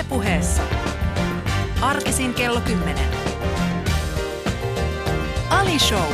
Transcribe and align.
Ylepuheessa. 0.00 0.62
Arkisin 1.80 2.34
kello 2.34 2.60
10. 2.60 2.96
Ali 5.50 5.78
Show. 5.78 6.12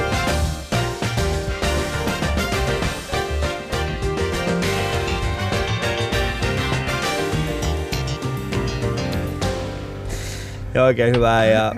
Ja 10.74 10.84
oikein 10.84 11.14
hyvää 11.16 11.44
ja 11.44 11.72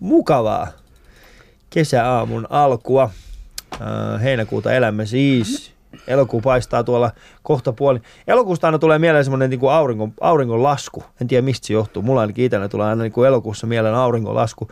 mukavaa 0.00 0.68
kesäaamun 1.70 2.46
alkua. 2.50 3.10
Äh, 3.72 4.22
Heinäkuuta 4.22 4.72
elämme 4.72 5.06
siis. 5.06 5.73
Elokuu 6.06 6.40
paistaa 6.40 6.84
tuolla 6.84 7.10
kohta 7.42 7.72
puoli. 7.72 8.00
Elokuusta 8.26 8.66
aina 8.66 8.78
tulee 8.78 8.98
mieleen 8.98 9.24
semmoinen 9.24 9.50
niin 9.50 9.60
auringon, 9.70 10.12
auringon 10.20 10.62
lasku. 10.62 11.04
En 11.20 11.28
tiedä 11.28 11.42
mistä 11.42 11.66
se 11.66 11.72
johtuu. 11.72 12.02
Mulla 12.02 12.20
ainakin 12.20 12.44
itsellä 12.44 12.68
tulee 12.68 12.86
aina 12.86 13.02
niin 13.02 13.12
kuin 13.12 13.28
elokuussa 13.28 13.66
mieleen 13.66 13.94
auringon 13.94 14.34
lasku. 14.34 14.68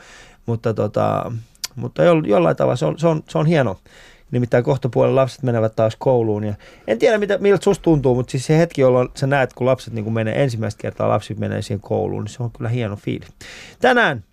Mutta, 0.47 0.75
tota, 0.75 1.33
mutta 1.77 2.03
jo, 2.03 2.15
jollain 2.27 2.57
tavalla 2.57 2.77
se 2.77 2.87
on, 2.87 2.99
se, 2.99 3.07
on, 3.07 3.23
se 3.29 3.39
on 3.39 3.47
hieno. 3.47 3.77
Nimittäin 4.31 4.65
kohta 4.65 4.89
puolen 4.89 5.17
lapset 5.17 5.43
menevät 5.43 5.77
taas 5.77 5.97
kouluun. 5.99 6.45
Ja 6.45 6.55
en 6.87 6.99
tiedä, 6.99 7.19
mitä, 7.19 7.39
miltä 7.39 7.65
susta 7.65 7.83
tuntuu, 7.83 8.15
mutta 8.15 8.31
siis 8.31 8.47
se 8.47 8.59
hetki, 8.59 8.81
jolloin 8.81 9.09
sä 9.15 9.27
näet, 9.27 9.53
kun 9.53 9.67
lapset 9.67 9.95
niin 9.95 10.05
kun 10.05 10.13
menee 10.13 10.43
ensimmäistä 10.43 10.83
kertaa, 10.83 11.09
lapsi 11.09 11.35
menee 11.35 11.63
siihen 11.63 11.81
kouluun, 11.81 12.25
niin 12.25 12.33
se 12.33 12.43
on 12.43 12.51
kyllä 12.51 12.69
hieno 12.69 12.97
fiili. 12.97 13.27
Tänään 13.81 14.25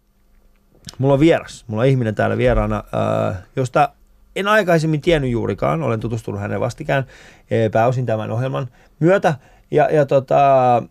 mulla 0.97 1.13
on 1.13 1.19
vieras. 1.19 1.65
Mulla 1.67 1.81
on 1.81 1.87
ihminen 1.87 2.15
täällä 2.15 2.37
vieraana, 2.37 2.83
äh, 3.29 3.37
josta 3.55 3.89
en 4.39 4.47
aikaisemmin 4.47 5.01
tiennyt 5.01 5.31
juurikaan. 5.31 5.83
Olen 5.83 5.99
tutustunut 5.99 6.41
hänen 6.41 6.59
vastikään 6.59 7.05
eh, 7.51 7.71
pääosin 7.71 8.05
tämän 8.05 8.31
ohjelman 8.31 8.67
myötä. 8.99 9.33
Ja, 9.71 9.89
ja 9.91 10.05
tota, 10.05 10.83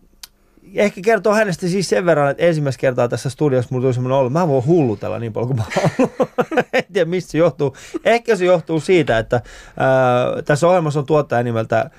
ehkä 0.75 1.01
kertoo 1.03 1.33
hänestä 1.33 1.67
siis 1.67 1.89
sen 1.89 2.05
verran, 2.05 2.31
että 2.31 2.43
ensimmäistä 2.43 2.81
kertaa 2.81 3.07
tässä 3.07 3.29
studiossa 3.29 3.69
mulla 3.71 3.83
tuli 3.83 3.93
semmoinen 3.93 4.17
olo, 4.17 4.29
mä 4.29 4.47
voin 4.47 4.65
hullutella 4.65 5.19
niin 5.19 5.33
paljon 5.33 5.47
kuin 5.47 5.57
mä 5.57 5.63
haluan. 5.75 6.29
en 6.73 6.83
tiedä 6.93 7.09
mistä 7.09 7.31
se 7.31 7.37
johtuu. 7.37 7.75
Ehkä 8.05 8.35
se 8.35 8.45
johtuu 8.45 8.79
siitä, 8.79 9.17
että 9.17 9.41
ää, 9.77 10.41
tässä 10.45 10.67
ohjelmassa 10.67 10.99
on 10.99 11.05
tuottaja 11.05 11.43
nimeltä 11.43 11.89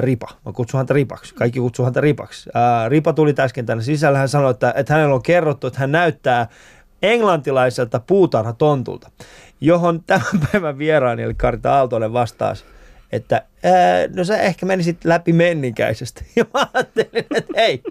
Ripa. 0.00 0.28
Mä 0.46 0.52
kutsun 0.52 0.78
häntä 0.78 0.94
Ripaksi. 0.94 1.34
Kaikki 1.34 1.60
kutsuu 1.60 1.84
häntä 1.84 2.00
Ripaksi. 2.00 2.50
Ripa 2.88 3.12
tuli 3.12 3.34
äsken 3.38 3.66
tänne 3.66 3.84
sisällä. 3.84 4.18
Hän 4.18 4.28
sanoi, 4.28 4.50
että, 4.50 4.72
että 4.76 4.94
hänellä 4.94 5.14
on 5.14 5.22
kerrottu, 5.22 5.66
että 5.66 5.80
hän 5.80 5.92
näyttää 5.92 6.48
englantilaiselta 7.02 8.00
puutarhatontulta, 8.00 9.10
johon 9.60 10.02
tämän 10.06 10.26
päivän 10.52 10.78
vieraani, 10.78 11.22
eli 11.22 11.34
Karita 11.34 11.74
Aaltonen 11.74 12.12
vastasi, 12.12 12.64
että 13.12 13.42
ää, 13.64 13.72
no 14.16 14.24
sä 14.24 14.36
ehkä 14.38 14.66
menisit 14.66 15.04
läpi 15.04 15.32
menninkäisestä. 15.32 16.22
Ja 16.36 16.44
mä 16.54 16.66
ajattelin, 16.74 17.08
että 17.34 17.52
hei, 17.56 17.82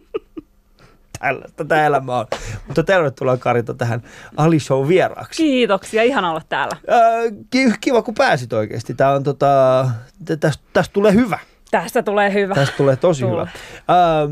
tällaista 1.20 1.66
tämä 1.66 1.86
elämä 1.86 2.18
on. 2.20 2.26
Mutta 2.68 2.84
tervetuloa 2.84 3.38
Karita 3.38 3.74
tähän 3.74 4.04
Ali 4.38 4.60
Show 4.60 4.88
vieraaksi. 4.88 5.44
Kiitoksia, 5.44 6.04
ihan 6.04 6.26
olla 6.26 6.42
täällä. 6.50 6.78
Ää, 6.88 7.02
ki- 7.50 7.74
kiva 7.82 8.02
kun 8.02 8.14
pääsit 8.14 8.54
oikeasti. 8.54 8.94
Tää 8.94 9.12
on 9.12 9.24
tota, 9.24 9.86
tä- 10.26 10.38
tästä, 10.38 10.64
tästä 10.74 10.94
tulee 10.94 11.14
hyvä. 11.14 11.40
Tästä 11.72 12.04
tulee 12.04 12.34
hyvä. 12.34 12.56
Tästä 12.56 12.78
tulee 12.78 12.96
tosi 12.96 13.22
Tulee. 13.26 13.36
hyvä. 13.36 13.50
Ää, 13.88 14.28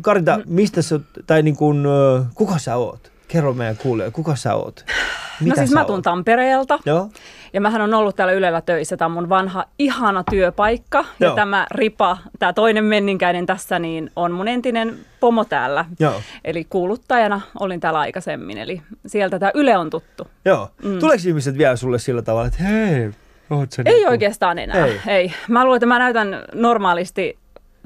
Karita, 0.00 0.40
mistä 0.46 0.82
sä, 0.82 1.00
tai 1.26 1.42
niin 1.42 1.56
kuin, 1.56 1.86
ö, 1.86 2.24
kuka 2.34 2.58
sä 2.58 2.76
oot? 2.76 3.12
Kerro 3.28 3.52
meidän 3.52 3.76
kuulijoille, 3.76 4.12
kuka 4.12 4.36
sä 4.36 4.54
oot? 4.54 4.84
No 5.44 5.54
siis 5.54 5.70
sä 5.70 5.74
mä 5.74 5.80
oot? 5.80 5.86
tuun 5.86 6.02
Tampereelta 6.02 6.78
Joo. 6.86 7.08
ja 7.52 7.60
mähän 7.60 7.80
on 7.80 7.94
ollut 7.94 8.16
täällä 8.16 8.32
Ylellä 8.32 8.60
töissä. 8.60 8.96
Tämä 8.96 9.06
on 9.06 9.12
mun 9.12 9.28
vanha 9.28 9.64
ihana 9.78 10.24
työpaikka 10.30 11.04
Joo. 11.20 11.30
ja 11.30 11.36
tämä 11.36 11.66
Ripa, 11.70 12.18
tämä 12.38 12.52
toinen 12.52 12.84
menninkäinen 12.84 13.46
tässä, 13.46 13.78
niin 13.78 14.10
on 14.16 14.32
mun 14.32 14.48
entinen 14.48 14.98
pomo 15.20 15.44
täällä. 15.44 15.84
Joo. 16.00 16.20
Eli 16.44 16.64
kuuluttajana 16.64 17.40
olin 17.60 17.80
täällä 17.80 17.98
aikaisemmin, 18.00 18.58
eli 18.58 18.82
sieltä 19.06 19.38
tämä 19.38 19.50
Yle 19.54 19.76
on 19.76 19.90
tuttu. 19.90 20.26
Joo. 20.44 20.70
Mm. 20.84 20.98
Tuleeko 20.98 21.22
ihmiset 21.28 21.58
vielä 21.58 21.76
sulle 21.76 21.98
sillä 21.98 22.22
tavalla, 22.22 22.46
että 22.46 22.62
hei, 22.62 23.10
oot 23.50 23.68
Ei 23.84 23.94
niinku- 23.94 24.10
oikeastaan 24.10 24.58
enää. 24.58 24.86
Ei. 24.86 25.00
Ei. 25.06 25.32
Mä 25.48 25.64
luulen, 25.64 25.76
että 25.76 25.86
mä 25.86 25.98
näytän 25.98 26.42
normaalisti, 26.54 27.38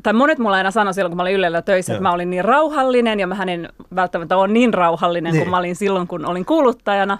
tai 0.02 0.12
monet 0.12 0.38
mulla 0.38 0.56
aina 0.56 0.70
sanoi 0.70 0.94
silloin, 0.94 1.10
kun 1.10 1.16
mä 1.16 1.22
olin 1.22 1.34
Ylellä 1.34 1.62
töissä, 1.62 1.92
Joo. 1.92 1.96
että 1.96 2.02
mä 2.02 2.12
olin 2.12 2.30
niin 2.30 2.44
rauhallinen, 2.44 3.20
ja 3.20 3.26
mä 3.26 3.42
en 3.42 3.68
välttämättä 3.94 4.36
ole 4.36 4.48
niin 4.48 4.74
rauhallinen 4.74 5.32
Niin. 5.32 5.42
kuin 5.42 5.50
mä 5.50 5.58
olin 5.58 5.76
silloin, 5.76 6.06
kun 6.08 6.26
olin 6.26 6.44
kuuluttajana. 6.44 7.18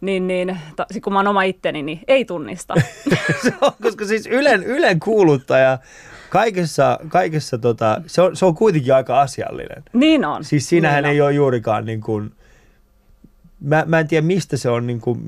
Niin, 0.00 0.26
niin 0.26 0.58
ta, 0.76 0.86
kun 1.04 1.12
mä 1.12 1.18
oon 1.18 1.28
oma 1.28 1.42
itteni, 1.42 1.82
niin 1.82 2.00
ei 2.08 2.24
tunnista. 2.24 2.74
se 3.42 3.54
on, 3.60 3.72
koska 3.82 4.04
siis 4.04 4.26
Ylen, 4.26 4.64
Ylen 4.64 5.00
kuuluttaja 5.00 5.78
kaikessa, 6.30 6.98
kaikessa 7.08 7.58
tota, 7.58 8.02
se, 8.06 8.22
on, 8.22 8.36
se 8.36 8.44
on 8.46 8.54
kuitenkin 8.54 8.94
aika 8.94 9.20
asiallinen. 9.20 9.82
niin 9.92 10.24
on. 10.24 10.44
Siis 10.44 10.68
siinähän 10.68 11.02
niin 11.04 11.12
ei 11.12 11.20
ole 11.20 11.32
juurikaan 11.32 11.84
niin 11.84 12.00
kuin, 12.00 12.32
mä, 13.60 13.84
mä 13.86 14.00
en 14.00 14.08
tiedä 14.08 14.26
mistä 14.26 14.56
se 14.56 14.70
on, 14.70 14.86
niin 14.86 15.00
kuin, 15.00 15.20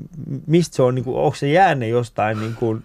mistä 0.47 0.75
se 0.75 0.81
on, 0.83 0.95
niin 0.95 1.05
kuin, 1.05 1.17
onko 1.17 1.35
se 1.35 1.47
jäänne 1.47 1.87
jostain, 1.87 2.39
niin 2.39 2.55
kuin, 2.55 2.83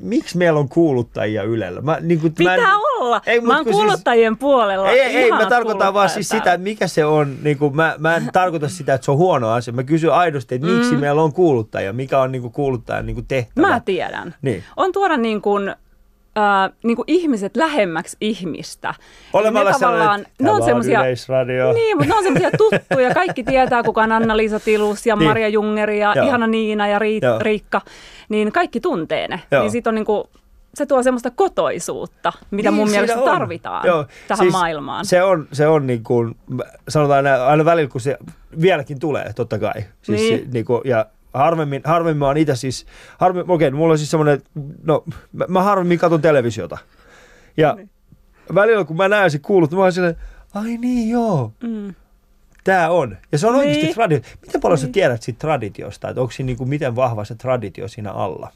miksi 0.00 0.38
meillä 0.38 0.58
on 0.60 0.68
kuuluttajia 0.68 1.42
Ylellä? 1.42 1.80
Mä, 1.80 1.98
niin 2.00 2.20
kuin, 2.20 2.34
mä 2.44 2.54
en- 2.54 2.60
Pitää 2.60 2.76
olla. 3.00 3.20
Ei, 3.26 3.40
mä 3.40 3.56
oon 3.56 3.64
siis- 3.64 3.76
kuuluttajien 3.76 4.36
puolella. 4.36 4.90
Ei, 4.90 5.00
ei, 5.00 5.16
ei 5.16 5.30
mä 5.30 5.46
tarkoitan 5.46 5.94
vaan 5.94 6.08
siis 6.10 6.28
sitä, 6.28 6.52
että 6.52 6.64
mikä 6.64 6.86
se 6.86 7.04
on, 7.04 7.36
niin 7.42 7.58
kuin, 7.58 7.76
mä, 7.76 7.94
mä 7.98 8.16
en 8.16 8.30
tarkoita 8.32 8.68
sitä, 8.68 8.94
että 8.94 9.04
se 9.04 9.10
on 9.10 9.16
huono 9.16 9.50
asia. 9.50 9.74
Mä 9.74 9.82
kysyn 9.82 10.12
aidosti, 10.12 10.54
että 10.54 10.66
miksi 10.66 10.92
Mm. 10.94 11.00
meillä 11.00 11.22
on 11.22 11.32
kuuluttajia, 11.32 11.92
mikä 11.92 12.20
on 12.20 12.32
niin 12.32 12.42
kuin, 12.42 12.52
kuuluttajan 12.52 13.06
niin 13.06 13.14
kuin, 13.14 13.26
tehtävä. 13.28 13.66
Mä 13.68 13.80
tiedän. 13.80 14.34
Niin. 14.42 14.64
On 14.76 14.92
tuoda 14.92 15.16
niin 15.16 15.42
kuin, 15.42 15.74
äh, 16.38 16.72
niin 16.84 16.96
kuin 16.96 17.04
ihmiset 17.06 17.56
lähemmäksi 17.56 18.16
ihmistä. 18.20 18.94
Olemalla 19.32 19.72
sellainen, 19.72 20.26
tavallaan- 20.38 20.64
ne 20.64 20.74
on 20.74 20.84
Yleisradio. 20.86 21.72
Niin, 21.72 21.96
mutta 21.96 22.08
ne 22.12 22.18
on 22.18 22.22
semmoisia 22.22 22.50
tuttuja. 22.58 23.14
Kaikki 23.14 23.44
tietää, 23.44 23.82
kuka 23.82 24.02
on 24.02 24.12
Anna-Liisa 24.12 24.60
Tilus 24.60 25.06
ja 25.06 25.16
Niin. 25.16 25.28
Maria 25.28 25.48
Jungeri 25.48 25.98
ja 26.00 26.12
Joo. 26.16 26.26
ihana 26.26 26.46
Niina 26.46 26.88
ja 26.88 26.98
Riit- 26.98 27.24
Joo. 27.24 27.38
Riikka. 27.38 27.80
Niin 28.28 28.52
kaikki 28.52 28.80
tuntee 28.80 29.28
ne. 29.28 29.40
Joo. 29.50 29.62
Niin 29.62 29.70
sit 29.70 29.86
on 29.86 29.94
niinku, 29.94 30.30
se 30.74 30.86
tuo 30.86 31.02
semmoista 31.02 31.30
kotoisuutta, 31.30 32.32
mitä 32.50 32.70
Niin, 32.70 32.76
mun 32.76 32.90
mielestä 32.90 33.18
on. 33.18 33.24
tarvitaan 33.24 33.86
Joo, 33.86 34.06
tähän 34.28 34.44
siis 34.44 34.52
maailmaan. 34.52 35.04
Se 35.06 35.22
on, 35.22 35.48
se 35.52 35.66
on 35.68 35.86
niin 35.86 36.04
kuin, 36.04 36.36
sanotaan 36.88 37.26
aina, 37.26 37.46
aina 37.46 37.64
välillä, 37.64 37.90
kun 37.90 38.00
se 38.00 38.16
vieläkin 38.60 38.98
tulee, 38.98 39.32
totta 39.36 39.58
kai. 39.58 39.74
Siis 40.02 40.20
Niin. 40.20 40.38
Se, 40.38 40.44
niin 40.52 40.64
kuin, 40.64 40.80
ja 40.84 41.06
harvemmin, 41.34 41.82
harvemmin 41.84 42.18
mä 42.18 42.26
oon 42.26 42.36
itse 42.36 42.56
siis, 42.56 42.86
harvemmin, 43.18 43.50
okei, 43.54 43.70
mulla 43.70 43.92
on 43.92 43.98
siis 43.98 44.10
semmoinen, 44.10 44.42
no 44.82 45.04
mä, 45.32 45.44
mä 45.48 45.62
harvemmin 45.62 45.98
katson 45.98 46.22
televisiota. 46.22 46.78
Ja 47.56 47.72
Niin. 47.74 47.90
välillä 48.54 48.84
kun 48.84 48.96
mä 48.96 49.08
näen 49.08 49.30
se 49.30 49.38
kuulut, 49.38 49.72
mä 49.72 49.78
oon 49.80 49.92
silleen, 49.92 50.16
ai 50.54 50.76
niin 50.76 51.10
joo, 51.10 51.52
Mm. 51.62 51.94
tää 52.64 52.90
on. 52.90 53.16
Ja 53.32 53.38
se 53.38 53.46
on 53.46 53.52
Niin. 53.52 53.68
oikeasti 53.68 53.94
traditio. 53.94 54.30
Miten 54.46 54.60
paljon 54.60 54.78
sä 54.78 54.88
tiedät 54.88 55.22
siitä 55.22 55.38
traditiosta, 55.38 56.08
että 56.08 56.20
onko 56.20 56.30
siinä 56.30 56.46
niin 56.46 56.56
kuin, 56.56 56.68
miten 56.68 56.96
vahva 56.96 57.24
se 57.24 57.34
traditio 57.34 57.88
siinä 57.88 58.12
alla? 58.12 58.52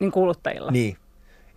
Niin 0.00 0.10
kuluttajilla. 0.12 0.70
Niin. 0.70 0.96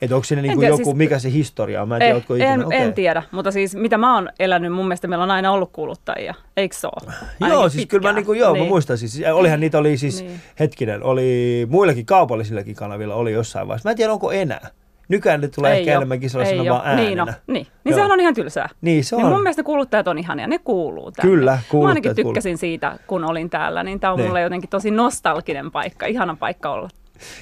Että 0.01 0.15
onko 0.15 0.23
siinä 0.25 0.41
niin 0.41 0.49
En 0.51 0.55
kuin 0.55 0.61
tiedä, 0.61 0.73
joku, 0.73 0.83
siis- 0.83 0.95
mikä 0.97 1.19
se 1.19 1.31
historia 1.31 1.81
on? 1.81 1.87
Mä 1.87 1.95
en 1.95 1.99
tiedä, 1.99 2.11
Eh, 2.11 2.15
ootko 2.15 2.35
ikinä. 2.35 2.53
en, 2.53 2.65
Okei. 2.65 2.81
en 2.81 2.93
tiedä, 2.93 3.23
mutta 3.31 3.51
siis 3.51 3.75
mitä 3.75 3.97
mä 3.97 4.15
oon 4.15 4.29
elänyt, 4.39 4.73
mun 4.73 4.85
mielestä 4.87 5.07
meillä 5.07 5.23
on 5.23 5.31
aina 5.31 5.51
ollut 5.51 5.69
kuluttajia, 5.73 6.33
eikö 6.57 6.75
se 6.75 6.87
ole? 6.87 7.13
Joo, 7.49 7.69
siis 7.69 7.85
kyllä 7.87 8.07
mä, 8.09 8.13
niinku, 8.13 8.33
joo, 8.33 8.53
niin. 8.53 8.63
mä 8.63 8.69
muistan. 8.69 8.97
Siis, 8.97 9.21
olihan 9.33 9.59
niitä 9.59 9.77
oli 9.77 9.97
siis, 9.97 10.19
niin. 10.21 10.27
Niin. 10.31 10.41
hetkinen, 10.59 11.03
oli 11.03 11.67
muillakin 11.69 12.05
kaupallisillekin 12.05 12.75
kanavilla 12.75 13.15
oli 13.15 13.31
jossain 13.31 13.67
vaiheessa. 13.67 13.89
Mä 13.89 13.91
en 13.91 13.97
tiedä, 13.97 14.13
onko 14.13 14.31
enää. 14.31 14.67
Nykyään 15.07 15.41
ne 15.41 15.47
tulee 15.47 15.73
Ei 15.73 15.79
ehkä 15.79 15.91
oo, 15.91 15.97
enemmänkin 15.97 16.29
sellaisena 16.29 16.63
vaan 16.65 16.81
oo. 16.81 16.87
äänenä. 16.87 17.05
Niin, 17.07 17.17
no, 17.17 17.25
niin. 17.47 17.67
niin 17.83 17.95
sehän 17.95 18.11
on 18.11 18.19
ihan 18.19 18.33
tylsää. 18.33 18.69
Niin 18.81 19.03
se 19.03 19.15
Niin 19.15 19.25
on. 19.25 19.31
mun 19.31 19.41
mielestä 19.43 19.63
kuluttajat 19.63 20.07
on 20.07 20.17
ihania, 20.17 20.47
ne 20.47 20.59
kuuluu 20.59 21.11
tänne. 21.11 21.31
Kyllä, 21.31 21.51
Mä 21.51 21.59
kuluttajat 21.69 21.89
ainakin 21.95 22.15
kuuluu. 22.15 22.33
tykkäsin 22.33 22.57
siitä, 22.57 22.99
kun 23.07 23.23
olin 23.23 23.49
täällä, 23.49 23.83
niin 23.83 23.99
tämä 23.99 24.13
on 24.13 24.19
Niin. 24.19 24.27
mulle 24.29 24.41
jotenkin 24.41 24.69
tosi 24.69 24.91
nostalginen 24.91 25.71
paikka, 25.71 26.05
ihana 26.05 26.37
paikka 26.39 26.71
olla. 26.71 26.89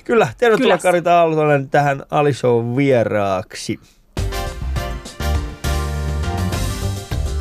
Kyllä, 0.04 0.28
tervetuloa 0.38 0.68
Kylässä. 0.68 0.88
Karita 0.88 1.20
Aaltonen 1.20 1.70
tähän 1.70 2.04
Ali 2.12 2.34
Show 2.34 2.76
vieraaksi. 2.78 3.80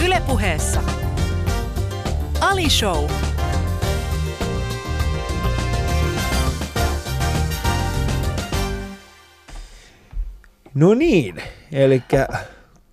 Ylepuheessa. 0.04 0.82
Ali 2.40 2.70
Show. 2.70 3.10
No 10.74 10.94
niin, 10.94 11.42
eli 11.72 12.02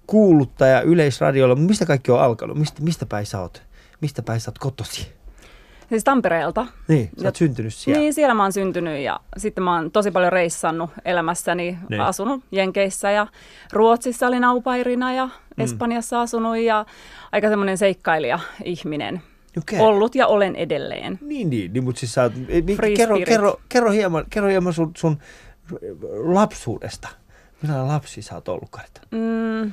kuuluttaja 0.07 0.81
Yleisradiolla. 0.81 1.56
Mistä 1.56 1.86
kaikki 1.86 2.12
on 2.12 2.21
alkanut? 2.21 2.57
Mistä, 2.57 2.81
mistä 2.81 3.06
päin 3.06 3.25
sä 3.25 3.41
oot? 3.41 3.63
Mistä 4.01 4.21
päin 4.21 4.39
sä 4.39 4.51
oot 4.51 4.59
kotosi? 4.59 5.14
Siis 5.89 6.03
Tampereelta. 6.03 6.65
Niin, 6.87 7.09
sä 7.21 7.27
oot 7.27 7.35
syntynyt 7.35 7.73
siellä. 7.73 7.99
Niin, 8.01 8.13
siellä 8.13 8.33
mä 8.33 8.43
oon 8.43 8.51
syntynyt 8.53 8.99
ja 9.03 9.19
sitten 9.37 9.63
mä 9.63 9.75
oon 9.75 9.91
tosi 9.91 10.11
paljon 10.11 10.31
reissannut 10.33 10.89
elämässäni, 11.05 11.77
Niin. 11.89 12.01
asunut 12.01 12.43
Jenkeissä 12.51 13.11
ja 13.11 13.27
Ruotsissa 13.73 14.27
olin 14.27 14.43
aupairina 14.43 15.13
ja 15.13 15.25
Mm. 15.25 15.63
Espanjassa 15.63 16.21
asunut 16.21 16.57
ja 16.57 16.85
aika 17.31 17.49
semmoinen 17.49 17.77
seikkailija 17.77 18.39
ihminen. 18.63 19.21
Okei. 19.57 19.79
Ollut 19.79 20.15
ja 20.15 20.27
olen 20.27 20.55
edelleen. 20.55 21.19
Niin, 21.21 21.49
niin, 21.49 21.73
niin 21.73 21.83
mutta 21.83 21.99
siis 21.99 22.13
sä 22.13 22.23
oot, 22.23 22.33
kerro, 22.97 23.17
kerro, 23.25 23.59
kerro, 23.69 23.91
hieman, 23.91 24.25
kerro 24.29 24.49
hieman 24.49 24.73
sun, 24.73 24.91
sun 24.97 25.17
lapsuudesta. 26.23 27.07
Millainen 27.61 27.88
lapsi 27.88 28.21
sä 28.21 28.35
oot 28.35 28.47
ollut, 28.49 28.69
Karita? 28.69 29.01
Mm, 29.11 29.71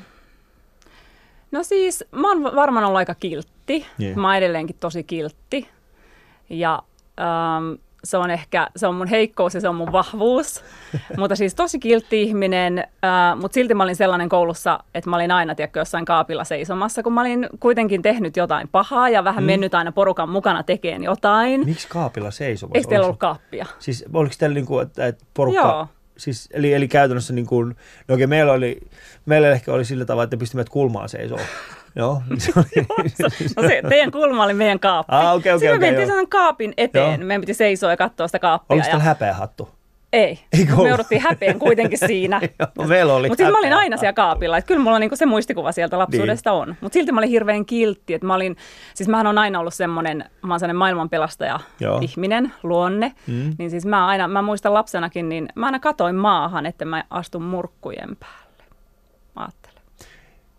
No 1.52 1.62
siis, 1.62 2.04
mä 2.12 2.28
oon 2.28 2.42
varmaan 2.56 2.84
ollut 2.84 2.98
aika 2.98 3.14
kiltti. 3.14 3.86
Niin. 3.98 4.20
Mä 4.20 4.26
oon 4.28 4.36
edelleenkin 4.36 4.76
tosi 4.80 5.04
kiltti. 5.04 5.68
Ja 6.52 6.82
ähm, 7.20 7.74
se 8.04 8.16
on 8.16 8.30
ehkä, 8.30 8.68
se 8.76 8.86
on 8.86 8.94
mun 8.94 9.06
heikkous 9.06 9.54
ja 9.54 9.60
se 9.60 9.68
on 9.68 9.74
mun 9.74 9.92
vahvuus. 9.92 10.64
mutta 11.18 11.36
siis 11.36 11.54
tosi 11.54 11.78
kiltti 11.78 12.22
ihminen, 12.22 12.78
äh, 12.78 13.40
mutta 13.40 13.54
silti 13.54 13.74
mä 13.74 13.82
olin 13.82 13.96
sellainen 13.96 14.28
koulussa, 14.28 14.78
että 14.94 15.10
mä 15.10 15.16
olin 15.16 15.30
aina 15.30 15.54
tiedätkö, 15.54 15.80
jossain 15.80 16.04
kaapilla 16.04 16.44
seisomassa, 16.44 17.02
kun 17.02 17.12
mä 17.12 17.20
olin 17.20 17.48
kuitenkin 17.60 18.02
tehnyt 18.02 18.36
jotain 18.36 18.68
pahaa 18.68 19.08
ja 19.08 19.24
vähän 19.24 19.44
mm. 19.44 19.46
mennyt 19.46 19.74
aina 19.74 19.92
porukan 19.92 20.28
mukana 20.28 20.62
tekemään 20.62 21.02
jotain. 21.02 21.64
Miksi 21.64 21.88
kaapilla 21.88 22.30
seisomassa? 22.30 22.78
Eikö 22.78 22.88
teillä 22.88 23.06
ollut 23.06 23.18
kaappia? 23.18 23.66
Siis 23.78 24.04
oliko 24.12 24.34
teillä 24.38 24.54
niin 24.54 24.66
kuin, 24.66 24.86
että, 24.86 25.06
että 25.06 25.24
porukka... 25.34 25.60
Joo. 25.60 25.88
Siis, 26.16 26.48
eli, 26.52 26.74
eli 26.74 26.88
käytännössä 26.88 27.32
niin 27.32 27.46
kuin, 27.46 27.76
no 28.08 28.14
okei, 28.14 28.26
meillä 28.26 28.52
oli, 28.52 28.80
meillä 29.26 29.50
ehkä 29.50 29.72
oli 29.72 29.84
sillä 29.84 30.04
tavalla, 30.04 30.24
että 30.24 30.36
pistimme 30.36 30.64
kulmaan 30.70 31.08
seisoo. 31.08 31.38
Joo, 31.96 32.22
No 33.56 33.62
se, 33.68 33.82
teidän 33.88 34.10
kulma 34.10 34.44
oli 34.44 34.54
meidän 34.54 34.80
kaappi. 34.80 35.12
Ah, 35.14 35.34
okei, 35.34 35.52
okei, 35.52 35.58
Sitten 35.58 35.80
me 35.80 35.86
mentiin 35.86 36.06
sellainen 36.06 36.28
kaapin 36.28 36.74
eteen. 36.76 37.20
Joo. 37.20 37.26
Meidän 37.26 37.40
piti 37.40 37.54
seisoa 37.54 37.90
ja 37.90 37.96
katsoa 37.96 38.28
sitä 38.28 38.38
kaappia. 38.38 38.74
oliko 38.74 38.88
ja... 38.90 38.98
häpeä 38.98 39.34
hattu? 39.34 39.68
Ei, 40.12 40.38
Eikö 40.58 40.76
me 40.76 40.88
jouduttiin 40.88 41.20
häpeän 41.20 41.58
kuitenkin 41.58 41.98
siinä. 41.98 42.40
Meillä 42.88 43.14
oli 43.14 43.28
Mutta 43.28 43.44
siis 43.44 43.52
mä 43.52 43.58
olin 43.58 43.72
aina 43.72 43.96
siellä 43.96 44.12
kaapilla, 44.12 44.58
että 44.58 44.68
kyllä 44.68 44.82
mulla 44.82 44.98
niinku 44.98 45.16
se 45.16 45.26
muistikuva 45.26 45.72
sieltä 45.72 45.98
lapsuudesta 45.98 46.50
Niin. 46.50 46.60
on. 46.60 46.74
Mutta 46.80 46.94
silti 46.94 47.12
mä 47.12 47.20
olin 47.20 47.30
hirveän 47.30 47.66
kiltti, 47.66 48.14
että 48.14 48.26
mä 48.26 48.34
olin, 48.34 48.56
siis 48.94 49.08
mähän 49.08 49.26
on 49.26 49.38
aina 49.38 49.60
ollut 49.60 49.74
semmoinen, 49.74 50.24
mä 50.42 50.52
oon 50.52 50.60
sellainen 50.60 50.76
maailmanpelastaja 50.76 51.60
Joo. 51.80 51.98
ihminen, 52.02 52.52
luonne. 52.62 53.12
Mm. 53.26 53.54
Niin 53.58 53.70
siis 53.70 53.86
mä 53.86 54.06
aina, 54.06 54.28
mä 54.28 54.42
muistan 54.42 54.74
lapsenakin, 54.74 55.28
niin 55.28 55.48
mä 55.54 55.66
aina 55.66 55.78
katoin 55.80 56.14
maahan, 56.16 56.66
että 56.66 56.84
mä 56.84 57.04
astun 57.10 57.42
murkkujen 57.42 58.16
päälle. 58.20 58.41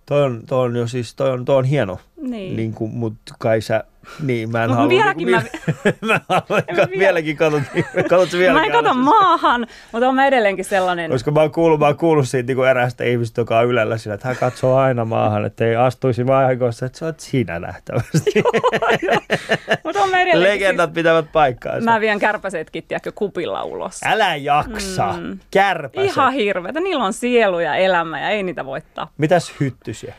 Toi 0.05 0.23
on, 0.23 0.43
toi 0.47 0.65
on 0.65 0.75
jo 0.75 0.87
siis, 0.87 1.15
toi 1.15 1.31
on, 1.31 1.45
toi 1.45 1.57
on 1.57 1.65
hieno. 1.65 1.99
Niin. 2.21 2.55
Niin 2.55 2.73
kuin, 2.73 2.91
mut 2.91 3.13
kai 3.39 3.61
sä, 3.61 3.83
niin 4.23 4.51
mä 4.51 4.63
en 4.63 4.69
Mut 4.69 4.77
halua. 4.77 4.89
vieläkin 4.89 5.25
niin 5.27 5.35
mä- 5.37 5.43
kuin, 5.83 5.93
mä, 6.01 6.07
mä 6.13 6.19
haluan, 6.29 6.63
En 6.67 6.75
vielä- 6.75 6.89
vieläkin 6.99 7.37
katot, 7.37 7.61
katot 8.09 8.29
sä 8.31 8.37
vieläkin 8.37 8.61
Mä 8.61 8.65
en 8.77 8.83
kato 8.83 8.93
siis- 8.93 9.05
maahan, 9.05 9.67
mutta 9.91 10.09
on 10.09 10.15
mä 10.15 10.25
edelleenkin 10.27 10.65
sellainen. 10.65 11.11
Koska 11.11 11.31
mä 11.31 11.39
oon 11.41 11.51
kuullut, 11.51 11.79
mä 11.79 11.85
oon 11.85 11.97
kuullut 11.97 12.29
siitä 12.29 12.53
niin 12.53 12.65
eräästä 12.67 13.03
ihmistä, 13.03 13.41
joka 13.41 13.59
on 13.59 13.65
ylellä 13.65 13.97
sillä, 13.97 14.13
että 14.13 14.27
hän 14.27 14.37
katsoo 14.37 14.77
aina 14.77 15.05
maahan, 15.05 15.45
että 15.45 15.65
ei 15.65 15.75
astuisi 15.75 16.27
vahingossa, 16.27 16.85
että 16.85 16.97
sä 16.99 17.05
oot 17.05 17.19
sinä 17.19 17.59
nähtävästi. 17.59 18.31
Mutta 19.83 20.01
on 20.01 20.09
mä 20.09 20.21
edelleenkin. 20.21 20.63
Legendat 20.65 20.93
pitävät 20.93 21.25
paikkaansa. 21.31 21.77
Siis, 21.79 21.85
mä 21.85 21.99
vien 22.01 22.19
kärpäsetkin, 22.19 22.83
tiedätkö, 22.87 23.11
kupilla 23.15 23.63
ulos. 23.63 23.99
Älä 24.05 24.35
jaksa. 24.35 25.13
Mm. 25.19 25.39
Kärpäset. 25.51 26.09
Ihan 26.11 26.33
hirveätä. 26.33 26.79
Niillä 26.79 27.05
on 27.05 27.13
sielu 27.13 27.59
ja 27.59 27.75
elämä 27.75 28.19
ja 28.21 28.29
ei 28.29 28.43
niitä 28.43 28.65
voi 28.65 28.81
tappaa. 28.81 29.13
Mitäs 29.17 29.53
hyttysiä? 29.59 30.13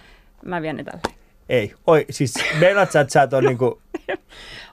Mä 0.45 0.63
vien 0.63 0.77
ne 0.77 0.85
tällä. 0.85 1.01
Ei. 1.55 1.75
Oi, 1.87 2.07
siis 2.11 2.35
meinaat 2.61 2.93
sä, 2.93 3.01
että 3.01 3.13
sä 3.13 3.23
et 3.23 3.33
ole 3.33 3.43
niinku... 3.49 3.81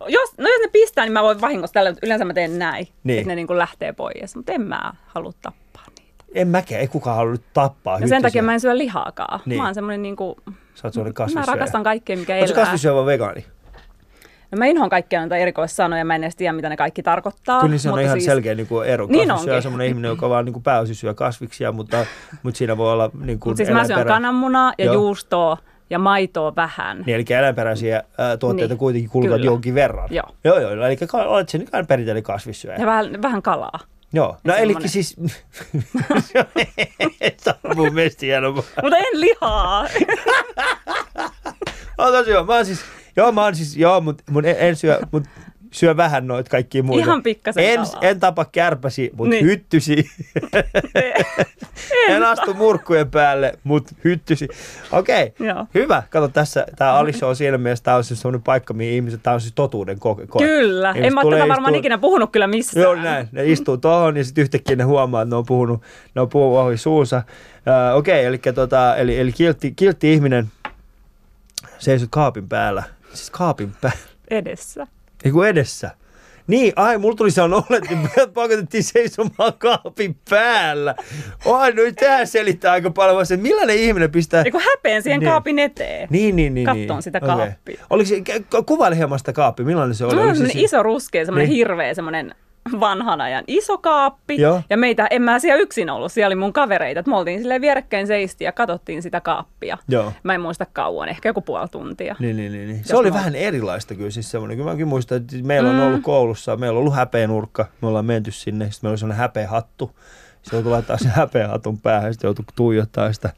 Jos, 0.08 0.38
no 0.38 0.48
jos 0.50 0.60
ne 0.62 0.68
pistää, 0.72 1.06
niin 1.06 1.14
mä 1.14 1.24
voin 1.24 1.42
vahingossa 1.42 1.74
tällä, 1.74 1.90
mutta 1.92 2.06
yleensä 2.06 2.26
mä 2.26 2.34
teen 2.34 2.60
näin, 2.60 2.88
Niin. 3.04 3.20
että 3.20 3.28
ne 3.28 3.36
niin 3.36 3.48
kuin 3.48 3.58
lähtee 3.58 3.94
pois. 3.94 4.36
Mutta 4.36 4.52
en 4.54 4.62
mä 4.62 4.94
halua 5.08 5.32
tappaa 5.42 5.84
niitä. 6.00 6.24
En 6.36 6.48
mäkään, 6.48 6.82
ei 6.82 6.88
kukaan 6.88 7.16
halua 7.18 7.36
tappaa 7.54 7.94
Ja 7.94 7.98
hyttysiä. 7.98 8.16
sen 8.16 8.22
takia 8.22 8.44
mä 8.44 8.54
en 8.54 8.60
syö 8.60 8.78
lihaakaan. 8.78 9.40
Niin. 9.46 9.62
Mä 9.62 9.66
oon 9.66 9.76
semmoinen 9.76 10.02
niin 10.02 10.16
kuin, 10.16 10.36
Sä 10.76 10.88
oot 10.88 10.94
semmoinen 10.94 11.12
mä 11.12 11.14
kasvissyöjä. 11.14 11.46
rakastan 11.56 11.84
kaikkea, 11.84 12.18
mikä 12.18 12.36
elää. 12.36 12.56
kasvissyöjä 12.56 12.96
vai 12.96 13.06
vegaani? 13.06 13.46
No 14.52 14.58
mä 14.58 14.66
inhoan 14.66 14.90
kaikkia 14.90 15.20
noita 15.20 15.38
erikoissanoja, 15.38 16.06
mä 16.06 16.16
en 16.16 16.24
edes 16.24 16.36
tiedä, 16.36 16.54
mitä 16.54 16.70
ne 16.70 16.78
kaikki 16.78 17.04
tarkoittaa. 17.04 17.62
Kyllä 17.62 17.78
se 17.78 17.90
on 17.90 17.92
mutta 17.92 18.02
ihan 18.02 18.14
siis, 18.16 18.26
selkeä 18.26 18.56
niin 18.56 18.68
kuin 18.68 18.88
ero. 18.88 19.08
Niin 19.08 19.28
Kasvissyöjä 19.28 19.34
on 19.54 19.56
onkin. 19.56 19.64
semmoinen 19.64 19.88
ihminen, 19.88 20.10
joka 20.10 20.30
vaan 20.30 20.46
niin 20.46 20.54
kuin 20.54 20.64
pääosin 20.64 20.96
syö 20.96 21.14
kasviksia, 21.14 21.72
mutta, 21.72 22.06
mutta 22.44 22.58
siinä 22.58 22.78
voi 22.78 22.92
olla 22.92 23.12
niin 23.24 23.40
kuin 23.40 23.50
Mutta 23.52 23.58
siis 23.66 23.70
mä 23.70 23.88
syön 23.88 24.08
kananmunaa 24.08 24.74
ja 24.78 24.86
Joo. 24.86 24.94
juustoa 24.94 25.58
ja 25.92 26.00
maitoa 26.00 26.56
vähän. 26.56 27.04
Niin, 27.06 27.16
eli 27.16 27.26
eläinperäisiä 27.30 28.04
ää, 28.18 28.38
tuotteita 28.38 28.74
Niin, 28.74 28.80
kuitenkin 28.80 29.10
kulutat 29.10 29.36
kyllä. 29.36 29.46
jonkin 29.46 29.76
verran. 29.76 30.08
Joo. 30.12 30.36
Joo, 30.44 30.60
joo. 30.60 30.72
Eli 30.72 30.98
olet 31.26 31.50
sen 31.50 31.62
ihan 31.62 31.88
perinteinen 31.88 32.24
kasvissyöjä. 32.24 32.78
Ja 32.80 32.86
vähän, 32.86 33.22
vähän 33.22 33.42
kalaa. 33.42 33.80
Joo. 34.14 34.38
No 34.44 34.56
eli 34.56 34.76
siis... 34.86 35.16
Se 37.44 37.54
on 37.64 37.78
mun 37.78 37.94
mielestä 37.94 38.26
hienoa. 38.26 38.52
Mutta 38.54 38.98
en 38.98 39.20
lihaa. 39.22 39.88
On 41.98 42.12
tosi 42.14 42.30
hyvä. 42.30 42.44
Mä 42.44 42.56
oon 42.56 42.66
siis... 42.66 42.82
Joo, 43.16 43.32
mä 43.32 43.44
oon 43.44 43.56
siis... 43.56 43.78
Joo, 43.78 44.02
mut, 44.02 44.22
mut 44.30 44.46
en, 44.46 44.56
en 44.60 44.76
syö... 44.76 45.00
Mut 45.12 45.24
syö 45.72 45.98
vähän 45.98 46.28
noita 46.28 46.50
kaikkia 46.50 46.84
muita. 46.84 47.04
Ihan 47.06 47.24
pikkasen 47.24 47.64
en, 47.66 47.76
kalaa. 47.80 48.00
en 48.02 48.20
tapa 48.20 48.46
kärpäsi, 48.46 49.12
mutta 49.14 49.30
Niin. 49.30 49.46
hyttysi. 49.46 50.10
en 52.10 52.24
astu 52.24 52.54
murkkujen 52.54 53.12
päälle, 53.12 53.54
mutta 53.64 53.96
hyttysi. 54.04 54.48
Okei, 54.92 55.24
okay. 55.24 55.48
Joo. 55.48 55.66
hyvä. 55.76 56.04
Kato 56.10 56.28
tässä, 56.28 56.66
tämä 56.76 56.94
Ali 56.94 57.12
on 57.22 57.36
siinä 57.36 57.58
mielessä, 57.58 57.84
tämä 57.84 57.98
on 57.98 58.04
siis 58.04 58.22
sellainen 58.22 58.44
paikka, 58.44 58.74
mihin 58.74 58.94
ihmiset, 58.94 59.24
tämä 59.24 59.34
on 59.34 59.42
siis 59.42 59.54
totuuden 59.54 60.00
koe. 60.00 60.16
Kyllä. 60.38 60.90
Ihmiset 60.90 61.06
En 61.08 61.14
mä 61.14 61.22
tätä 61.24 61.38
varmaan 61.40 61.60
istuu- 61.60 61.80
ikinä 61.80 61.98
puhunut 61.98 62.32
kyllä 62.32 62.48
missään. 62.48 62.84
Joo, 62.84 62.96
näin. 62.96 63.30
Ne 63.32 63.46
istuu 63.46 63.78
tuohon 63.78 64.18
ja 64.18 64.24
sitten 64.24 64.42
yhtäkkiä 64.42 64.76
ne 64.76 64.84
huomaa, 64.84 65.22
että 65.22 65.30
ne 65.30 65.36
on 65.36 65.46
puhunut, 65.46 65.82
ne 66.16 66.22
on 66.22 66.30
puhunut 66.30 66.58
ohi 66.60 66.78
suunsa. 66.78 67.18
Äh, 67.18 67.96
Okei, 67.96 68.26
eli, 68.26 68.38
tota, 68.38 68.96
eli, 68.96 69.20
eli 69.20 69.32
kiltti, 69.32 69.74
kiltti 69.76 70.14
ihminen 70.14 70.48
seisot 71.80 72.10
kaapin 72.12 72.50
päällä. 72.50 72.84
Siis 73.14 73.30
kaapin 73.30 73.72
päällä. 73.82 74.00
Edessä. 74.30 74.88
Ei 75.26 75.32
kun 75.32 75.48
edessä. 75.48 75.92
Niin, 76.48 76.74
ai, 76.76 76.98
mulla 76.98 77.16
tuli 77.16 77.30
olo, 77.44 77.64
että 77.78 78.28
pakotettiin 78.34 78.84
seisomaan 78.84 79.54
kaapin 79.58 80.16
päällä. 80.30 80.96
Ai, 81.54 81.72
no 81.72 81.82
tämä 82.00 82.26
selittää 82.26 82.72
aika 82.72 82.92
paljon, 82.92 83.16
vaan 83.16 83.26
se, 83.26 83.34
että 83.34 83.44
millainen 83.48 83.76
ihminen 83.78 84.12
pistää... 84.12 84.44
Eiku 84.44 84.60
häpeen 84.72 85.04
siihen 85.04 85.20
Niin. 85.20 85.30
kaapin 85.30 85.60
eteen. 85.60 86.08
Niin, 86.12 86.36
niin, 86.36 86.54
niin. 86.54 86.66
Kattoon 86.66 86.88
niin. 86.88 87.02
sitä 87.04 87.20
kaappia. 87.20 87.82
Oliko 87.90 88.08
se, 88.10 88.16
kuvaile 88.66 88.98
hieman 88.98 89.20
sitä 89.20 89.34
kaappia, 89.34 89.66
millainen 89.66 89.96
se 89.96 90.06
oli? 90.06 90.16
No, 90.16 90.36
se 90.36 90.48
si- 90.48 90.64
iso 90.64 90.84
ruskea, 90.84 91.26
semmoinen 91.26 91.50
Niin. 91.50 91.56
hirveä, 91.58 91.94
semmoinen 91.94 92.36
vanhan 92.80 93.22
ajan 93.22 93.44
iso 93.48 93.78
kaappi. 93.78 94.42
Joo. 94.42 94.62
Ja 94.70 94.78
meitä, 94.78 95.08
en 95.10 95.22
mä 95.22 95.40
siellä 95.40 95.62
yksin 95.62 95.90
ollut, 95.90 96.12
siellä 96.12 96.28
oli 96.28 96.36
mun 96.36 96.54
kavereita. 96.54 97.04
Me 97.08 97.18
oltiin 97.18 97.40
silleen 97.40 97.62
vierekkäin 97.62 98.08
seisti 98.08 98.44
ja 98.44 98.52
katsottiin 98.52 99.02
sitä 99.02 99.22
kaappia. 99.22 99.78
Joo. 99.88 100.14
Mä 100.24 100.34
en 100.34 100.42
muista 100.42 100.66
kauan, 100.74 101.10
ehkä 101.10 101.30
joku 101.30 101.42
puoli 101.42 101.68
tuntia. 101.68 102.16
Niin, 102.20 102.38
niin, 102.38 102.52
niin. 102.52 102.68
niin. 102.68 102.84
Se 102.84 102.96
oli 102.96 103.10
mä- 103.12 103.14
vähän 103.18 103.36
erilaista 103.36 103.96
kyllä 103.96 104.10
siis 104.12 104.32
semmoinen. 104.32 104.58
Kyllä 104.58 104.72
mäkin 104.72 104.88
muistan, 104.88 105.18
että 105.18 105.36
meillä 105.44 105.70
on 105.70 105.76
Mm. 105.76 105.82
ollut 105.82 106.02
koulussa, 106.02 106.56
meillä 106.58 106.78
on 106.78 106.80
ollut 106.82 106.96
häpeenurkka, 106.96 107.66
me 107.82 107.88
ollaan 107.88 108.06
menty 108.06 108.32
sinne, 108.32 108.66
sitten 108.66 108.88
meillä 108.88 108.94
oli 108.94 108.98
semmoinen 108.98 109.20
häpeähattu. 109.22 109.96
Se 110.42 110.56
joutui 110.56 110.72
laittaa 110.72 110.98
sen 110.98 111.12
häpeähatun 111.12 111.78
päähän, 111.80 112.14
sitten 112.14 112.28
joutui 112.28 112.46
tuijottaa 112.56 113.14
sitä. 113.14 113.30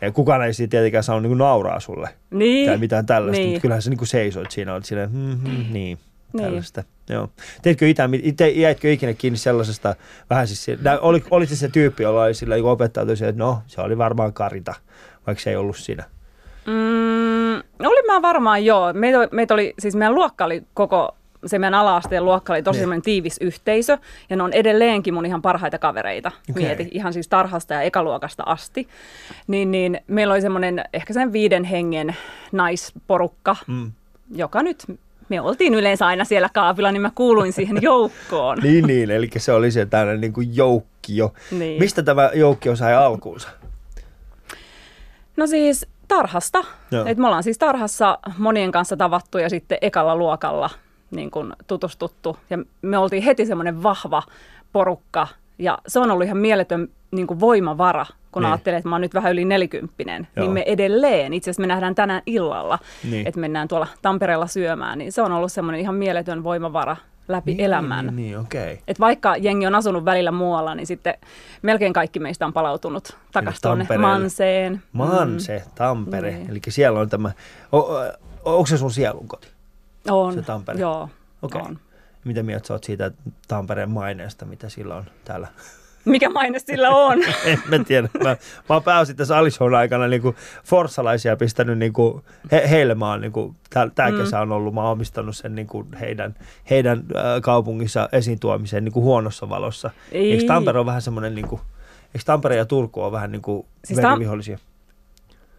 Ja 0.00 0.10
kukaan 0.12 0.42
ei 0.42 0.54
siitä 0.54 0.70
tietenkään 0.70 1.04
saanut 1.04 1.22
niin 1.30 1.38
nauraa 1.38 1.80
sulle 1.80 2.08
Niin. 2.30 2.66
tai 2.68 2.78
mitään 2.78 3.06
tällaista, 3.06 3.38
Niin. 3.40 3.48
mutta 3.48 3.60
kyllähän 3.62 3.82
se 3.82 3.90
niin 3.90 4.06
seisoit 4.06 4.50
siinä, 4.50 4.72
olet 4.74 4.84
silleen, 4.84 5.10
mm, 5.12 5.18
mm, 5.18 5.64
niin, 5.72 5.98
Niin. 6.32 6.62
Joo. 7.08 7.28
Teitkö 7.62 7.88
itä, 7.88 8.08
ite, 8.22 8.48
jäitkö 8.48 8.92
ikinä 8.92 9.12
kiinni 9.14 9.36
sellaisesta, 9.38 9.94
vähän 10.30 10.46
siis, 10.48 10.66
oli, 11.00 11.24
oli 11.30 11.46
se 11.46 11.56
se 11.56 11.68
tyyppi, 11.68 12.02
jolla 12.02 12.22
oli 12.22 12.34
sillä, 12.34 12.54
opettaja 12.64 13.06
tosiaan, 13.06 13.28
että 13.30 13.42
no, 13.44 13.62
se 13.66 13.80
oli 13.80 13.98
varmaan 13.98 14.32
Karita, 14.32 14.74
vaikka 15.26 15.42
se 15.42 15.50
ei 15.50 15.56
ollut 15.56 15.76
siinä. 15.76 16.04
Mm, 16.66 17.54
olin 17.86 18.06
mä 18.06 18.22
varmaan 18.22 18.64
joo. 18.64 18.92
Meitä, 18.92 19.18
oli- 19.18 19.28
meitä 19.32 19.54
oli, 19.54 19.74
siis 19.78 19.94
meidän 19.94 20.14
luokka 20.14 20.44
oli 20.44 20.62
koko, 20.74 21.16
se 21.46 21.58
meidän 21.58 21.74
ala-asteen 21.74 22.24
luokka 22.24 22.52
oli 22.52 22.62
tosi 22.62 22.76
Niin. 22.76 22.82
semmoinen 22.82 23.02
tiivis 23.02 23.36
yhteisö, 23.40 23.98
ja 24.30 24.36
ne 24.36 24.42
on 24.42 24.52
edelleenkin 24.52 25.14
mun 25.14 25.26
ihan 25.26 25.42
parhaita 25.42 25.78
kavereita. 25.78 26.30
Okei. 26.50 26.62
Mieti, 26.64 26.88
ihan 26.92 27.12
siis 27.12 27.28
tarhasta 27.28 27.74
ja 27.74 27.82
ekaluokasta 27.82 28.42
asti. 28.46 28.88
Niin, 29.46 29.70
niin 29.70 30.00
meillä 30.06 30.34
oli 30.34 30.40
semmoinen 30.40 30.84
ehkä 30.92 31.12
sen 31.12 31.32
viiden 31.32 31.64
hengen 31.64 32.16
naisporukka, 32.52 33.56
Mm. 33.66 33.92
joka 34.34 34.62
nyt, 34.62 34.84
me 35.28 35.40
oltiin 35.40 35.74
yleensä 35.74 36.06
aina 36.06 36.24
siellä 36.24 36.48
kaapilla, 36.54 36.92
niin 36.92 37.02
mä 37.02 37.10
kuuluin 37.14 37.52
siihen 37.52 37.78
joukkoon. 37.82 38.58
Niin, 38.66 38.86
niin, 38.86 39.10
eli 39.10 39.30
se 39.36 39.52
oli 39.52 39.70
se 39.70 39.86
tällainen 39.86 40.20
niin 40.20 40.32
kuin 40.32 40.56
joukkio. 40.56 41.32
Niin. 41.50 41.80
Mistä 41.80 42.02
tämä 42.02 42.30
joukkio 42.34 42.76
sai 42.76 42.94
alkuunsa? 42.94 43.48
No 45.36 45.46
siis 45.46 45.86
tarhasta. 46.08 46.64
Joo. 46.90 47.06
Et 47.06 47.18
me 47.18 47.26
ollaan 47.26 47.42
siis 47.42 47.58
tarhassa 47.58 48.18
monien 48.38 48.72
kanssa 48.72 48.96
tavattu 48.96 49.38
ja 49.38 49.50
sitten 49.50 49.78
ekalla 49.80 50.16
luokalla 50.16 50.70
niin 51.10 51.30
kun 51.30 51.56
tutustuttu. 51.66 52.36
Ja 52.50 52.58
me 52.82 52.98
oltiin 52.98 53.22
heti 53.22 53.46
semmoinen 53.46 53.82
vahva 53.82 54.22
porukka 54.72 55.28
ja 55.58 55.78
se 55.86 55.98
on 55.98 56.10
ollut 56.10 56.24
ihan 56.24 56.38
mieletön 56.38 56.88
niin 57.10 57.26
kuin 57.26 57.40
voimavara, 57.40 58.06
kun 58.36 58.42
Niin. 58.42 58.46
niin. 58.48 58.52
ajattelee, 58.52 58.76
että 58.78 58.88
mä 58.88 58.94
oon 58.94 59.00
nyt 59.00 59.14
vähän 59.14 59.32
yli 59.32 59.44
nelikymppinen. 59.44 60.28
Joo. 60.36 60.44
Niin 60.44 60.52
me 60.52 60.62
edelleen, 60.66 61.32
itse 61.34 61.50
asiassa 61.50 61.60
me 61.60 61.66
nähdään 61.66 61.94
tänään 61.94 62.22
illalla, 62.26 62.78
Niin. 63.10 63.26
että 63.26 63.40
mennään 63.40 63.68
tuolla 63.68 63.86
Tampereella 64.02 64.46
syömään, 64.46 64.98
niin 64.98 65.12
se 65.12 65.22
on 65.22 65.32
ollut 65.32 65.52
semmoinen 65.52 65.80
ihan 65.80 65.94
mieletön 65.94 66.44
voimavara 66.44 66.96
läpi 67.28 67.50
niin, 67.54 67.60
elämän. 67.64 68.06
Niin, 68.06 68.16
niin 68.16 68.38
okei. 68.38 68.72
Okay. 68.72 68.84
Et 68.88 69.00
vaikka 69.00 69.36
jengi 69.36 69.66
on 69.66 69.74
asunut 69.74 70.04
välillä 70.04 70.32
muualla, 70.32 70.74
niin 70.74 70.86
sitten 70.86 71.14
melkein 71.62 71.92
kaikki 71.92 72.18
meistä 72.18 72.46
on 72.46 72.52
palautunut 72.52 73.16
takaisin 73.32 73.62
tuonne. 73.62 73.86
Manseen. 73.98 74.82
Manse, 74.92 75.62
Tampere, 75.74 76.30
Niin. 76.30 76.50
eli 76.50 76.60
siellä 76.68 77.00
on 77.00 77.08
tämä, 77.08 77.32
o, 77.72 77.78
o, 77.78 78.02
onko 78.44 78.66
se 78.66 78.78
sun 78.78 78.90
sielun 78.90 79.28
koti? 79.28 79.48
On. 80.10 80.34
Se 80.34 80.42
Tampere. 80.42 80.80
Joo, 80.80 81.08
Okei. 81.42 81.60
on. 81.60 81.78
Mitä 82.24 82.42
mieltä 82.42 82.66
sä 82.66 82.74
oot 82.74 82.84
siitä 82.84 83.10
Tampereen 83.48 83.90
maineesta, 83.90 84.44
mitä 84.44 84.68
sillä 84.68 84.96
on 84.96 85.04
täällä 85.24 85.48
Mikä 86.06 86.30
maine 86.30 86.58
sillä 86.58 86.90
on? 86.90 87.18
en 87.44 87.62
mä 87.68 87.84
tiedä. 87.84 88.08
Mä, 88.18 88.28
mä 88.28 88.36
oon 88.68 88.82
pääosin 88.82 89.16
tässä 89.16 89.38
Alishon 89.38 89.74
aikana 89.74 90.08
niin 90.08 90.22
kuin 90.22 90.36
forssalaisia 90.64 91.36
pistänyt 91.36 91.78
niin 91.78 91.92
kuin, 91.92 92.22
he, 92.52 92.70
heille 92.70 92.94
mä 92.94 93.10
oon, 93.10 93.20
niin 93.20 93.32
kuin, 93.32 93.56
tää, 93.70 93.90
tää 93.94 94.10
mm. 94.10 94.18
kesä 94.18 94.40
on 94.40 94.52
ollut, 94.52 94.74
mä 94.74 94.82
oon 94.82 94.92
omistanut 94.92 95.36
sen 95.36 95.54
niin 95.54 95.66
kuin 95.66 95.86
heidän, 96.00 96.34
heidän 96.70 96.98
äh, 96.98 97.24
kaupungissa 97.42 98.08
esiin 98.12 98.40
tuomiseen 98.40 98.84
niin 98.84 98.92
kuin 98.92 99.04
huonossa 99.04 99.48
valossa. 99.48 99.90
Ei. 100.12 100.32
Eikö 100.32 100.46
Tampere 100.46 100.80
on 100.80 100.86
vähän 100.86 101.02
semmoinen, 101.02 101.34
niin 101.34 101.48
kuin, 101.48 101.60
eikö 102.06 102.24
Tampere 102.24 102.56
ja 102.56 102.64
Turku 102.64 103.02
on 103.02 103.12
vähän 103.12 103.32
niin 103.32 103.42
kuin 103.42 103.66
Siis 103.84 104.00
Tam-? 104.00 104.66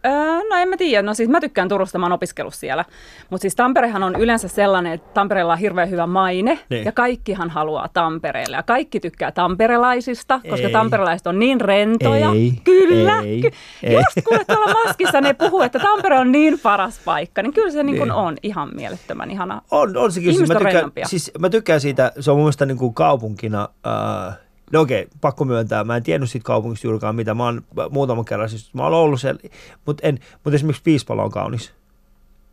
Öö, 0.06 0.12
no 0.50 0.56
en 0.56 0.68
mä 0.68 0.76
tiedä, 0.76 1.02
no 1.02 1.14
siis 1.14 1.28
mä 1.28 1.40
tykkään 1.40 1.68
Turusta, 1.68 1.98
mä 1.98 2.06
oon 2.06 2.12
opiskellut 2.12 2.54
siellä. 2.54 2.84
Mutta 3.30 3.42
siis 3.42 3.56
Tamperehan 3.56 4.02
on 4.02 4.16
yleensä 4.16 4.48
sellainen, 4.48 4.92
että 4.92 5.10
Tampereella 5.14 5.52
on 5.52 5.58
hirveän 5.58 5.90
hyvä 5.90 6.06
maine 6.06 6.58
Niin. 6.70 6.84
ja 6.84 6.92
kaikkihan 6.92 7.50
haluaa 7.50 7.88
Tampereelle. 7.92 8.56
Ja 8.56 8.62
kaikki 8.62 9.00
tykkää 9.00 9.32
tamperelaisista, 9.32 10.40
koska 10.50 10.66
Ei. 10.66 10.72
tamperelaiset 10.72 11.26
on 11.26 11.38
niin 11.38 11.60
rentoja. 11.60 12.30
Ei, 12.32 12.52
Kyllä. 12.64 13.20
ei, 13.20 13.40
ky- 13.40 13.50
ei. 13.82 13.94
Just 13.94 14.26
kuule 14.28 14.44
tuolla 14.44 14.74
maskissa 14.84 15.20
ne 15.20 15.34
puhuu, 15.34 15.62
että 15.62 15.78
Tampere 15.78 16.18
on 16.18 16.32
niin 16.32 16.58
paras 16.62 17.00
paikka, 17.04 17.42
niin 17.42 17.52
kyllä 17.52 17.70
se 17.70 17.82
niin 17.82 17.98
Niin. 17.98 18.12
on 18.12 18.36
ihan 18.42 18.70
mielettömän 18.74 19.30
ihana. 19.30 19.62
On, 19.70 19.96
on 19.96 20.12
sekin. 20.12 20.26
Siis 20.30 20.36
Ihmiset 20.36 20.54
mä, 20.54 20.58
on 20.58 20.58
tykkään, 20.58 20.74
rennompia. 20.74 21.06
siis 21.08 21.30
mä 21.38 21.50
tykkään 21.50 21.80
siitä, 21.80 22.12
se 22.20 22.30
on 22.30 22.36
mun 22.36 22.44
mielestä 22.44 22.66
niin 22.66 22.78
kuin 22.78 22.94
kaupunkina, 22.94 23.68
äh, 23.86 24.36
no 24.72 24.80
okei, 24.80 25.08
pakko 25.20 25.44
myöntää, 25.44 25.84
mä 25.84 25.96
en 25.96 26.02
tiennyt 26.02 26.30
siitä 26.30 26.44
kaupungista 26.44 26.86
juurikaan 26.86 27.14
mitä, 27.16 27.34
mä 27.34 27.44
oon 27.44 27.62
muutaman 27.90 28.24
kerran, 28.24 28.48
siis 28.48 28.74
mä 28.74 28.82
oon 28.82 28.92
ollut 28.94 29.20
siellä, 29.20 29.40
mutta 29.86 30.02
mut 30.44 30.54
esimerkiksi 30.54 30.82
Piispala 30.82 31.22
on 31.22 31.30
kaunis. 31.30 31.72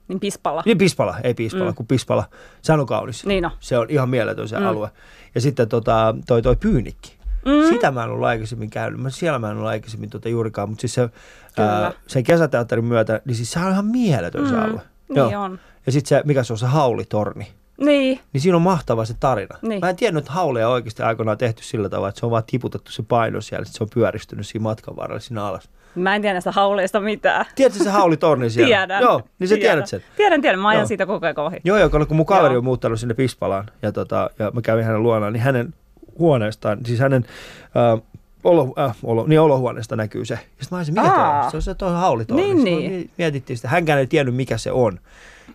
Niin 0.07 0.19
pispalla. 0.19 0.63
Niin 0.65 0.77
Pispala, 0.77 1.17
ei 1.23 1.33
Piispala, 1.33 1.69
Mm. 1.69 1.75
kun 1.75 1.87
Pispala, 1.87 2.23
sehän 2.61 2.79
on 2.79 2.85
kaunis. 2.85 3.25
Niin 3.25 3.43
no. 3.43 3.51
Se 3.59 3.77
on 3.77 3.89
ihan 3.89 4.09
mieletön 4.09 4.47
se 4.47 4.59
Mm. 4.59 4.65
alue. 4.65 4.89
Ja 5.35 5.41
sitten 5.41 5.69
tota, 5.69 6.15
toi, 6.27 6.41
toi 6.41 6.55
Pyynikki. 6.55 7.15
Mm. 7.45 7.69
Sitä 7.69 7.91
mä 7.91 8.03
en 8.03 8.09
ollut 8.09 8.25
aikaisemmin 8.27 8.69
käynyt. 8.69 9.01
Mä, 9.01 9.09
siellä 9.09 9.39
mä 9.39 9.49
en 9.51 9.55
ollut 9.57 9.69
aikaisemmin 9.69 10.09
tota 10.09 10.29
juurikaan, 10.29 10.69
mutta 10.69 10.81
siis 10.81 10.93
se, 10.93 11.09
Kyllä. 11.55 11.83
ää, 11.85 11.91
sen 12.07 12.23
kesäteatterin 12.23 12.85
myötä, 12.85 13.21
niin 13.25 13.35
siis 13.35 13.51
sehän 13.51 13.67
on 13.67 13.73
ihan 13.73 13.85
mieletön 13.85 14.47
se 14.49 14.55
Mm. 14.55 14.61
alue. 14.63 14.81
Niin 15.09 15.37
on. 15.37 15.59
Ja 15.85 15.91
sitten 15.91 16.09
se, 16.09 16.21
mikä 16.25 16.43
se 16.43 16.53
on 16.53 16.59
se 16.59 16.65
haulitorni. 16.65 17.47
Niin, 17.77 18.19
Niin 18.33 18.41
siinä 18.41 18.55
on 18.55 18.61
mahtava 18.61 19.05
se 19.05 19.13
tarina. 19.19 19.57
Niin. 19.61 19.79
Mä 19.79 19.89
en 19.89 19.95
tiennyt, 19.95 20.21
että 20.21 20.31
hauleja 20.31 20.69
oikeasti 20.69 21.03
aikoinaan 21.03 21.37
tehty 21.37 21.63
sillä 21.63 21.89
tavalla, 21.89 22.09
että 22.09 22.19
se 22.19 22.25
on 22.25 22.31
vaan 22.31 22.43
tiputettu 22.51 22.91
se 22.91 23.03
paino 23.03 23.41
siellä, 23.41 23.63
että 23.63 23.77
se 23.77 23.83
on 23.83 23.89
pyöristynyt 23.93 24.47
siinä 24.47 24.63
matkan 24.63 24.95
varrella 24.95 25.19
siinä 25.19 25.45
alas. 25.45 25.69
mä 25.95 26.15
en 26.15 26.21
tiedä 26.21 26.33
näistä 26.33 26.51
hauleista 26.51 26.99
mitään. 26.99 27.45
Tiedätkö 27.55 27.83
se 27.83 27.89
haulitorni 27.89 28.49
siellä? 28.49 28.67
Tiedän. 28.77 29.01
Joo, 29.01 29.21
niin 29.39 29.47
sä 29.47 29.55
tiedän. 29.55 29.73
tiedät 29.73 29.87
sen. 29.89 30.01
Tiedän, 30.17 30.41
tiedän. 30.41 30.59
Mä 30.59 30.69
ajan 30.69 30.79
Joo. 30.79 30.87
siitä 30.87 31.05
koko 31.05 31.25
ajan 31.25 31.39
ohi. 31.39 31.57
Joo, 31.63 31.77
joo, 31.77 31.89
kun 31.89 32.15
mun 32.15 32.25
kaveri 32.25 32.53
Joo. 32.53 32.57
on 32.57 32.63
muuttanut 32.63 32.99
sinne 32.99 33.13
Pispalaan 33.13 33.65
ja, 33.81 33.91
tota, 33.91 34.29
ja 34.39 34.51
mä 34.53 34.61
kävin 34.61 34.85
hänen 34.85 35.03
luonaan, 35.03 35.33
niin 35.33 35.43
hänen 35.43 35.73
huoneestaan, 36.19 36.77
siis 36.85 36.99
hänen 36.99 37.25
äh, 37.65 38.01
olo, 38.43 38.73
äh, 38.79 38.95
olo, 39.03 39.25
niin 39.27 39.39
olohuoneesta 39.39 39.95
näkyy 39.95 40.25
se. 40.25 40.33
Ja 40.33 40.39
sitten 40.39 40.67
mä 40.71 40.77
olisin, 40.77 40.93
mikä 40.93 41.07
toi 41.07 41.17
Aa. 41.17 41.45
on? 41.45 41.51
Se 41.51 41.57
on 41.57 41.61
se 41.63 41.75
toi 41.75 41.93
haulitorni. 41.93 42.53
Niin, 42.53 42.63
niin. 42.63 43.09
Mietittiin 43.17 43.57
sitä. 43.57 43.67
Hänkään 43.67 43.99
ei 43.99 44.07
tiennyt, 44.07 44.35
mikä 44.35 44.57
se 44.57 44.71
on. 44.71 44.99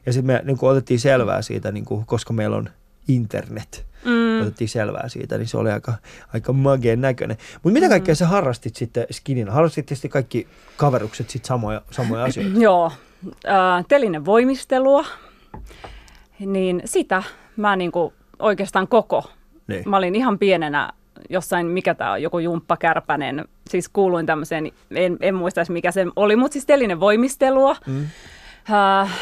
Ja 0.07 0.13
sitten 0.13 0.27
me 0.27 0.43
niin 0.45 0.59
kuin, 0.59 0.71
otettiin 0.71 1.01
selvää 1.01 1.43
siitä, 1.43 1.73
niin 1.73 1.85
kuin, 1.85 2.07
koska 2.07 2.33
meillä 2.33 2.57
on 2.57 2.69
internet. 3.09 3.87
Mm. 4.05 4.41
Otettiin 4.41 4.69
selvää 4.69 5.09
siitä, 5.09 5.39
niin 5.39 5.49
se 5.49 5.57
oli 5.57 5.71
aika, 5.71 5.95
aika 6.35 6.53
mageen 6.53 7.01
näköinen. 7.01 7.37
Mutta 7.63 7.73
mitä 7.73 7.87
Mm. 7.87 7.91
kaikkea 7.91 8.15
sä 8.15 8.27
harrastit 8.27 8.77
sitten 8.77 9.07
skinina? 9.11 9.53
Harrastit 9.53 9.87
tietysti 9.87 10.09
kaikki 10.09 10.47
kaverukset 10.77 11.31
sitten 11.31 11.49
samoja, 11.49 11.83
samoja 11.91 12.25
asioita? 12.25 12.61
Joo, 12.67 12.93
äh, 13.49 13.85
telinen 13.89 14.25
voimistelua, 14.25 15.05
niin 16.39 16.83
sitä 16.85 17.23
mä 17.57 17.77
niinku 17.77 18.13
oikeastaan 18.39 18.89
koko. 18.89 19.31
Niin. 19.67 19.89
Mä 19.89 19.97
olin 19.97 20.15
ihan 20.15 20.39
pienenä 20.39 20.93
jossain, 21.31 21.67
mikä 21.67 21.95
tämä 21.95 22.13
on, 22.13 22.23
joku 22.23 22.39
jumppakärpänen, 22.39 23.45
siis 23.71 23.89
kuuluin 23.89 24.27
tämmöiseen, 24.27 24.73
en, 24.91 25.17
en 25.21 25.35
muista 25.35 25.61
mikä 25.69 25.93
se 25.93 26.07
oli, 26.17 26.37
mutta 26.37 26.53
siis 26.53 26.67
telinen 26.67 27.01
voimistelua. 27.01 27.77
Mm. 27.87 28.07
Äh, 28.73 29.19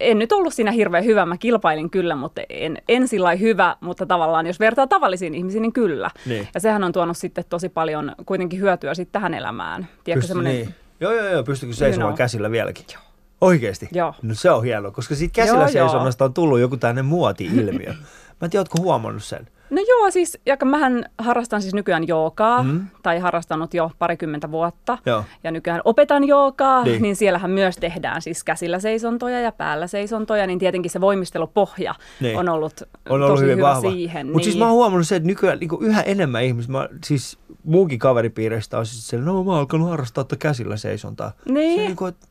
en 0.00 0.18
nyt 0.18 0.32
ollut 0.32 0.54
siinä 0.54 0.70
hirveän 0.70 1.04
hyvä, 1.04 1.26
mä 1.26 1.36
kilpailin 1.36 1.90
kyllä, 1.90 2.16
mutta 2.16 2.42
en, 2.48 2.78
en 2.88 3.08
sillä 3.08 3.34
hyvä, 3.34 3.76
mutta 3.80 4.06
tavallaan 4.06 4.46
jos 4.46 4.60
vertaa 4.60 4.86
tavallisiin 4.86 5.34
ihmisiin, 5.34 5.62
niin 5.62 5.72
kyllä. 5.72 6.10
Niin. 6.26 6.48
Ja 6.54 6.60
sehän 6.60 6.84
on 6.84 6.92
tuonut 6.92 7.16
sitten 7.16 7.44
tosi 7.48 7.68
paljon 7.68 8.12
kuitenkin 8.26 8.60
hyötyä 8.60 8.94
sitten 8.94 9.12
tähän 9.12 9.34
elämään. 9.34 9.88
Tiedätkö, 10.04 10.26
semmoinen, 10.26 10.54
niin. 10.54 10.74
Joo, 11.00 11.12
joo, 11.12 11.28
joo. 11.28 11.42
Pystyykö 11.42 11.74
seisomaan 11.74 12.12
know. 12.12 12.18
käsillä 12.18 12.50
vieläkin? 12.50 12.84
Joo. 12.92 13.02
Oikeesti? 13.40 13.88
Joo. 13.92 14.14
No 14.22 14.34
se 14.34 14.50
on 14.50 14.64
hienoa, 14.64 14.90
koska 14.90 15.14
siitä 15.14 15.32
käsillä 15.32 15.58
Joo, 15.58 15.68
joo. 15.68 15.88
seisonnasta 15.88 16.24
on 16.24 16.34
tullut 16.34 16.60
joku 16.60 16.76
tämmöinen 16.76 17.04
muoti-ilmiö. 17.04 17.94
Mä 18.40 18.44
en 18.44 18.50
tiedä, 18.50 18.60
ootko 18.60 18.78
huomannut 18.82 19.24
sen? 19.24 19.48
No 19.70 19.82
joo, 19.88 20.10
siis, 20.10 20.38
ja 20.46 20.56
mähän 20.64 21.04
harrastan 21.18 21.62
siis 21.62 21.74
nykyään 21.74 22.08
joogaa, 22.08 22.62
Mm. 22.62 22.86
tai 23.02 23.18
harrastanut 23.18 23.74
jo 23.74 23.90
parikymmentä 23.98 24.50
vuotta. 24.50 24.98
Joo. 25.06 25.24
Ja 25.44 25.50
nykyään 25.50 25.80
opetan 25.84 26.24
joogaa, 26.24 26.82
Niin. 26.82 26.92
niin. 26.92 27.02
niin 27.02 27.16
siellähän 27.16 27.50
myös 27.50 27.76
tehdään 27.76 28.22
siis 28.22 28.44
käsillä 28.44 28.78
seisontoja 28.78 29.40
ja 29.40 29.52
päällä 29.52 29.86
seisontoja, 29.86 30.46
niin 30.46 30.58
tietenkin 30.58 30.90
se 30.90 31.00
voimistelupohja 31.00 31.94
Niin. 32.20 32.28
niin. 32.28 32.38
on 32.38 32.48
ollut 32.48 32.82
On 33.08 33.22
ollut 33.22 33.28
tosi 33.28 33.42
hyvin 33.42 33.56
hyvä 33.56 33.68
vahva. 33.68 33.90
siihen. 33.90 34.26
Mutta 34.32 34.44
siis 34.44 34.58
mä 34.58 34.64
oon 34.64 34.74
huomannut 34.74 35.08
sen, 35.08 35.16
että 35.16 35.26
nykyään 35.26 35.58
niin 35.58 35.70
yhä 35.80 36.02
enemmän 36.02 36.44
ihmisiä, 36.44 36.72
mä, 36.72 36.88
siis 37.04 37.38
muunkin 37.64 37.98
kaveripiireistä 37.98 38.78
on 38.78 38.86
siis 38.86 39.08
sellainen, 39.08 39.34
no 39.34 39.44
mä 39.44 39.50
oon 39.50 39.58
alkanut 39.60 39.90
harrastaa 39.90 40.24
tuota 40.24 40.36
käsillä 40.36 40.76
seisontaa. 40.76 41.32
Niin. 41.48 41.80
Se, 41.80 41.84
niin 41.86 41.96
kuin, 41.96 42.08
että 42.08 42.26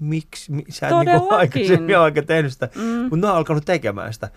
miksi, 0.00 0.52
mi, 0.52 0.64
sä 0.68 0.88
et 0.88 0.92
niin 0.94 1.04
Todellakin. 1.06 1.38
aikaisemmin 1.38 1.98
oikein 1.98 2.26
tehnyt 2.26 2.52
sitä, 2.52 2.68
mm. 2.74 2.82
Mutta 2.82 3.16
mä 3.16 3.26
oon 3.26 3.36
alkanut 3.36 3.64
tekemään 3.64 4.12
sitä. 4.12 4.28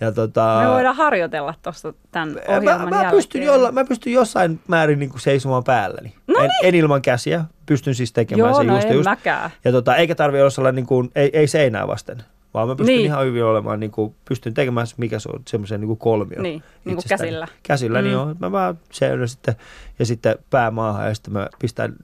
Ja 0.00 0.12
tota, 0.12 0.60
Me 0.64 0.70
voidaan 0.70 0.96
harjoitella 0.96 1.54
tuosta 1.62 1.94
tämän 2.10 2.28
mä, 2.28 2.40
ohjelman 2.48 2.88
mä, 2.90 2.96
jälkeen. 2.96 3.10
pystyn 3.14 3.42
jolla, 3.42 3.72
mä 3.72 3.84
pystyn 3.84 4.12
jossain 4.12 4.60
määrin 4.68 4.98
niin 4.98 5.10
kuin 5.10 5.20
seisomaan 5.20 5.64
päälläni. 5.64 6.14
No 6.26 6.40
en, 6.40 6.50
en, 6.62 6.74
ilman 6.74 7.02
käsiä, 7.02 7.44
pystyn 7.66 7.94
siis 7.94 8.12
tekemään 8.12 8.48
Joo, 8.48 8.56
sen 8.58 8.66
no 8.66 8.74
just, 8.74 8.88
en 8.88 8.94
just. 8.94 9.04
mäkään. 9.04 9.50
Ja 9.64 9.72
tota, 9.72 9.96
eikä 9.96 10.14
tarvi 10.14 10.40
olla 10.40 10.50
sellainen, 10.50 10.76
niin 10.76 10.86
kuin, 10.86 11.10
ei, 11.14 11.30
ei 11.32 11.46
seinää 11.46 11.86
vasten, 11.86 12.22
vaan 12.54 12.68
mä 12.68 12.74
pystyn 12.74 12.86
niin. 12.86 12.96
Niin. 12.98 13.06
ihan 13.06 13.24
hyvin 13.26 13.44
olemaan, 13.44 13.80
niin 13.80 13.90
kuin, 13.90 14.14
pystyn 14.28 14.54
tekemään, 14.54 14.86
mikä 14.96 15.18
se 15.18 15.28
on, 15.32 15.42
semmoisen 15.48 15.80
niin 15.80 15.88
kuin 15.88 15.98
kolmio. 15.98 16.42
Niin, 16.42 16.62
niin 16.84 16.96
kuin 16.96 17.04
käsillä. 17.08 17.48
Käsillä, 17.62 17.98
mm. 17.98 18.04
niin 18.04 18.16
Mm. 18.16 18.22
on. 18.22 18.36
Mä 18.38 18.52
vaan 18.52 18.78
seudun 18.92 19.28
sitten, 19.28 19.54
ja 19.98 20.06
sitten 20.06 20.36
pää 20.50 20.70
maahan, 20.70 21.08
ja 21.08 21.14
sitten 21.14 21.32
mä 21.32 21.48
pistän 21.58 21.96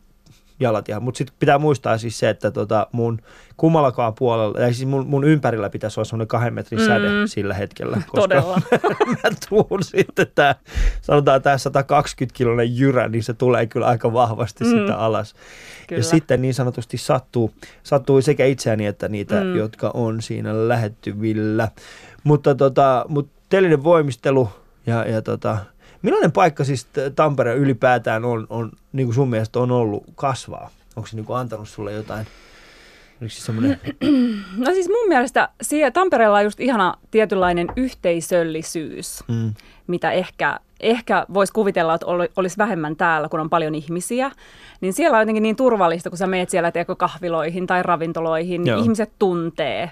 jalat 0.62 0.88
ihan. 0.88 1.02
Mutta 1.02 1.18
sitten 1.18 1.36
pitää 1.38 1.58
muistaa 1.58 1.98
siis 1.98 2.18
se, 2.18 2.30
että 2.30 2.50
tota 2.50 2.86
mun 2.92 3.18
kummallakaan 3.56 4.14
puolella, 4.14 4.54
tai 4.54 4.74
siis 4.74 4.88
mun, 4.88 5.06
mun 5.06 5.24
ympärillä 5.24 5.70
pitäisi 5.70 6.00
olla 6.00 6.04
semmoinen 6.04 6.28
kahden 6.28 6.54
metrin 6.54 6.80
Mm. 6.80 6.86
säde 6.86 7.08
sillä 7.26 7.54
hetkellä. 7.54 7.96
Koska 7.96 8.20
Todella. 8.20 8.62
mä 9.24 9.30
tuun 9.48 9.82
sitten 9.82 10.26
tää, 10.34 10.54
sanotaan 11.00 11.42
tää 11.42 11.58
120 11.58 12.36
kilonen 12.38 12.76
jyrä, 12.78 13.08
niin 13.08 13.22
se 13.22 13.34
tulee 13.34 13.66
kyllä 13.66 13.86
aika 13.86 14.12
vahvasti 14.12 14.64
mm. 14.64 14.70
Sitä 14.70 14.96
alas. 14.96 15.34
Kyllä. 15.88 16.00
Ja 16.00 16.04
sitten 16.04 16.42
niin 16.42 16.54
sanotusti 16.54 16.98
sattuu, 16.98 17.50
sattuu 17.82 18.22
sekä 18.22 18.46
itseäni 18.46 18.86
että 18.86 19.08
niitä. 19.08 19.40
Mm. 19.40 19.56
jotka 19.56 19.90
on 19.94 20.22
siinä 20.22 20.68
lähettyvillä. 20.68 21.68
Mutta 22.24 22.54
tota, 22.54 23.04
mut 23.08 23.28
telinen 23.48 23.84
voimistelu 23.84 24.48
ja, 24.86 25.04
ja 25.08 25.22
tota, 25.22 25.58
millainen 26.02 26.32
paikka 26.32 26.64
siis 26.64 26.86
Tampere 27.16 27.54
ylipäätään 27.54 28.24
on, 28.24 28.46
on 28.50 28.72
niin 28.92 29.06
kuin 29.06 29.14
sun 29.14 29.30
mielestä 29.30 29.58
on 29.60 29.70
ollut 29.70 30.04
kasvaa? 30.14 30.70
Onko 30.96 31.06
se 31.06 31.16
niin 31.16 31.26
kuin 31.26 31.38
antanut 31.38 31.68
sulle 31.68 31.92
jotain? 31.92 32.26
Oliko 33.20 33.34
se 33.34 33.42
semmoinen, 33.42 33.80
No 34.56 34.72
siis 34.72 34.88
mun 34.88 35.08
mielestä 35.08 35.48
siellä 35.62 35.90
Tampereella 35.90 36.38
on 36.38 36.44
just 36.44 36.60
ihana 36.60 36.94
tietynlainen 37.10 37.66
yhteisöllisyys. 37.76 39.24
mm, 39.28 39.54
mitä 39.86 40.10
ehkä, 40.12 40.60
ehkä 40.80 41.26
voisi 41.34 41.52
kuvitella, 41.52 41.94
että 41.94 42.06
oli- 42.06 42.30
olisi 42.36 42.58
vähemmän 42.58 42.96
täällä, 42.96 43.28
kun 43.28 43.40
on 43.40 43.50
paljon 43.50 43.74
ihmisiä, 43.74 44.30
niin 44.80 44.92
siellä 44.92 45.16
on 45.16 45.22
jotenkin 45.22 45.42
niin 45.42 45.56
turvallista, 45.56 46.10
kun 46.10 46.18
sä 46.18 46.26
meet 46.26 46.50
siellä 46.50 46.72
kahviloihin 46.98 47.66
tai 47.66 47.82
ravintoloihin, 47.82 48.66
Joo. 48.66 48.76
niin 48.76 48.84
ihmiset 48.84 49.12
tuntee. 49.18 49.90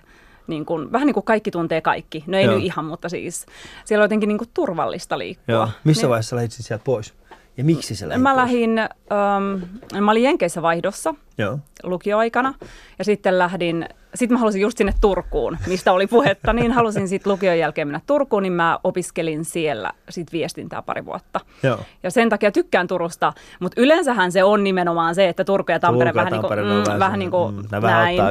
Niin 0.51 0.67
kuin, 0.67 0.93
vähän 0.93 1.07
niin 1.07 1.15
kuin 1.15 1.25
kaikki 1.25 1.51
tuntee 1.51 1.81
kaikki. 1.81 2.25
No 2.27 2.39
ei 2.39 2.45
Joo. 2.45 2.55
nyt 2.55 2.65
ihan, 2.65 2.85
mutta 2.85 3.09
siis 3.09 3.47
siellä 3.85 4.03
on 4.03 4.05
jotenkin 4.05 4.29
niin 4.29 4.39
kuin 4.39 4.51
turvallista 4.55 5.19
liikkua. 5.19 5.45
joo. 5.55 5.69
Missä 5.85 6.03
niin, 6.03 6.11
vaiheessa 6.11 6.37
lähdit 6.37 6.53
sit 6.53 6.67
sieltä 6.67 6.85
pois? 6.85 7.15
Ja 7.61 7.65
miksi 7.65 7.95
se 7.95 8.09
lähdit 8.09 8.23
Mä 8.23 8.37
lähdin, 8.37 8.79
ähm, 8.79 10.05
mä 10.05 10.11
olin 10.11 10.23
Jenkeissä 10.23 10.63
vaihdossa 10.63 11.15
Joo. 11.39 11.59
lukioaikana 11.83 12.55
ja 12.99 13.05
sitten 13.05 13.39
lähdin, 13.39 13.89
sitten 14.15 14.35
mä 14.35 14.39
halusin 14.39 14.61
just 14.61 14.79
sinne 14.79 14.95
Turkuun, 15.01 15.59
mistä 15.67 15.93
oli 15.93 16.07
puhetta, 16.07 16.53
niin 16.53 16.73
halusin 16.73 17.09
sitten 17.09 17.33
lukion 17.33 17.59
jälkeen 17.59 17.89
mennä 17.89 18.01
Turkuun, 18.07 18.43
niin 18.43 18.53
mä 18.53 18.79
opiskelin 18.85 19.45
siellä 19.45 19.93
sit 20.09 20.33
viestintää 20.33 20.83
pari 20.83 21.05
vuotta. 21.05 21.41
Joo. 21.63 21.79
Ja 22.03 22.11
sen 22.11 22.29
takia 22.29 22.53
tykkään 22.53 22.87
Turusta, 22.87 23.33
mutta 23.61 23.81
yleensähän 23.81 24.33
se 24.33 24.45
on 24.45 24.65
nimenomaan 24.65 25.15
se, 25.15 25.29
että 25.29 25.45
Turku 25.45 25.73
ja 25.73 25.81
Tampere 25.81 26.13
Turku 26.13 26.19
vähän 26.19 26.33
niin 26.33 26.45
on 26.45 26.85
mm, 26.93 27.01
vähän 27.01 27.19
niin 27.19 27.31
kuin 27.31 27.55
mm, 27.55 27.61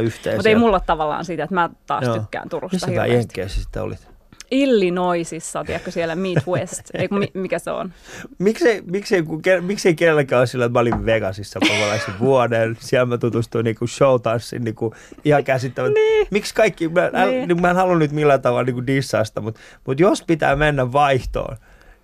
yhteen 0.03 0.35
Mutta 0.35 0.49
ei 0.49 0.55
mulla 0.55 0.79
tavallaan 0.79 1.25
siitä, 1.25 1.43
että 1.43 1.55
mä 1.55 1.69
taas 1.87 2.03
Joo. 2.03 2.19
tykkään 2.19 2.49
Turusta 2.49 2.75
Missä 2.75 2.87
hirveästi. 2.87 3.15
Jenkeissä 3.15 3.61
sitten 3.61 3.83
olit? 3.83 4.18
Illinoisissa, 4.51 5.63
tiedätkö 5.63 5.91
siellä 5.91 6.15
Midwest, 6.15 6.81
ei 6.93 7.07
mi- 7.11 7.31
mikä 7.33 7.59
se 7.59 7.71
on? 7.71 7.93
Miksei, 8.39 8.81
miksei, 8.81 9.23
kun, 9.23 9.41
miksei 9.61 9.95
kenelläkään 9.95 10.39
ole 10.39 10.47
sillä, 10.47 10.65
että 10.65 10.73
mä 10.73 10.79
olin 10.79 11.05
Vegasissa 11.05 11.59
kokonaisen 11.59 12.13
vuoden. 12.19 12.77
Siellä 12.79 13.05
mä 13.05 13.17
tutustuin 13.17 13.63
niinku 13.63 13.87
showtanssin 13.87 14.63
niinku 14.63 14.93
ihan 15.25 15.43
käsittämättä. 15.43 15.99
Niin. 15.99 16.27
Miksi 16.31 16.55
kaikki, 16.55 16.87
mä, 16.89 17.09
äl, 17.13 17.29
Niin. 17.29 17.47
niin. 17.47 17.61
mä 17.61 17.69
en 17.69 17.75
halua 17.75 17.97
nyt 17.97 18.11
millään 18.11 18.41
tavalla 18.41 18.63
niinku 18.63 18.87
dissaa 18.87 19.23
sitä, 19.23 19.41
mutta, 19.41 19.59
mutta 19.87 20.03
jos 20.03 20.23
pitää 20.27 20.55
mennä 20.55 20.91
vaihtoon, 20.91 21.57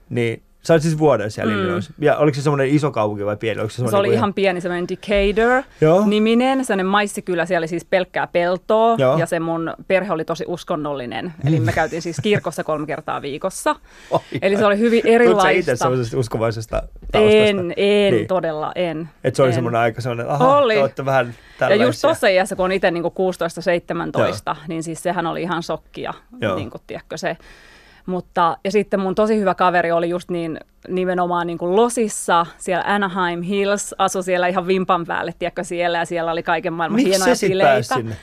niin 0.09 0.43
Sä 0.65 0.73
olit 0.73 0.83
siis 0.83 0.97
vuoden 0.97 1.31
siellä 1.31 1.53
Mm. 1.53 1.59
Illinois. 1.59 1.89
Ja 1.99 2.17
oliko 2.17 2.35
se 2.35 2.41
semmoinen 2.41 2.67
iso 2.69 2.91
kaupunki 2.91 3.25
vai 3.25 3.37
pieni? 3.37 3.59
Oliko 3.59 3.69
se, 3.71 3.75
Se 3.75 3.81
oli 3.83 3.89
semmoinen 3.91 4.13
ihan 4.13 4.33
pieni 4.33 4.61
semmoinen 4.61 4.87
Decatur 4.87 5.63
Joo. 5.81 6.05
niminen, 6.05 6.65
sellainen 6.65 6.85
maissikylä, 6.85 7.45
siellä 7.45 7.63
oli 7.63 7.67
siis 7.67 7.85
pelkkää 7.85 8.27
peltoa 8.27 8.95
Joo. 8.97 9.17
ja 9.17 9.25
se 9.25 9.39
mun 9.39 9.73
perhe 9.87 10.11
oli 10.13 10.25
tosi 10.25 10.43
uskonnollinen. 10.47 11.33
Eli 11.47 11.59
me 11.59 11.73
käytiin 11.73 12.01
siis 12.01 12.17
kirkossa 12.23 12.63
kolme 12.63 12.85
kertaa 12.87 13.21
viikossa. 13.21 13.75
Oi, 14.11 14.19
Eli 14.41 14.57
se 14.57 14.65
oli 14.65 14.77
hyvin 14.79 15.01
Tuletko 15.01 15.23
erilaista. 15.23 15.49
itse 15.49 15.75
semmoisesta 15.75 16.17
uskovaisesta 16.19 16.83
taustasta? 17.11 17.35
En, 17.37 17.73
en, 17.77 18.13
Niin. 18.13 18.27
todella 18.27 18.71
en. 18.75 19.09
Että 19.23 19.35
se 19.35 19.41
oli 19.43 19.49
en. 19.49 19.55
semmoinen 19.55 19.81
aika 19.81 20.01
semmoinen, 20.01 20.29
aha, 20.29 20.57
Oli. 20.57 20.75
te 20.95 21.05
vähän 21.05 21.27
Ja 21.27 21.33
tällaisia. 21.59 21.85
just 21.85 22.01
tuossa 22.01 22.27
iässä, 22.27 22.55
kun 22.55 22.65
on 22.65 22.71
itse 22.71 22.91
niin 22.91 23.03
16-17, 24.51 24.55
niin 24.67 24.83
siis 24.83 25.03
sehän 25.03 25.27
oli 25.27 25.41
ihan 25.41 25.63
shokkia, 25.63 26.13
Joo. 26.41 26.55
niin 26.55 26.69
kuin, 26.69 26.81
tiedätkö, 26.87 27.17
se. 27.17 27.37
Mutta, 28.05 28.57
ja 28.63 28.71
sitten 28.71 28.99
mun 28.99 29.15
tosi 29.15 29.39
hyvä 29.39 29.55
kaveri 29.55 29.91
oli 29.91 30.09
just 30.09 30.29
niin 30.29 30.59
nimenomaan 30.87 31.47
niin 31.47 31.57
kuin 31.57 31.75
Losissa, 31.75 32.45
siellä 32.57 32.83
Anaheim 32.87 33.41
Hills, 33.41 33.95
asui 33.97 34.23
siellä 34.23 34.47
ihan 34.47 34.67
vimpan 34.67 35.05
päälle, 35.05 35.33
tiedätkö, 35.39 35.63
siellä, 35.63 35.97
ja 35.97 36.05
siellä 36.05 36.31
oli 36.31 36.43
kaiken 36.43 36.73
maailman 36.73 36.95
Miksi 36.95 37.09
hienoja 37.09 37.35
bileitä. 37.47 37.95
sinne? 37.95 38.17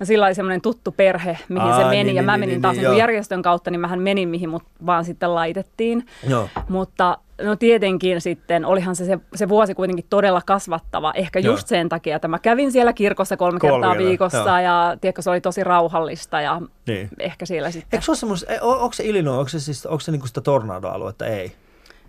No 0.00 0.06
sillä 0.06 0.26
oli 0.26 0.34
semmoinen 0.34 0.60
tuttu 0.60 0.92
perhe, 0.92 1.38
mihin 1.48 1.62
Aa, 1.62 1.78
se 1.78 1.84
meni, 1.84 2.04
niin, 2.04 2.06
ja 2.06 2.22
niin, 2.22 2.24
mä 2.24 2.32
niin, 2.32 2.40
menin 2.40 2.52
niin, 2.52 2.62
taas 2.62 2.76
niin, 2.76 2.88
niin, 2.88 2.98
järjestön 2.98 3.42
kautta, 3.42 3.70
niin 3.70 3.80
mähän 3.80 4.02
menin 4.02 4.28
mihin 4.28 4.48
mut 4.48 4.62
vaan 4.86 5.04
sitten 5.04 5.34
laitettiin. 5.34 6.06
Joo. 6.28 6.48
Mutta 6.68 7.18
no 7.42 7.56
tietenkin 7.56 8.20
sitten, 8.20 8.64
olihan 8.64 8.96
se, 8.96 9.04
se, 9.04 9.18
se 9.34 9.48
vuosi 9.48 9.74
kuitenkin 9.74 10.06
todella 10.10 10.42
kasvattava, 10.46 11.12
ehkä 11.14 11.38
Joo. 11.38 11.52
just 11.54 11.66
sen 11.68 11.88
takia, 11.88 12.16
että 12.16 12.28
mä 12.28 12.38
kävin 12.38 12.72
siellä 12.72 12.92
kirkossa 12.92 13.36
kolme, 13.36 13.58
Kolme 13.60 13.74
kertaa 13.86 13.98
viikossa 13.98 14.38
joo. 14.38 14.58
ja 14.58 14.96
tiedätkö, 15.00 15.22
se 15.22 15.30
oli 15.30 15.40
tosi 15.40 15.64
rauhallista 15.64 16.40
ja 16.40 16.60
Niin. 16.86 17.08
ehkä 17.18 17.46
siellä 17.46 17.70
sitten. 17.70 17.88
Eikö 17.96 18.04
se 18.04 18.10
ole 18.10 18.16
semmoista, 18.16 18.52
e- 18.52 18.60
o- 18.60 18.82
onko 18.82 18.92
se 18.92 19.04
Illinois, 19.04 19.38
onko 19.38 19.48
se, 19.48 19.60
siis, 19.60 19.86
onko 19.86 20.00
se 20.00 20.12
niinku 20.12 20.26
sitä 20.26 20.40
tornado-aluetta? 20.40 21.26
Ei. 21.26 21.52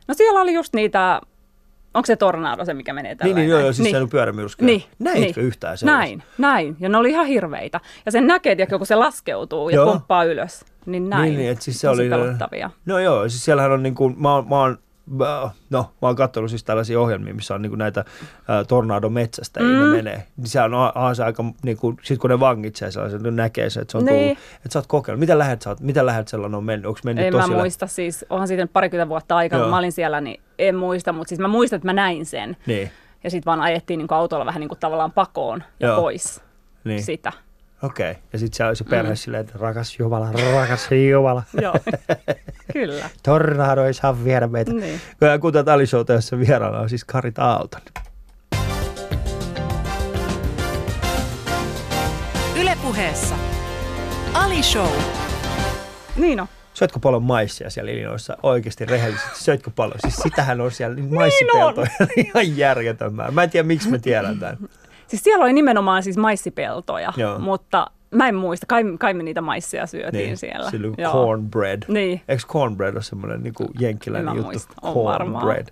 No 0.08 0.14
siellä 0.14 0.42
oli 0.42 0.54
just 0.54 0.74
niitä, 0.74 1.22
onko 1.94 2.06
se 2.06 2.16
tornado 2.16 2.66
se, 2.66 2.74
mikä 2.74 2.94
menee 2.94 3.16
tällä 3.16 3.34
Niin, 3.36 3.42
niin, 3.42 3.50
joo, 3.50 3.60
joo, 3.60 3.74
siis 3.74 3.84
niin. 3.84 3.96
se 3.96 4.02
on 4.02 4.10
pyörämyrsky. 4.10 4.66
Niin, 4.66 4.84
Näitkö 5.00 5.22
niin. 5.42 5.48
yhtään 5.48 5.78
sellaista? 5.78 6.00
Näin, 6.00 6.24
näin. 6.38 6.78
Ja 6.80 6.90
ne 6.90 6.98
oli 6.98 7.10
ihan 7.10 7.26
hirveitä. 7.26 7.80
Ja 8.06 8.12
sen 8.12 8.28
näkee, 8.28 8.56
tiedätkö, 8.56 8.78
kun 8.78 8.88
se 8.88 8.96
laskeutuu 8.96 9.70
ja 9.70 9.76
Joo. 9.76 9.86
pomppaa 9.86 10.24
ylös. 10.24 10.66
Niin 10.86 11.10
näin. 11.10 11.24
Niin, 11.24 11.38
niin, 11.38 11.52
että 11.52 11.64
siis 11.64 11.82
se 11.82 11.88
Tosi 11.88 12.02
oli... 12.02 12.10
pelottavia. 12.10 12.70
No 12.86 13.00
joo, 13.00 13.30
siis 13.30 13.46
siellähän 13.46 13.72
on 13.72 13.84
niin 13.84 13.96
kuin, 13.96 14.16
mä 14.18 14.36
oon, 14.36 14.50
mä 14.50 14.60
oon 14.60 14.78
No, 15.70 15.80
mä 16.02 16.08
oon 16.08 16.16
katsonut 16.16 16.50
siis 16.50 16.64
tällaisia 16.64 17.00
ohjelmia, 17.00 17.34
missä 17.34 17.56
on 17.56 17.62
niinku 17.62 17.76
näitä 17.76 18.00
ä, 18.00 18.64
tornadometsästä, 18.68 19.60
mm. 19.60 19.66
ne 19.66 19.84
menee. 19.86 20.28
Niin 20.38 20.48
se 20.48 20.62
on, 20.62 20.74
on 20.96 21.16
se 21.16 21.24
aika, 21.24 21.44
niinku, 21.64 21.94
sit 22.04 22.20
kun 22.20 22.30
ne 22.30 22.40
vangitsee 22.40 22.92
sellaisen, 22.92 23.22
ne 23.24 23.32
näkee 23.32 23.70
se, 23.70 23.80
että 23.80 23.92
se 23.92 23.98
on 23.98 24.06
Niin. 24.06 24.20
tullut, 24.38 24.38
että 24.56 24.70
sä 24.74 24.80
oot 24.80 24.88
kokeillut. 24.88 25.20
Mitä 25.20 25.38
lähet 25.38 25.62
sä 25.62 25.70
oot, 25.70 25.80
mitä 25.80 26.06
lähet 26.06 26.28
sellainen 26.28 26.56
on 26.58 26.64
mennyt? 26.64 26.86
Onko 26.86 27.00
mennyt 27.06 27.26
En 27.26 27.34
mä 27.34 27.40
tosi 27.42 27.52
lä- 27.52 27.58
muista 27.58 27.88
siis, 27.88 28.26
onhan 28.30 28.48
siitä 28.48 28.68
parikymmentä 28.68 29.10
vuotta 29.10 29.38
aikaa, 29.38 29.60
kun 29.60 29.70
mä 29.70 29.78
olin 29.78 29.92
siellä, 29.92 30.22
niin 30.22 30.42
en 30.60 30.76
muista, 30.76 31.14
mutta 31.14 31.30
siis 31.30 31.40
mä 31.40 31.48
muistan, 31.48 31.78
että 31.78 31.88
mä 31.88 31.94
näin 31.94 32.26
sen. 32.26 32.58
Niin, 32.66 32.92
Ja 33.24 33.30
sitten 33.30 33.46
vaan 33.46 33.62
ajettiin 33.62 33.98
niin 33.98 34.08
autolla 34.14 34.46
vähän 34.46 34.60
niin 34.60 34.70
kuin 34.70 34.80
tavallaan 34.80 35.12
pakoon 35.12 35.64
ja 35.80 35.88
Joo. 35.88 36.02
pois 36.02 36.42
niin. 36.84 37.04
sitä. 37.04 37.32
Okei. 37.84 38.12
Okay. 38.12 38.22
Ja 38.34 38.40
sitten 38.40 38.76
se 38.76 38.84
perhe 38.84 39.10
mm. 39.10 39.16
silleen, 39.16 39.42
että 39.42 39.60
rakas 39.60 40.00
Jumala, 40.00 40.32
rakas 40.32 40.90
Jumala. 41.12 41.44
Joo, 41.62 41.76
kyllä. 42.74 43.10
Tornado 43.24 43.86
ei 43.86 43.94
saa 43.94 44.24
viedä 44.24 44.48
meitä. 44.48 44.74
Niin. 44.74 45.02
Kuten 45.42 45.70
Ali 45.70 45.88
Showta, 45.88 46.14
jossa 46.14 46.40
vieraana 46.40 46.80
on 46.80 46.90
siis 46.90 47.06
Karit 47.06 47.40
Aalton. 47.40 47.82
Ylepuheessa 52.62 53.36
Ali 54.34 54.64
Show. 54.64 54.92
Niin 56.16 56.40
on. 56.40 56.48
Söitkö 56.74 57.00
paljon 57.00 57.24
maissia 57.24 57.70
siellä 57.70 57.92
Illinoissa 57.92 58.38
oikeasti 58.44 58.86
rehellisesti? 58.86 59.44
Söitkö 59.44 59.72
paljon? 59.76 60.00
Siis 60.00 60.16
sitähän 60.16 60.62
on 60.62 60.72
siellä 60.72 60.96
niin 60.96 61.14
maissipeltoja 61.14 61.90
ihan 62.26 62.58
järjetön 62.58 63.14
määrä. 63.14 63.32
Mä 63.32 63.44
en 63.44 63.50
tiedä, 63.50 63.68
miksi 63.68 63.90
mä 63.90 63.98
tiedän 63.98 64.40
tämän. 64.40 64.58
Siis 65.10 65.24
siellä 65.24 65.44
oli 65.44 65.54
nimenomaan 65.54 66.04
siis 66.04 66.18
maissipeltoja, 66.18 67.14
Joo. 67.18 67.40
mutta 67.40 67.88
mä 68.12 68.28
en 68.28 68.36
muista. 68.36 68.66
Kai, 68.66 68.84
kai 69.00 69.14
me 69.14 69.24
niitä 69.24 69.42
maissia 69.42 69.86
syötiin 69.86 70.24
Niin, 70.24 70.38
siellä. 70.38 70.72
Silloin 70.72 70.94
Joo. 70.98 71.12
cornbread. 71.12 71.84
Niin. 71.88 72.22
Eikö 72.28 72.44
cornbread 72.48 72.94
ole 72.94 73.04
semmoinen 73.04 73.44
niin 73.44 73.54
jenkkiläinen 73.80 74.28
En 74.28 74.34
mä 74.34 74.38
juttu? 74.38 74.52
muista. 74.52 74.74
Cornbread. 74.94 75.68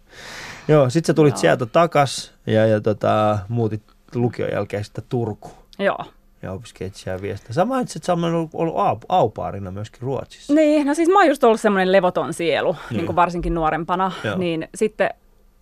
Joo, 0.67 0.89
sit 0.89 1.05
sä 1.05 1.13
tulit 1.13 1.33
Joo. 1.33 1.37
sieltä 1.41 1.65
takas 1.65 2.33
ja, 2.47 2.65
ja 2.65 2.81
tota, 2.81 3.39
muutit 3.49 3.83
lukion 4.15 4.49
jälkeen 4.51 4.83
sitten 4.83 5.03
Turku 5.09 5.51
Joo. 5.79 5.99
ja 6.41 6.51
opiskelit 6.51 6.95
siellä 6.95 7.21
viestiä. 7.21 7.53
Sä 7.53 7.65
mainitsit, 7.65 7.95
että 7.95 8.05
sä 8.05 8.13
ollut, 8.13 8.49
ollut 8.53 8.75
au, 8.77 8.97
aupaarina 9.09 9.71
myöskin 9.71 10.01
Ruotsissa. 10.01 10.53
Niin, 10.53 10.87
no 10.87 10.93
siis 10.93 11.09
mä 11.09 11.19
oon 11.19 11.27
just 11.27 11.43
ollut 11.43 11.61
semmoinen 11.61 11.91
levoton 11.91 12.33
sielu, 12.33 12.71
niin. 12.71 12.97
niin 12.97 13.05
kuin 13.05 13.15
varsinkin 13.15 13.53
nuorempana. 13.53 14.11
Joo. 14.23 14.37
Niin 14.37 14.67
sitten, 14.75 15.09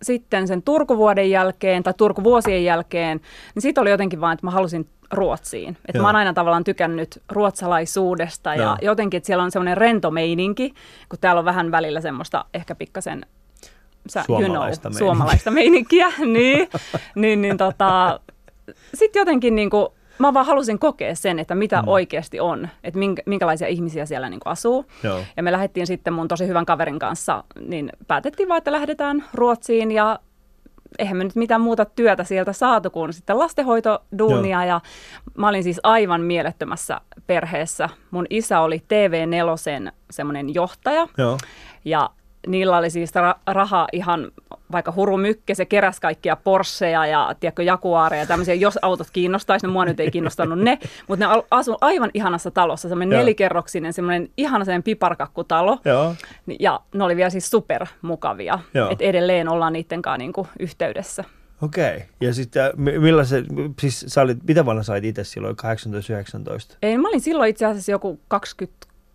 sitten 0.02 0.48
sen 0.48 0.62
Turkuvuoden 0.62 1.30
jälkeen 1.30 1.82
tai 1.82 1.94
Turkuvuosien 1.96 2.64
jälkeen, 2.64 3.20
niin 3.54 3.62
siitä 3.62 3.80
oli 3.80 3.90
jotenkin 3.90 4.20
vaan, 4.20 4.32
että 4.32 4.46
mä 4.46 4.50
halusin 4.50 4.88
Ruotsiin. 5.12 5.76
Että 5.88 6.02
mä 6.02 6.08
oon 6.08 6.16
aina 6.16 6.32
tavallaan 6.32 6.64
tykännyt 6.64 7.22
ruotsalaisuudesta 7.28 8.54
ja 8.54 8.62
Joo. 8.62 8.76
jotenkin, 8.82 9.18
että 9.18 9.26
siellä 9.26 9.44
on 9.44 9.50
semmoinen 9.50 9.76
rento 9.76 10.10
meininki, 10.10 10.74
kun 11.08 11.18
täällä 11.20 11.38
on 11.38 11.44
vähän 11.44 11.70
välillä 11.70 12.00
semmoista 12.00 12.44
ehkä 12.54 12.74
pikkasen 12.74 13.26
sä, 14.08 14.22
Suomalaista 14.26 14.88
you 14.88 14.92
know, 14.92 14.92
meininkiä. 14.92 14.98
suomalaista 14.98 15.50
meininkiä. 15.50 16.06
niin, 16.34 16.68
niin, 17.14 17.42
niin 17.42 17.56
tota, 17.56 18.20
sitten 18.94 19.20
jotenkin 19.20 19.54
niin 19.54 19.70
kuin, 19.70 19.86
mä 20.18 20.34
vaan 20.34 20.46
halusin 20.46 20.78
kokea 20.78 21.14
sen, 21.14 21.38
että 21.38 21.54
mitä 21.54 21.82
mm. 21.82 21.88
oikeasti 21.88 22.40
on, 22.40 22.68
että 22.84 22.98
minkä, 22.98 23.22
minkälaisia 23.26 23.68
ihmisiä 23.68 24.06
siellä 24.06 24.28
niin 24.28 24.40
kuin 24.40 24.50
asuu. 24.52 24.86
Joo. 25.02 25.20
Ja 25.36 25.42
me 25.42 25.52
lähdettiin 25.52 25.86
sitten 25.86 26.12
mun 26.12 26.28
tosi 26.28 26.46
hyvän 26.46 26.66
kaverin 26.66 26.98
kanssa, 26.98 27.44
niin 27.60 27.92
päätettiin 28.06 28.48
vaan, 28.48 28.58
että 28.58 28.72
lähdetään 28.72 29.24
Ruotsiin 29.34 29.92
ja 29.92 30.18
eihän 30.98 31.16
me 31.16 31.24
nyt 31.24 31.36
mitään 31.36 31.60
muuta 31.60 31.84
työtä 31.84 32.24
sieltä 32.24 32.52
saatu 32.52 32.90
kuin 32.90 33.12
sitten 33.12 33.38
lastenhoitoduunia 33.38 34.64
ja 34.64 34.80
mä 35.36 35.48
olin 35.48 35.62
siis 35.62 35.80
aivan 35.82 36.20
mielettömässä 36.20 37.00
perheessä. 37.26 37.88
Mun 38.10 38.26
isä 38.30 38.60
oli 38.60 38.78
TV4 38.78 39.92
semmoinen 40.10 40.54
johtaja 40.54 41.08
Joo. 41.18 41.38
ja 41.84 42.10
niillä 42.46 42.76
oli 42.76 42.90
siis 42.90 43.10
ra- 43.10 43.40
rahaa 43.46 43.88
ihan 43.92 44.30
vaikka 44.72 44.92
hurumykke, 44.96 45.54
se 45.54 45.64
keräsi 45.64 46.00
kaikkia 46.00 46.36
Porscheja 46.36 47.06
ja 47.06 47.34
tiedätkö, 47.40 47.62
Jaguareja 47.62 48.22
ja 48.22 48.26
tämmöisiä, 48.26 48.54
jos 48.54 48.78
autot 48.82 49.06
kiinnostaisi, 49.12 49.66
no 49.66 49.72
mua 49.72 49.84
nyt 49.84 50.00
ei 50.00 50.10
kiinnostanut 50.10 50.58
ne, 50.58 50.78
mutta 51.08 51.28
ne 51.28 51.42
asu 51.50 51.76
aivan 51.80 52.10
ihanassa 52.14 52.50
talossa, 52.50 52.88
semmoinen 52.88 53.18
nelikerroksinen, 53.18 53.92
semmoinen 53.92 54.28
ihana 54.36 54.64
semmoinen 54.64 54.82
piparkakkutalo. 54.82 55.78
Joo. 55.84 56.14
Ja 56.60 56.80
ne 56.94 57.04
oli 57.04 57.16
vielä 57.16 57.30
siis 57.30 57.50
supermukavia, 57.50 58.58
että 58.90 59.04
edelleen 59.04 59.48
ollaan 59.48 59.72
niiden 59.72 60.02
kanssa 60.02 60.18
niinku 60.18 60.46
yhteydessä. 60.58 61.24
Okei. 61.62 62.04
Ja 62.20 62.34
sitten 62.34 62.72
mi- 62.76 62.98
millaisen, 62.98 63.46
siis 63.80 64.04
sä 64.08 64.22
olit, 64.22 64.38
mitä 64.48 64.66
vanha 64.66 64.82
sait 64.82 65.04
itse 65.04 65.24
silloin, 65.24 65.56
18-19? 66.72 66.76
Ei, 66.82 66.98
mä 66.98 67.08
olin 67.08 67.20
silloin 67.20 67.50
itse 67.50 67.66
asiassa 67.66 67.92
joku 67.92 68.20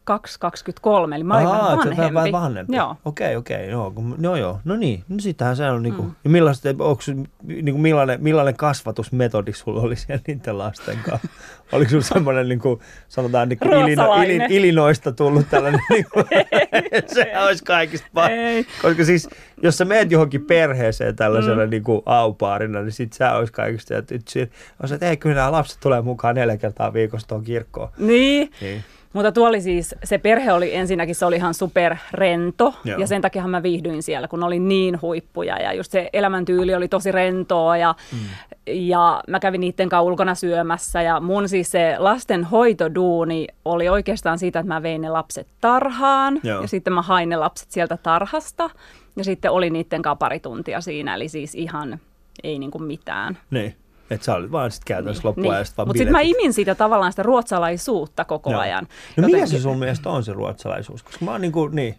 22-23, 0.09 1.13
eli 1.15 1.23
mä 1.23 1.35
olin 1.35 1.47
Ahaa, 1.47 1.77
vanhempi. 1.77 2.13
vähän 2.13 2.31
vanhempi. 2.31 2.75
Joo. 2.75 2.95
Okei, 3.05 3.35
okei. 3.35 3.69
Joo, 3.69 3.93
no 4.17 4.35
joo. 4.35 4.59
No 4.65 4.75
niin, 4.75 5.03
no 5.09 5.15
sittenhän 5.19 5.55
se 5.55 5.69
on 5.69 5.83
niinku, 5.83 6.01
mm. 6.01 6.31
millaista, 6.31 6.69
onko, 6.69 7.01
niinku, 7.43 7.81
millainen, 7.81 8.23
millainen 8.23 8.55
kasvatusmetodi 8.55 9.53
sulla 9.53 9.81
oli 9.81 9.95
siellä 9.95 10.21
niiden 10.27 10.57
lasten 10.57 10.97
kanssa? 11.05 11.27
Oliko 11.71 11.89
sulla 11.89 12.03
semmoinen, 12.03 12.49
niinku, 12.49 12.81
sanotaan, 13.07 13.49
niinku 13.49 13.67
Ilino. 13.67 14.23
Ilin, 14.23 14.41
Ilinoista 14.41 15.11
tullut 15.11 15.49
tällainen, 15.49 15.81
niinku, 15.89 16.19
se 17.13 17.33
olisi 17.45 17.63
kaikista 17.63 18.07
pahin. 18.13 18.65
Koska 18.81 19.05
siis, 19.05 19.29
jos 19.63 19.77
sä 19.77 19.85
meet 19.85 20.11
johonkin 20.11 20.45
perheeseen 20.45 21.15
tällaisella 21.15 21.65
mm. 21.65 21.69
niinku 21.69 22.03
aupaarina, 22.05 22.81
niin 22.81 22.91
sit 22.91 23.13
sä 23.13 23.33
olisi 23.33 23.53
kaikista, 23.53 23.97
että, 23.97 24.15
että, 24.15 24.39
että, 24.41 24.95
että 24.95 25.09
ei, 25.09 25.17
kyllä 25.17 25.35
nämä 25.35 25.51
lapset 25.51 25.79
tulee 25.79 26.01
mukaan 26.01 26.35
neljä 26.35 26.57
kertaa 26.57 26.93
viikossa 26.93 27.27
tuohon 27.27 27.45
kirkkoon. 27.45 27.89
Niin, 27.97 28.51
Niin. 28.61 28.83
Mutta 29.13 29.31
tuo 29.31 29.47
oli 29.47 29.61
siis, 29.61 29.95
se 30.03 30.17
perhe 30.17 30.53
oli 30.53 30.75
ensinnäkin, 30.75 31.15
se 31.15 31.25
oli 31.25 31.35
ihan 31.35 31.53
superrento 31.53 32.73
Joo. 32.83 32.99
ja 32.99 33.07
sen 33.07 33.21
takia 33.21 33.47
mä 33.47 33.63
viihdyin 33.63 34.03
siellä, 34.03 34.27
kun 34.27 34.43
oli 34.43 34.59
niin 34.59 35.01
huippuja 35.01 35.61
ja 35.61 35.73
just 35.73 35.91
se 35.91 36.09
elämäntyyli 36.13 36.75
oli 36.75 36.87
tosi 36.87 37.11
rentoa 37.11 37.77
ja, 37.77 37.95
mm. 38.11 38.19
ja 38.67 39.23
mä 39.27 39.39
kävin 39.39 39.61
niiden 39.61 39.89
kanssa 39.89 40.01
ulkona 40.01 40.35
syömässä 40.35 41.01
ja 41.01 41.19
mun 41.19 41.49
siis 41.49 41.71
se 41.71 41.95
lasten 41.97 42.43
hoitoduuni 42.43 43.47
oli 43.65 43.89
oikeastaan 43.89 44.39
siitä, 44.39 44.59
että 44.59 44.73
mä 44.73 44.83
vein 44.83 45.01
ne 45.01 45.09
lapset 45.09 45.47
tarhaan 45.61 46.39
Joo. 46.43 46.61
ja 46.61 46.67
sitten 46.67 46.93
mä 46.93 47.01
hain 47.01 47.29
ne 47.29 47.35
lapset 47.35 47.71
sieltä 47.71 47.97
tarhasta 47.97 48.69
ja 49.15 49.23
sitten 49.23 49.51
oli 49.51 49.69
niiden 49.69 50.01
kanssa 50.01 50.15
pari 50.15 50.39
tuntia 50.39 50.81
siinä, 50.81 51.15
eli 51.15 51.27
siis 51.27 51.55
ihan 51.55 51.99
ei 52.43 52.59
niinku 52.59 52.79
mitään. 52.79 53.37
Niin. 53.51 53.75
Että 54.11 54.25
sä 54.25 54.35
olit 54.35 54.51
vaan 54.51 54.71
sitten 54.71 54.85
käytännössä 54.87 55.27
loppuajasta 55.27 55.77
vaan 55.77 55.87
Mutta 55.87 55.97
sitten 55.97 56.11
mä 56.11 56.21
imin 56.21 56.53
siitä 56.53 56.75
tavallaan 56.75 57.11
sitä 57.11 57.23
ruotsalaisuutta 57.23 58.25
koko 58.25 58.51
Joo. 58.51 58.59
ajan. 58.59 58.87
No 59.17 59.21
mikä 59.27 59.37
Jotenkin- 59.37 59.59
se 59.59 59.63
sun 59.63 59.79
mielestä 59.79 60.09
on 60.09 60.23
se 60.23 60.33
ruotsalaisuus? 60.33 61.03
Koska 61.03 61.25
mä 61.25 61.31
oon 61.31 61.41
niinku, 61.41 61.67
niin. 61.67 61.95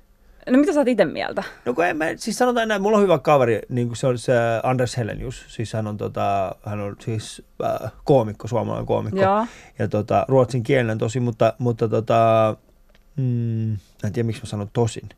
No 0.50 0.58
mitä 0.58 0.72
sä 0.72 0.80
oot 0.80 0.88
itse 0.88 1.04
mieltä? 1.04 1.42
No 1.64 1.74
kun 1.74 1.86
en 1.86 1.96
mä, 1.96 2.04
siis 2.16 2.38
sanotaan 2.38 2.68
näin, 2.68 2.82
mulla 2.82 2.96
on 2.96 3.02
hyvä 3.02 3.18
kaveri, 3.18 3.60
niin 3.68 3.86
kuin 3.86 3.96
se 3.96 4.06
on 4.06 4.18
se 4.18 4.32
Anders 4.62 4.96
Helenius, 4.96 5.44
siis 5.48 5.72
hän 5.72 5.86
on, 5.86 5.96
tota, 5.96 6.54
hän 6.66 6.80
on 6.80 6.96
siis 7.00 7.42
äh, 7.64 7.92
koomikko, 8.04 8.48
suomalainen 8.48 8.86
koomikko. 8.86 9.20
Joo. 9.20 9.46
Ja 9.78 9.88
tota, 9.88 10.24
ruotsin 10.28 10.62
kielinen 10.62 10.98
tosi, 10.98 11.20
mutta, 11.20 11.52
mutta 11.58 11.88
tota, 11.88 12.56
mm, 13.16 13.72
en 13.72 14.12
tiedä 14.12 14.26
miksi 14.26 14.42
mä 14.42 14.46
sanon 14.46 14.70
tosin. 14.72 15.08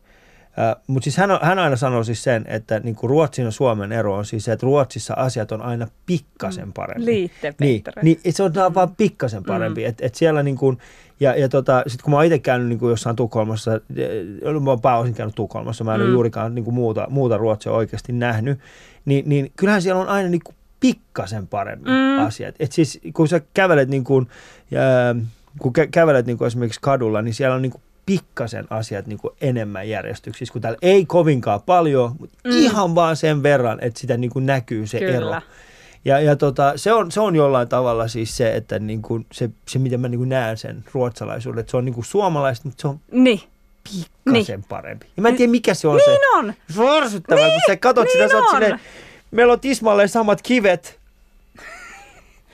Mutta 0.86 1.04
siis 1.04 1.16
hän, 1.16 1.30
on- 1.30 1.38
hän 1.42 1.58
aina 1.58 1.76
sanoo 1.76 2.04
siis 2.04 2.22
sen, 2.24 2.44
että 2.48 2.80
niin 2.80 2.94
kuin 2.94 3.10
Ruotsin 3.10 3.44
ja 3.44 3.50
Suomen 3.50 3.92
ero 3.92 4.14
on 4.14 4.24
siis 4.24 4.44
se, 4.44 4.52
että 4.52 4.64
Ruotsissa 4.66 5.14
asiat 5.14 5.52
on 5.52 5.62
aina 5.62 5.88
pikkasen 6.06 6.72
paremmin. 6.72 7.06
Liitte, 7.06 7.54
Niin, 7.60 7.82
niin 8.02 8.20
et 8.24 8.36
se 8.36 8.42
on 8.42 8.50
mm. 8.52 8.74
vaan 8.74 8.96
pikkasen 8.96 9.44
parempi. 9.44 9.80
Mm. 9.80 9.88
Et, 9.88 10.00
et 10.00 10.14
siellä 10.14 10.42
niin 10.42 10.56
kuin, 10.56 10.78
ja, 11.20 11.34
ja 11.38 11.48
tota, 11.48 11.82
sit 11.86 12.02
kun 12.02 12.10
mä 12.10 12.16
oon 12.16 12.24
itse 12.24 12.38
käynyt 12.38 12.68
niin 12.68 12.78
kuin 12.78 12.90
jossain 12.90 13.16
Tukholmassa, 13.16 13.74
eh, 13.74 14.60
mä 14.62 14.70
oon 14.70 14.80
pääosin 14.80 15.14
käynyt 15.14 15.34
Tukholmassa, 15.34 15.84
mä 15.84 15.94
en 15.94 16.00
mm. 16.00 16.02
ole 16.02 16.08
Mm. 16.10 16.14
juurikaan 16.14 16.54
niin 16.54 16.64
kuin 16.64 16.74
muuta, 16.74 17.06
muuta 17.10 17.36
Ruotsia 17.36 17.72
oikeasti 17.72 18.12
nähnyt, 18.12 18.58
niin, 19.04 19.28
niin 19.28 19.52
kyllähän 19.56 19.82
siellä 19.82 20.00
on 20.00 20.08
aina 20.08 20.28
niin 20.28 20.42
kuin 20.44 20.56
pikkasen 20.80 21.46
paremmin 21.46 21.88
mm. 21.92 22.20
Mm. 22.20 22.26
asiat. 22.26 22.54
Et 22.60 22.72
siis 22.72 23.00
kun 23.14 23.28
sä 23.28 23.40
kävelet 23.54 23.88
niin 23.88 24.04
kuin, 24.04 24.28
ja, 24.70 24.80
kun 25.58 25.72
kä- 25.78 25.88
kävelet 25.90 26.26
niin 26.26 26.38
kuin 26.38 26.46
esimerkiksi 26.46 26.80
kadulla, 26.82 27.22
niin 27.22 27.34
siellä 27.34 27.54
on 27.56 27.62
niin 27.62 27.72
kuin 27.72 27.82
pikkasen 28.06 28.66
asiat 28.70 29.06
niin 29.06 29.18
kuin 29.18 29.34
enemmän 29.40 29.88
järjestyksissä, 29.88 30.52
kun 30.52 30.62
täällä 30.62 30.78
ei 30.82 31.06
kovinkaan 31.06 31.62
paljon, 31.62 32.16
mutta 32.20 32.38
mm. 32.44 32.50
Ihan 32.52 32.94
vaan 32.94 33.16
sen 33.16 33.42
verran, 33.42 33.78
että 33.80 34.00
sitä 34.00 34.16
niin 34.16 34.30
kuin 34.30 34.46
näkyy 34.46 34.86
se 34.86 34.98
ero. 34.98 35.12
Kyllä. 35.12 35.42
Ja, 36.04 36.20
ja 36.20 36.36
tota, 36.36 36.72
se, 36.76 36.92
on, 36.92 37.12
se 37.12 37.20
on 37.20 37.36
jollain 37.36 37.68
tavalla 37.68 38.08
siis 38.08 38.36
se, 38.36 38.54
että 38.56 38.78
niin 38.78 39.02
kuin 39.02 39.26
se, 39.32 39.50
se, 39.68 39.78
miten 39.78 40.00
mä 40.00 40.08
niin 40.08 40.18
kuin 40.18 40.28
näen 40.28 40.56
sen 40.56 40.84
ruotsalaisuuden, 40.92 41.60
että 41.60 41.70
se 41.70 41.76
on 41.76 41.84
niin 41.84 41.94
kuin 41.94 42.04
suomalaista, 42.04 42.68
mutta 42.68 42.82
se 42.82 42.88
on 42.88 43.00
Niin, 43.12 43.40
pikkasen 43.84 44.60
niin. 44.60 44.64
parempi. 44.68 45.06
Ja 45.16 45.22
mä 45.22 45.28
en 45.28 45.36
tiedä, 45.36 45.50
mikä 45.50 45.74
se 45.74 45.88
on 45.88 46.00
se. 46.04 46.10
niin 46.10 46.20
on. 46.34 46.54
Se 46.74 46.82
on 46.82 47.02
ärsyttävää, 47.02 47.50
kun 47.50 47.60
sä 47.66 47.76
katot 47.76 48.08
sitä, 48.08 48.24
niin 48.24 48.30
sä 48.30 48.36
oot 48.36 48.44
on. 48.44 48.50
silleen, 48.50 48.80
meillä 49.30 49.52
on 49.52 49.60
tismalleen 49.60 50.08
samat 50.08 50.42
kivet, 50.42 51.00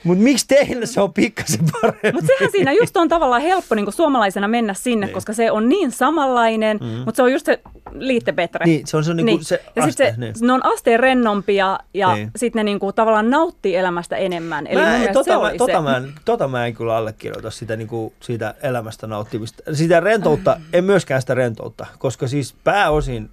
mutta 0.03 0.23
miksi 0.23 0.45
teillä 0.47 0.85
se 0.85 1.01
on 1.01 1.13
pikkasen 1.13 1.59
parempi? 1.81 2.11
Mutta 2.13 2.27
sehän 2.37 2.51
siinä 2.51 2.71
just 2.71 2.97
on 2.97 3.07
tavallaan 3.09 3.41
helppo 3.41 3.75
niin 3.75 3.93
suomalaisena 3.93 4.47
mennä 4.47 4.73
sinne, 4.73 5.05
Niin. 5.05 5.13
koska 5.13 5.33
se 5.33 5.51
on 5.51 5.69
niin 5.69 5.91
samanlainen, 5.91 6.77
Mm. 6.77 6.85
mm. 6.87 6.91
mutta 6.93 7.15
se 7.15 7.23
on 7.23 7.31
just 7.31 7.45
se 7.45 7.59
liitte 7.91 8.31
Petre. 8.31 8.65
Niin, 8.65 8.87
se 8.87 8.97
on 8.97 9.03
se, 9.03 9.13
niin 9.13 9.25
kuin 9.37 9.45
se 9.45 9.63
ja 9.75 9.83
aste. 9.83 9.91
sitten 9.91 10.13
niin. 10.19 10.35
se, 10.35 10.45
ne 10.45 10.53
on 10.53 10.65
asteen 10.65 10.99
rennompia 10.99 11.79
ja 11.93 12.13
Niin. 12.15 12.31
sitten 12.35 12.59
ne 12.59 12.63
niinku 12.63 12.93
tavallaan 12.93 13.29
nauttii 13.29 13.75
elämästä 13.75 14.15
enemmän. 14.15 14.67
Eli 14.67 14.81
mä, 14.81 14.95
en- 14.95 15.13
tota, 15.13 15.23
se 15.23 15.31
mä, 15.31 15.37
oli 15.39 15.57
tota, 15.57 15.73
se. 15.73 15.81
mä 15.81 15.97
en, 15.97 16.13
tota 16.25 16.47
mä 16.47 16.65
en 16.65 16.73
kyllä 16.75 16.95
allekirjoita 16.97 17.51
sitä, 17.51 17.75
niin 17.75 17.87
kuin, 17.87 18.13
siitä 18.19 18.55
elämästä 18.63 19.07
nauttimista. 19.07 19.63
Sitä 19.73 19.99
rentoutta, 19.99 20.57
en 20.73 20.83
myöskään 20.83 21.21
sitä 21.21 21.33
rentoutta, 21.33 21.85
koska 21.99 22.27
siis 22.27 22.55
pääosin 22.63 23.29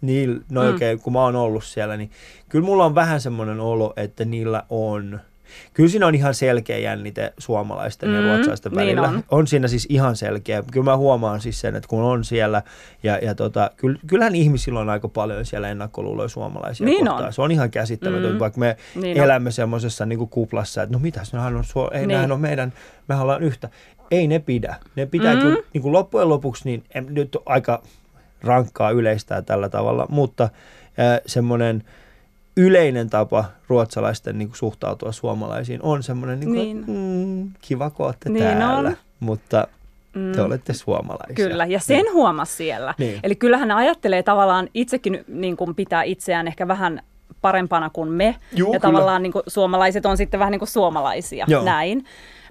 niillä, 0.00 0.40
no 0.50 0.60
Mm. 0.62 0.66
oikein, 0.68 1.00
kun 1.00 1.12
mä 1.12 1.22
oon 1.24 1.36
ollut 1.36 1.64
siellä, 1.64 1.96
niin 1.96 2.10
kyllä 2.48 2.64
mulla 2.64 2.84
on 2.84 2.94
vähän 2.94 3.20
semmoinen 3.20 3.60
olo, 3.60 3.92
että 3.96 4.24
niillä 4.24 4.62
on, 4.68 5.20
kyllä 5.74 5.88
siinä 5.88 6.06
on 6.06 6.14
ihan 6.14 6.34
selkeä 6.34 6.78
jännite 6.78 7.32
suomalaisten 7.38 8.14
ja 8.14 8.20
Mm, 8.20 8.26
ruotsalaisten 8.26 8.72
niin 8.72 8.78
välillä. 8.86 9.08
on. 9.08 9.24
on 9.30 9.46
siinä 9.46 9.68
siis 9.68 9.86
ihan 9.90 10.16
selkeä. 10.16 10.62
Kyllä 10.72 10.84
mä 10.84 10.96
huomaan 10.96 11.40
siis 11.40 11.60
sen, 11.60 11.76
että 11.76 11.88
kun 11.88 12.02
on 12.02 12.24
siellä, 12.24 12.62
ja, 13.02 13.18
ja 13.22 13.34
tota, 13.34 13.70
kyll, 13.76 13.94
kyllähän 14.06 14.34
ihmisillä 14.34 14.80
on 14.80 14.90
aika 14.90 15.08
paljon 15.08 15.44
siellä 15.44 15.68
ennakkoluuloja 15.68 16.28
suomalaisia 16.28 16.84
Niin 16.84 17.06
kohtaan. 17.06 17.26
on. 17.26 17.32
Se 17.32 17.42
on 17.42 17.50
ihan 17.52 17.70
käsittämätöntä, 17.70 18.32
Mm. 18.32 18.38
vaikka 18.38 18.60
me 18.60 18.76
Niin 18.94 19.18
on. 19.18 19.24
elämme 19.24 19.50
semmoisessa 19.50 20.06
niin 20.06 20.18
kuin 20.18 20.30
kuplassa, 20.30 20.82
että 20.82 20.92
no 20.92 20.98
mitäs, 20.98 21.32
nehän 21.32 21.56
on, 21.56 21.64
suo, 21.64 21.90
ei, 21.94 22.06
Niin. 22.06 22.32
on 22.32 22.40
meidän, 22.40 22.72
me 23.08 23.14
ollaan 23.14 23.42
yhtä. 23.42 23.68
Ei 24.10 24.26
ne 24.26 24.38
pidä. 24.38 24.76
Ne 24.96 25.06
pitää 25.06 25.34
Mm. 25.34 25.40
kyllä, 25.40 25.56
niin 25.74 25.82
kuin 25.82 25.92
loppujen 25.92 26.28
lopuksi, 26.28 26.62
niin 26.64 26.84
nyt 27.10 27.36
on 27.36 27.42
aika 27.46 27.82
rankkaa 28.42 28.90
yleistää 28.90 29.42
tällä 29.42 29.68
tavalla, 29.68 30.06
mutta 30.10 30.44
äh, 30.44 31.20
semmoinen 31.26 31.84
yleinen 32.56 33.10
tapa 33.10 33.44
ruotsalaisten 33.68 34.38
niin 34.38 34.48
kuin 34.48 34.56
suhtautua 34.56 35.12
suomalaisiin 35.12 35.82
on 35.82 36.02
semmoinen, 36.02 36.40
niin 36.40 36.48
kuin, 36.48 36.58
Niin. 36.58 36.78
että, 36.80 36.92
mm, 36.92 37.50
kiva 37.60 37.90
kun 37.90 38.06
olette 38.06 38.28
Niin 38.28 38.44
täällä, 38.44 38.76
on. 38.76 38.96
mutta 39.20 39.66
Mm. 40.14 40.32
te 40.32 40.40
olette 40.42 40.72
suomalaisia. 40.72 41.34
Kyllä, 41.48 41.66
ja 41.66 41.80
sen 41.80 41.96
Niin. 41.96 42.12
huomasi 42.12 42.52
siellä. 42.56 42.94
Niin. 42.98 43.20
Eli 43.22 43.34
kyllähän 43.34 43.68
ne 43.68 43.74
ajattelee 43.74 44.22
tavallaan 44.22 44.68
itsekin 44.74 45.24
niin 45.28 45.56
kuin 45.56 45.74
pitää 45.74 46.02
itseään 46.02 46.46
ehkä 46.46 46.68
vähän 46.68 47.02
parempana 47.40 47.90
kuin 47.90 48.08
me. 48.08 48.36
Juu, 48.52 48.72
ja 48.72 48.80
kyllä. 48.80 48.92
tavallaan 48.92 49.22
niin 49.22 49.32
kuin 49.32 49.42
suomalaiset 49.46 50.06
on 50.06 50.16
sitten 50.16 50.40
vähän 50.40 50.50
niin 50.52 50.58
kuin 50.58 50.68
suomalaisia, 50.68 51.44
Joo. 51.48 51.64
näin. 51.64 52.04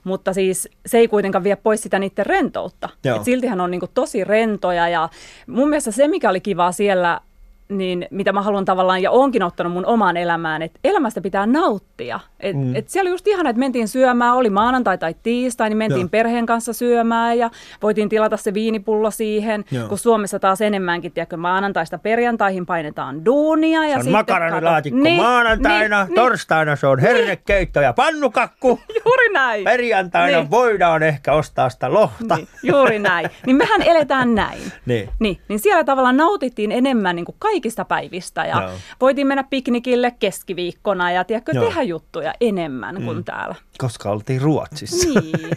Mutta 0.03 0.33
siis 0.33 0.69
se 0.85 0.97
ei 0.97 1.07
kuitenkaan 1.07 1.43
vie 1.43 1.55
pois 1.55 1.81
sitä 1.81 1.99
niiden 1.99 2.25
rentoutta. 2.25 2.89
Joo. 3.03 3.15
Et 3.17 3.23
siltihän 3.23 3.61
on 3.61 3.71
niin 3.71 3.79
kuin 3.79 3.91
tosi 3.93 4.23
rentoja 4.23 4.89
ja 4.89 5.09
mun 5.47 5.69
mielestä 5.69 5.91
se, 5.91 6.07
mikä 6.07 6.29
oli 6.29 6.41
kivaa 6.41 6.71
siellä, 6.71 7.21
niin 7.69 8.07
mitä 8.11 8.31
mä 8.33 8.41
haluan 8.41 8.65
tavallaan 8.65 9.01
ja 9.01 9.11
onkin 9.11 9.43
ottanut 9.43 9.73
mun 9.73 9.85
omaan 9.85 10.17
elämään, 10.17 10.61
että 10.61 10.79
elämästä 10.83 11.21
pitää 11.21 11.45
nauttia. 11.45 12.19
Et, 12.39 12.55
Mm. 12.55 12.75
et 12.75 12.89
siellä 12.89 13.07
oli 13.07 13.13
just 13.13 13.27
ihana, 13.27 13.49
että 13.49 13.59
mentiin 13.59 13.87
syömään, 13.87 14.35
oli 14.35 14.49
maanantai 14.49 14.97
tai 14.97 15.15
tiistai, 15.23 15.69
niin 15.69 15.77
mentiin 15.77 15.99
Joo. 16.01 16.09
perheen 16.09 16.45
kanssa 16.45 16.73
syömään 16.73 17.37
ja 17.37 17.49
voitiin 17.81 18.09
tilata 18.09 18.37
se 18.37 18.53
viinipullo 18.53 19.11
siihen, 19.11 19.65
Joo. 19.71 19.87
kun 19.87 19.97
Suomessa 19.97 20.39
taas 20.39 20.61
enemmänkin, 20.61 21.11
tiedätkö, 21.11 21.37
maanantaista 21.37 21.97
perjantaihin 21.97 22.65
painetaan 22.65 23.25
duunia. 23.25 23.83
Ja 23.83 23.89
Se 23.89 23.95
on 23.95 24.01
sitten 24.01 24.11
makaronilaatikko 24.19 24.99
kato- 25.03 25.15
maanantaina, 25.15 26.03
niin, 26.05 26.15
torstaina 26.15 26.75
se 26.75 26.87
on 26.87 26.99
hernekeitto 26.99 27.81
ja 27.81 27.93
pannukakku. 27.93 28.79
Niin, 28.87 29.01
juuri 29.05 29.29
näin. 29.33 29.63
Perjantaina 29.63 30.37
Niin. 30.37 30.51
voidaan 30.51 31.03
ehkä 31.03 31.33
ostaa 31.33 31.69
sitä 31.69 31.93
lohta. 31.93 32.35
Niin, 32.35 32.47
juuri 32.63 32.99
näin. 32.99 33.29
Niin 33.45 33.55
mehän 33.55 33.81
eletään 33.81 34.35
näin. 34.35 34.59
Niin. 34.85 35.09
Niin, 35.19 35.37
niin 35.47 35.59
siellä 35.59 35.83
tavallaan 35.83 36.17
nautittiin 36.17 36.71
enemmän 36.71 37.15
niin 37.15 37.25
kuin 37.25 37.35
kaikista 37.59 37.85
päivistä 37.85 38.45
ja 38.45 38.61
Joo. 38.61 38.71
voitiin 39.01 39.27
mennä 39.27 39.43
piknikille 39.43 40.11
keskiviikkona 40.19 41.11
ja 41.11 41.23
tiedätkö, 41.23 41.51
Joo. 41.55 41.65
tehdä 41.65 41.81
juttuja 41.83 42.33
enemmän 42.41 42.95
kuin 43.03 43.17
Mm. 43.17 43.23
täällä. 43.23 43.55
Koska 43.77 44.11
oltiin 44.11 44.41
Ruotsissa. 44.41 45.09
Niin. 45.21 45.49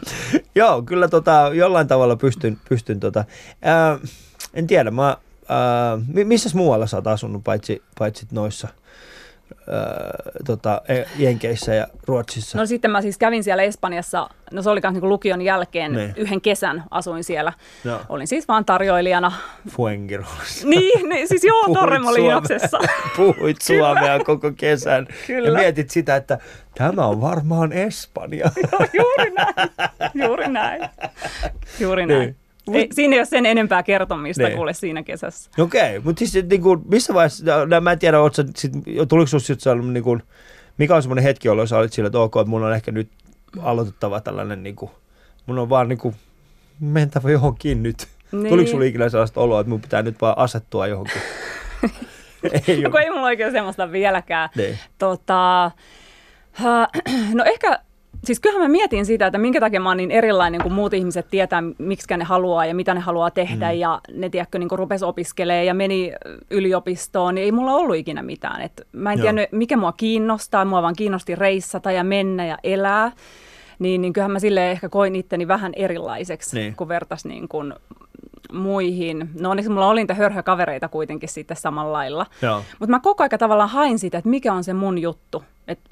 Joo, 0.54 0.82
kyllä 0.82 1.08
tota, 1.08 1.50
jollain 1.54 1.88
tavalla 1.88 2.16
pystyn, 2.16 2.58
pystyn 2.68 3.00
tota, 3.00 3.24
ää, 3.62 3.98
en 4.54 4.66
tiedä, 4.66 4.90
mä, 4.90 5.16
ää, 5.48 5.98
mi- 6.06 6.24
missäs 6.24 6.54
muualla 6.54 6.86
sä 6.86 6.96
oot 6.96 7.06
asunut, 7.06 7.44
paitsi, 7.44 7.82
paitsi 7.98 8.26
noissa 8.32 8.68
ää, 9.70 10.10
tota, 10.46 10.82
e- 10.88 11.04
Jenkeissä 11.18 11.74
ja 11.74 11.86
Ruotsissa? 12.06 12.58
No 12.58 12.66
sitten 12.66 12.90
mä 12.90 13.02
siis 13.02 13.18
kävin 13.18 13.44
siellä 13.44 13.62
Espanjassa, 13.62 14.28
no 14.52 14.62
se 14.62 14.70
oli 14.70 14.80
myös 14.82 14.94
niin 14.94 15.08
lukion 15.08 15.42
jälkeen, 15.42 15.92
Niin. 15.92 16.12
yhden 16.16 16.40
kesän 16.40 16.84
asuin 16.90 17.24
siellä. 17.24 17.52
Joo. 17.84 18.00
Olin 18.08 18.26
siis 18.26 18.48
vaan 18.48 18.64
tarjoilijana. 18.64 19.32
Fuengirossa. 19.70 20.68
Niin, 20.68 21.08
niin 21.08 21.28
siis 21.28 21.44
joo, 21.44 21.74
Torremoliinoksessa. 21.74 22.78
Puhuit 23.16 23.60
suomea 23.66 24.18
koko 24.24 24.52
kesän 24.56 25.06
Kyllä. 25.26 25.48
ja 25.48 25.54
mietit 25.54 25.90
sitä, 25.90 26.16
että 26.16 26.38
tämä 26.74 27.06
on 27.06 27.20
varmaan 27.20 27.72
Espanja. 27.72 28.50
Juuri 28.92 29.30
näin, 29.30 29.70
juuri 30.14 30.48
näin, 30.48 30.88
juuri 31.80 32.06
näin. 32.06 32.20
Niin. 32.20 32.36
Ei, 32.74 32.88
siinä 32.92 33.14
ei 33.14 33.20
ole 33.20 33.26
sen 33.26 33.46
enempää 33.46 33.82
kertomista 33.82 34.42
Niin. 34.42 34.56
kuule 34.56 34.74
siinä 34.74 35.02
kesässä. 35.02 35.50
Okei, 35.58 35.96
okay, 35.96 36.00
mutta 36.04 36.18
siis 36.18 36.46
niin 36.50 36.62
kuin, 36.62 36.80
missä 36.90 37.14
vaiheessa, 37.14 37.66
no, 37.66 37.80
mä 37.80 37.92
en 37.92 37.98
tiedä, 37.98 38.20
oot 38.20 38.34
sä, 38.34 38.44
sit, 38.56 38.72
tuliko 39.08 39.26
sinusta 39.26 39.46
sitten 39.46 39.62
sellainen, 39.62 39.94
niin 39.94 40.04
kuin, 40.04 40.22
mikä 40.78 40.96
on 40.96 41.02
semmoinen 41.02 41.24
hetki, 41.24 41.48
jolloin 41.48 41.68
sä 41.68 41.78
olit 41.78 41.92
sillä, 41.92 42.06
että 42.06 42.18
ok, 42.18 42.36
että 42.36 42.50
mun 42.50 42.64
on 42.64 42.74
ehkä 42.74 42.92
nyt 42.92 43.08
aloitettava 43.60 44.20
tällainen, 44.20 44.62
niin 44.62 44.76
kuin, 44.76 44.90
mun 45.46 45.58
on 45.58 45.68
vaan 45.68 45.88
niin 45.88 45.98
kuin, 45.98 46.14
mentävä 46.80 47.30
johonkin 47.30 47.82
nyt. 47.82 48.08
Niin. 48.32 48.48
Tuliko 48.48 48.70
sulla 48.70 48.84
ikinä 48.84 49.08
sellaista 49.08 49.40
oloa, 49.40 49.60
että 49.60 49.70
mun 49.70 49.80
pitää 49.80 50.02
nyt 50.02 50.20
vaan 50.20 50.38
asettua 50.38 50.86
johonkin? 50.86 51.22
ei 52.68 52.80
No 52.80 52.98
ei 52.98 53.10
mulla 53.10 53.26
oikein 53.26 53.52
semmoista 53.52 53.92
vieläkään. 53.92 54.48
Niin. 54.56 54.78
Tota, 54.98 55.70
no 57.34 57.44
ehkä, 57.44 57.80
siis 58.24 58.40
kyllähän 58.40 58.62
mä 58.62 58.72
mietin 58.72 59.06
sitä, 59.06 59.26
että 59.26 59.38
minkä 59.38 59.60
takia 59.60 59.80
mä 59.80 59.88
oon 59.90 59.96
niin 59.96 60.10
erilainen 60.10 60.62
kuin 60.62 60.72
muut 60.72 60.94
ihmiset 60.94 61.26
tietää, 61.30 61.62
miksi 61.78 62.16
ne 62.16 62.24
haluaa 62.24 62.66
ja 62.66 62.74
mitä 62.74 62.94
ne 62.94 63.00
haluaa 63.00 63.30
tehdä. 63.30 63.72
Mm. 63.72 63.78
Ja 63.78 64.00
ne, 64.12 64.28
tiedätkö, 64.28 64.58
niin 64.58 64.68
rupesi 64.72 65.04
opiskelemaan 65.04 65.66
ja 65.66 65.74
meni 65.74 66.12
yliopistoon, 66.50 67.34
niin 67.34 67.44
ei 67.44 67.52
mulla 67.52 67.74
ollut 67.74 67.96
ikinä 67.96 68.22
mitään. 68.22 68.60
Et 68.60 68.86
mä 68.92 69.12
en 69.12 69.18
Joo. 69.18 69.22
tiennyt, 69.22 69.52
mikä 69.52 69.76
mua 69.76 69.92
kiinnostaa. 69.92 70.64
Mua 70.64 70.82
vaan 70.82 70.96
kiinnosti 70.96 71.34
reissata 71.34 71.92
ja 71.92 72.04
mennä 72.04 72.46
ja 72.46 72.58
elää. 72.64 73.12
Niin, 73.78 74.00
niin 74.00 74.12
kyllähän 74.12 74.32
mä 74.32 74.38
silleen 74.38 74.70
ehkä 74.70 74.88
koin 74.88 75.16
itteni 75.16 75.48
vähän 75.48 75.72
erilaiseksi, 75.76 76.56
Niin. 76.58 76.76
kun 76.76 76.88
vertas 76.88 77.24
niin 77.24 77.48
kuin 77.48 77.74
muihin. 78.52 79.30
No 79.40 79.50
onneksi 79.50 79.70
mulla 79.70 79.88
oli 79.88 80.00
niitä 80.00 80.14
hörhökavereita 80.14 80.88
kuitenkin 80.88 81.28
sitten 81.28 81.56
samalla 81.56 81.92
lailla. 81.92 82.26
Mutta 82.78 82.90
mä 82.90 83.00
koko 83.00 83.22
ajan 83.22 83.38
tavallaan 83.38 83.68
hain 83.68 83.98
sitä, 83.98 84.18
että 84.18 84.30
mikä 84.30 84.52
on 84.52 84.64
se 84.64 84.72
mun 84.72 84.98
juttu, 84.98 85.44
että 85.68 85.90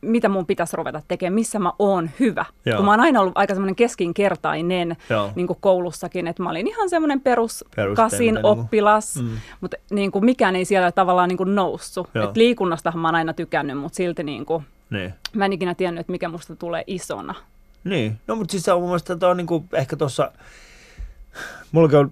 mitä 0.00 0.28
mun 0.28 0.46
pitäisi 0.46 0.76
ruveta 0.76 1.02
tekemään, 1.08 1.34
missä 1.34 1.58
mä 1.58 1.72
oon 1.78 2.10
hyvä. 2.20 2.44
Joo. 2.66 2.76
Kun 2.76 2.84
mä 2.84 2.90
oon 2.90 3.00
aina 3.00 3.20
ollut 3.20 3.32
aika 3.38 3.54
semmoinen 3.54 3.76
keskinkertainen 3.76 4.96
Joo. 5.10 5.30
niin 5.34 5.46
kuin 5.46 5.58
koulussakin, 5.60 6.26
että 6.26 6.42
mä 6.42 6.50
olin 6.50 6.66
ihan 6.66 6.90
semmoinen 6.90 7.20
perus 7.20 7.64
kasin 7.96 8.34
niinku. 8.34 8.48
oppilas, 8.48 9.16
Mm. 9.16 9.28
mutta 9.60 9.76
niin 9.90 10.10
kuin 10.12 10.24
mikään 10.24 10.56
ei 10.56 10.64
siellä 10.64 10.92
tavallaan 10.92 11.28
niin 11.28 11.36
kuin 11.36 11.54
noussut. 11.54 12.08
Joo. 12.14 12.24
Et 12.28 12.36
liikunnastahan 12.36 13.00
mä 13.00 13.08
oon 13.08 13.14
aina 13.14 13.32
tykännyt, 13.32 13.78
mutta 13.78 13.96
silti 13.96 14.22
niin 14.24 14.46
kuin, 14.46 14.64
Niin. 14.90 15.14
mä 15.34 15.44
en 15.44 15.52
ikinä 15.52 15.74
tiennyt, 15.74 16.00
että 16.00 16.10
mikä 16.12 16.28
musta 16.28 16.56
tulee 16.56 16.84
isona. 16.86 17.34
Niin, 17.84 18.18
no 18.26 18.36
mutta 18.36 18.50
siis 18.52 18.62
se 18.64 18.72
on 18.72 18.80
mun 18.80 18.88
mielestä 18.90 19.16
toi 19.16 19.30
on 19.30 19.36
niinku 19.36 19.64
ehkä 19.72 19.96
tuossa, 19.96 20.32
mullakin 21.72 21.98
on, 21.98 22.10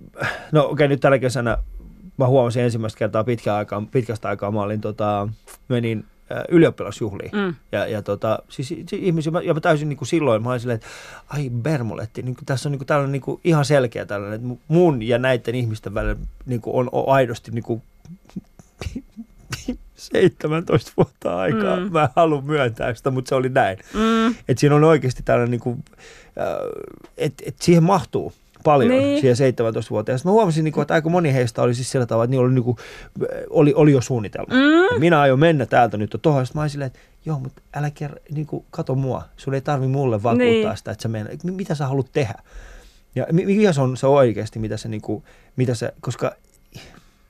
no 0.52 0.60
okei 0.60 0.72
okay, 0.72 0.88
nyt 0.88 1.00
tällä 1.00 1.18
kesänä 1.18 1.58
mä 2.16 2.26
huomasin 2.26 2.62
ensimmäistä 2.62 2.98
kertaa 2.98 3.24
pitkä 3.24 3.54
aikaa, 3.54 3.82
pitkästä 3.90 4.28
aikaa 4.28 4.50
mä 4.50 4.62
olin 4.62 4.80
tota, 4.80 5.28
menin 5.68 6.04
ylioppilasjuhliin. 6.48 7.30
Mm. 7.32 7.54
Ja, 7.72 7.86
ja 7.86 8.02
tota, 8.02 8.38
siis 8.48 8.68
si- 8.68 8.84
ihmisiä, 8.92 9.32
mä- 9.32 9.42
ja 9.42 9.54
mä 9.54 9.60
täysin 9.60 9.88
niin 9.88 9.96
kuin 9.96 10.08
silloin, 10.08 10.42
mä 10.42 10.50
olin 10.50 10.60
silleen, 10.60 10.74
että 10.76 10.86
ai 11.28 11.50
Bermoletti, 11.50 12.22
niin 12.22 12.34
kuin, 12.34 12.44
tässä 12.46 12.68
on 12.68 12.70
niin 12.70 12.78
kuin, 12.78 12.86
tällainen 12.86 13.12
niin 13.12 13.22
kuin, 13.22 13.40
ihan 13.44 13.64
selkeä 13.64 14.06
tällainen, 14.06 14.36
että 14.40 14.48
mu- 14.54 14.64
mun 14.68 15.02
ja 15.02 15.18
näiden 15.18 15.54
ihmisten 15.54 15.94
välillä 15.94 16.16
niin 16.46 16.60
kuin, 16.60 16.76
on, 16.76 16.88
on 16.92 17.04
aidosti 17.14 17.50
niin 17.50 17.64
kuin, 17.64 17.82
17 19.94 20.92
vuotta 20.96 21.36
aikaa. 21.36 21.76
Mm. 21.76 21.82
Mm. 21.82 21.92
Mä 21.92 22.02
en 22.02 22.08
halua 22.16 22.40
myöntää 22.42 22.94
sitä, 22.94 23.10
mutta 23.10 23.28
se 23.28 23.34
oli 23.34 23.48
näin. 23.48 23.78
Mm. 23.94 24.26
Että 24.26 24.60
siinä 24.60 24.74
on 24.76 24.84
oikeasti 24.84 25.22
tällainen, 25.22 25.50
niin 25.50 25.60
kuin, 25.60 25.84
äh, 26.38 26.46
että 27.16 27.44
et 27.46 27.56
siihen 27.60 27.82
mahtuu 27.82 28.32
paljon 28.66 28.90
Niin. 28.90 29.20
siihen 29.20 29.36
17 29.36 29.90
vuoteen. 29.90 30.18
Sitten 30.18 30.30
mä 30.30 30.34
huomasin, 30.34 30.64
niin 30.64 30.72
kuin, 30.72 30.82
että 30.82 30.94
aika 30.94 31.08
moni 31.10 31.32
heistä 31.34 31.62
oli 31.62 31.74
siis 31.74 31.90
sillä 31.90 32.06
tavalla, 32.06 32.24
että 32.24 32.30
niillä 32.30 32.44
oli, 32.46 32.54
niin 32.54 32.64
kuin, 32.64 32.76
oli, 33.50 33.74
oli 33.74 33.92
jo 33.92 34.00
suunnitelma. 34.00 34.54
Mm. 34.54 35.00
Minä 35.00 35.20
aion 35.20 35.38
mennä 35.38 35.66
täältä 35.66 35.96
nyt 35.96 36.16
tuohon. 36.22 36.46
Sitten 36.46 36.58
mä 36.58 36.62
olin 36.62 36.70
silleen, 36.70 36.86
että 36.86 36.98
joo, 37.26 37.38
mutta 37.38 37.62
älä 37.74 37.90
kerro, 37.90 38.16
niin 38.34 38.46
kuin, 38.46 38.64
kato 38.70 38.94
mua. 38.94 39.22
Sun 39.36 39.54
ei 39.54 39.60
tarvi 39.60 39.86
mulle 39.86 40.22
vakuuttaa 40.22 40.46
Niin. 40.46 40.76
sitä, 40.76 40.90
että 40.90 41.02
sä 41.02 41.08
menet. 41.08 41.44
Mitä 41.44 41.74
sä 41.74 41.86
haluat 41.86 42.06
tehdä? 42.12 42.34
Ja 43.14 43.26
mi- 43.32 43.46
mikä 43.46 43.72
se 43.72 43.80
on 43.80 43.96
se 43.96 44.06
oikeasti, 44.06 44.58
mitä 44.58 44.76
se, 44.76 44.88
niin 44.88 45.00
kuin, 45.02 45.24
mitä 45.56 45.74
se, 45.74 45.92
koska 46.00 46.32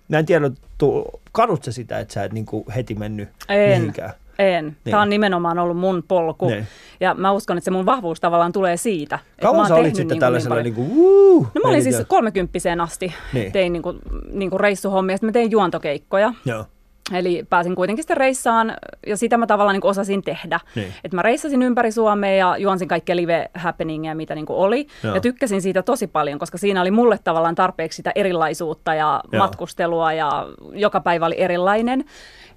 mä 0.09 0.18
en 0.18 0.27
tiedä, 0.27 0.51
tu- 0.79 1.20
kadut 1.33 1.64
sä 1.64 1.72
sitä, 1.72 1.99
että 1.99 2.14
sä 2.14 2.25
et 2.25 2.33
niin 2.33 2.46
kuin, 2.46 2.64
heti 2.77 2.94
mennyt 2.94 3.29
En. 3.49 3.79
mihinkään. 3.81 4.12
En. 4.38 4.64
Niin. 4.64 4.77
Tämä 4.90 5.03
on 5.03 5.11
nimenomaan 5.11 5.59
ollut 5.59 5.77
mun 5.77 6.05
polku. 6.09 6.49
Niin. 6.49 6.66
Ja 7.01 7.14
mä 7.14 7.33
uskon, 7.33 7.59
että 7.59 7.64
se 7.64 7.70
mun 7.70 7.87
vahvuus 7.87 8.20
tavallaan 8.20 8.53
tulee 8.53 8.77
siitä. 8.77 9.18
Kauan 9.42 9.68
sä 9.68 9.75
olit 9.75 9.87
sitten 9.87 9.99
niin 9.99 10.09
kuin 10.09 10.20
tällaisella 10.20 10.57
niin 10.57 10.64
niin 10.64 10.75
kuin, 10.75 10.94
wuu, 10.94 11.46
No 11.55 11.61
mä 11.64 11.68
olin 11.68 11.83
siis 11.83 12.03
kolmekymppiseen 12.09 12.81
asti. 12.81 13.14
Niin. 13.33 13.53
Tein 13.53 13.72
niin 13.72 13.83
kuin, 13.83 13.99
niin 14.33 14.51
kuin 14.51 14.61
reissuhommia. 14.61 15.16
Sitten 15.16 15.29
mä 15.29 15.33
tein 15.33 15.51
juontokeikkoja. 15.51 16.33
Joo. 16.44 16.64
Eli 17.12 17.46
pääsin 17.51 17.75
kuitenkin 17.75 18.03
sitten 18.03 18.16
reissaan 18.16 18.77
ja 19.07 19.16
sitä 19.16 19.37
mä 19.37 19.46
tavallaan 19.46 19.75
niin 19.75 19.81
kuin 19.81 19.90
osasin 19.90 20.22
tehdä. 20.22 20.61
Niin. 20.75 20.92
Et 21.05 21.12
mä 21.12 21.22
reissasin 21.22 21.62
ympäri 21.62 21.92
Suomea 21.92 22.37
ja 22.37 22.57
juonsin 22.59 22.88
kaikkia 22.88 23.16
live 23.16 23.51
happeningia, 23.55 24.14
mitä 24.14 24.35
niin 24.35 24.46
kuin 24.46 24.57
oli. 24.57 24.87
Joo. 25.03 25.14
Ja 25.14 25.20
tykkäsin 25.20 25.62
siitä 25.62 25.83
tosi 25.83 26.07
paljon, 26.07 26.38
koska 26.38 26.59
siinä 26.59 26.81
oli 26.81 26.90
mulle 26.90 27.18
tavallaan 27.25 27.55
tarpeeksi 27.55 27.96
sitä 27.96 28.12
erilaisuutta 28.14 28.94
ja 28.94 29.20
Joo. 29.33 29.42
matkustelua 29.42 30.12
ja 30.12 30.46
joka 30.72 31.01
päivä 31.01 31.27
oli 31.27 31.35
erilainen. 31.38 32.05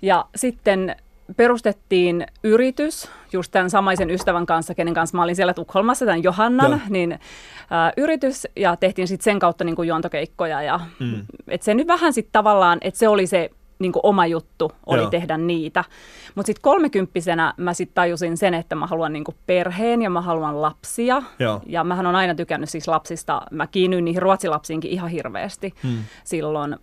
Ja 0.01 0.25
sitten 0.35 0.95
perustettiin 1.37 2.25
yritys 2.43 3.11
just 3.33 3.51
tämän 3.51 3.69
samaisen 3.69 4.09
ystävän 4.09 4.45
kanssa, 4.45 4.75
kenen 4.75 4.93
kanssa 4.93 5.17
mä 5.17 5.23
olin 5.23 5.35
siellä 5.35 5.53
Tukholmassa, 5.53 6.05
tämän 6.05 6.23
Johannan, 6.23 6.71
Joo. 6.71 6.79
niin 6.89 7.11
ä, 7.11 7.17
yritys 7.97 8.47
ja 8.55 8.75
tehtiin 8.75 9.07
sitten 9.07 9.23
sen 9.23 9.39
kautta 9.39 9.63
niin 9.63 9.75
kuin 9.75 9.87
juontokeikkoja. 9.87 10.61
Ja, 10.61 10.79
Mm. 10.99 11.25
et 11.47 11.61
se 11.61 11.73
nyt 11.73 11.87
vähän 11.87 12.13
sitten 12.13 12.31
tavallaan, 12.31 12.77
että 12.81 12.97
se 12.99 13.07
oli 13.07 13.27
se 13.27 13.49
niin 13.79 13.91
kuin 13.91 14.01
oma 14.05 14.25
juttu, 14.25 14.71
oli 14.85 15.01
Joo. 15.01 15.09
tehdä 15.09 15.37
niitä. 15.37 15.83
Mutta 16.35 16.47
sitten 16.47 16.61
kolmekymppisenä 16.61 17.53
mä 17.57 17.73
sitten 17.73 17.95
tajusin 17.95 18.37
sen, 18.37 18.53
että 18.53 18.75
mä 18.75 18.87
haluan 18.87 19.13
niin 19.13 19.23
kuin 19.23 19.35
perheen 19.47 20.01
ja 20.01 20.09
mä 20.09 20.21
haluan 20.21 20.61
lapsia. 20.61 21.23
Joo. 21.39 21.61
Ja 21.65 21.83
mähän 21.83 22.05
on 22.07 22.15
aina 22.15 22.35
tykännyt 22.35 22.69
siis 22.69 22.87
lapsista. 22.87 23.41
Mä 23.51 23.67
kiinnyin 23.67 24.05
niihin 24.05 24.21
ruotsilapsiinkin 24.21 24.91
ihan 24.91 25.09
hirveästi 25.09 25.73
Mm. 25.83 25.97
silloin. 26.23 26.75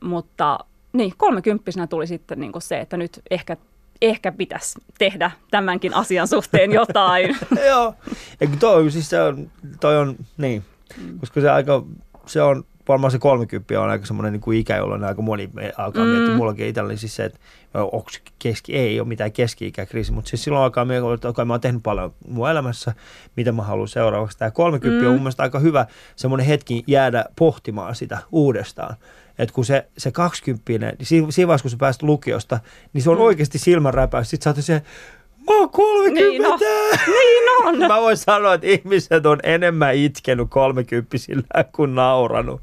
Mutta 0.00 0.58
niin, 0.92 1.12
kolmekymppisenä 1.16 1.86
tuli 1.86 2.06
sitten 2.06 2.40
niin 2.40 2.52
kuin 2.52 2.62
se, 2.62 2.80
että 2.80 2.96
nyt 2.96 3.20
ehkä, 3.30 3.56
ehkä 4.04 4.32
pitäisi 4.32 4.78
tehdä 4.98 5.30
tämänkin 5.50 5.94
asian 5.94 6.28
suhteen 6.28 6.72
jotain. 6.72 7.36
Joo. 7.68 7.94
Ja 8.40 8.48
toi, 8.60 8.90
siis 8.90 9.10
se 9.10 9.22
on, 9.22 9.50
toi 9.80 9.96
on, 9.98 10.16
niin, 10.36 10.64
Mm. 10.98 11.18
koska 11.18 11.40
se 11.40 11.50
aika, 11.50 11.84
se 12.26 12.42
on, 12.42 12.64
varmaan 12.88 13.10
se 13.10 13.18
30 13.18 13.80
on 13.80 13.90
aika 13.90 14.06
semmoinen 14.06 14.32
niin 14.32 14.40
kuin 14.40 14.58
ikä, 14.58 14.76
jolloin 14.76 15.04
aika 15.04 15.22
moni 15.22 15.50
alkaa 15.76 16.04
Mm. 16.04 16.10
miettiä. 16.10 16.36
Mullakin 16.36 16.66
itselleni 16.66 16.96
siis 16.98 17.16
se, 17.16 17.24
että 17.24 17.38
onko 17.74 18.10
keski, 18.38 18.76
ei 18.76 19.00
ole 19.00 19.08
mitään 19.08 19.32
keski-ikäkriisi, 19.32 20.12
mutta 20.12 20.28
siis 20.28 20.44
silloin 20.44 20.64
alkaa 20.64 20.84
miettiä, 20.84 21.14
että 21.14 21.28
okei, 21.28 21.44
mä 21.44 21.52
oon 21.52 21.60
tehnyt 21.60 21.82
paljon 21.82 22.14
mun 22.28 22.50
elämässä, 22.50 22.94
mitä 23.36 23.52
mä 23.52 23.62
haluan 23.62 23.88
seuraavaksi. 23.88 24.38
Tämä 24.38 24.50
30 24.50 25.00
mm. 25.02 25.06
on 25.06 25.12
mun 25.12 25.22
mielestä 25.22 25.42
aika 25.42 25.58
hyvä 25.58 25.86
semmoinen 26.16 26.46
hetki 26.46 26.84
jäädä 26.86 27.24
pohtimaan 27.38 27.94
sitä 27.94 28.18
uudestaan. 28.32 28.96
Että 29.38 29.54
kun 29.54 29.64
se, 29.64 29.86
se 29.98 30.12
20, 30.12 30.92
niin 30.98 31.06
siinä, 31.06 31.26
vaiheessa, 31.48 31.62
kun 31.62 31.70
sä 31.70 31.76
pääst 31.76 32.02
lukiosta, 32.02 32.60
niin 32.92 33.02
se 33.02 33.10
on 33.10 33.16
Mm. 33.16 33.22
oikeasti 33.22 33.58
silmänräpäys. 33.58 34.30
Sitten 34.30 34.44
sä 34.44 34.50
oot 34.50 34.64
se, 34.64 34.82
mä 35.50 35.58
oon 35.58 35.70
30! 35.70 36.20
Niin 36.30 36.46
on. 36.46 36.58
niin 37.06 37.44
on. 37.64 37.78
Mä 37.88 38.00
voin 38.00 38.16
sanoa, 38.16 38.54
että 38.54 38.66
ihmiset 38.66 39.26
on 39.26 39.38
enemmän 39.42 39.94
itkenyt 39.94 40.46
kolmekymppisillä 40.50 41.42
kuin 41.72 41.94
nauranut. 41.94 42.60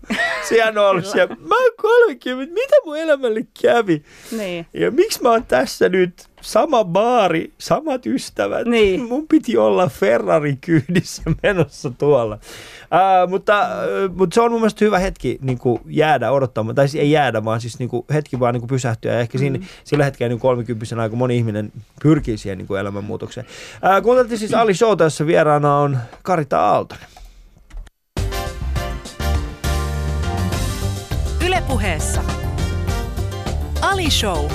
Siellä 0.50 0.82
on 0.82 0.90
ollut 0.90 1.06
siellä, 1.06 1.36
mä 1.40 1.56
oon 1.62 1.72
30, 1.78 2.54
mitä 2.54 2.76
mun 2.86 2.98
elämälle 2.98 3.42
kävi? 3.62 4.04
Niin. 4.38 4.66
Ja 4.74 4.92
miksi 4.92 5.22
mä 5.22 5.30
oon 5.30 5.46
tässä 5.46 5.90
nyt? 5.90 6.14
Sama 6.41 6.84
baari, 6.84 7.54
samat 7.58 8.06
ystävät. 8.06 8.67
Niin. 8.67 9.01
Mun 9.08 9.27
piti 9.27 9.58
olla 9.58 9.88
Ferrari 9.88 10.58
kyydissä 10.62 11.21
menossa 11.43 11.91
tuolla. 11.97 12.38
Ää, 12.91 13.27
mutta, 13.27 13.62
äh, 13.62 13.67
mutta 14.15 14.34
se 14.34 14.41
on 14.41 14.51
mun 14.51 14.60
mielestä 14.62 14.86
hyvä 14.86 14.99
hetki 14.99 15.38
niin 15.41 15.58
kuin 15.58 15.82
jäädä 15.86 16.32
odottamaan, 16.32 16.75
tai 16.75 16.88
siis 16.88 17.01
ei 17.01 17.12
jäädä, 17.12 17.43
vaan 17.45 17.62
siis 17.62 17.80
niin 17.80 17.89
kuin 17.89 18.06
hetki 18.13 18.39
vaan 18.39 18.54
niin 18.54 18.62
kuin 18.62 18.69
pysähtyä. 18.69 19.13
Ja 19.13 19.19
ehkä 19.19 19.38
siinä, 19.38 19.58
Mm. 19.58 19.65
sillä 19.84 20.04
hetkellä 20.06 20.30
niin 20.30 20.39
30 20.39 21.01
aika 21.01 21.15
moni 21.15 21.38
ihminen 21.38 21.71
pyrkii 22.04 22.38
siihen 22.38 22.58
niin 22.58 22.67
kuin 22.67 22.80
elämänmuutokseen. 22.80 23.47
Ää, 23.82 24.01
kuunteltiin 24.01 24.38
siis 24.39 24.54
Ali 24.54 24.73
Showta, 24.73 25.04
jossa 25.04 25.25
vieraana 25.27 25.77
on 25.77 25.97
Karita 26.23 26.60
Aaltonen. 26.60 27.06
Ylepuheessa 31.45 32.21
Ali 33.82 34.10
Show. 34.12 34.45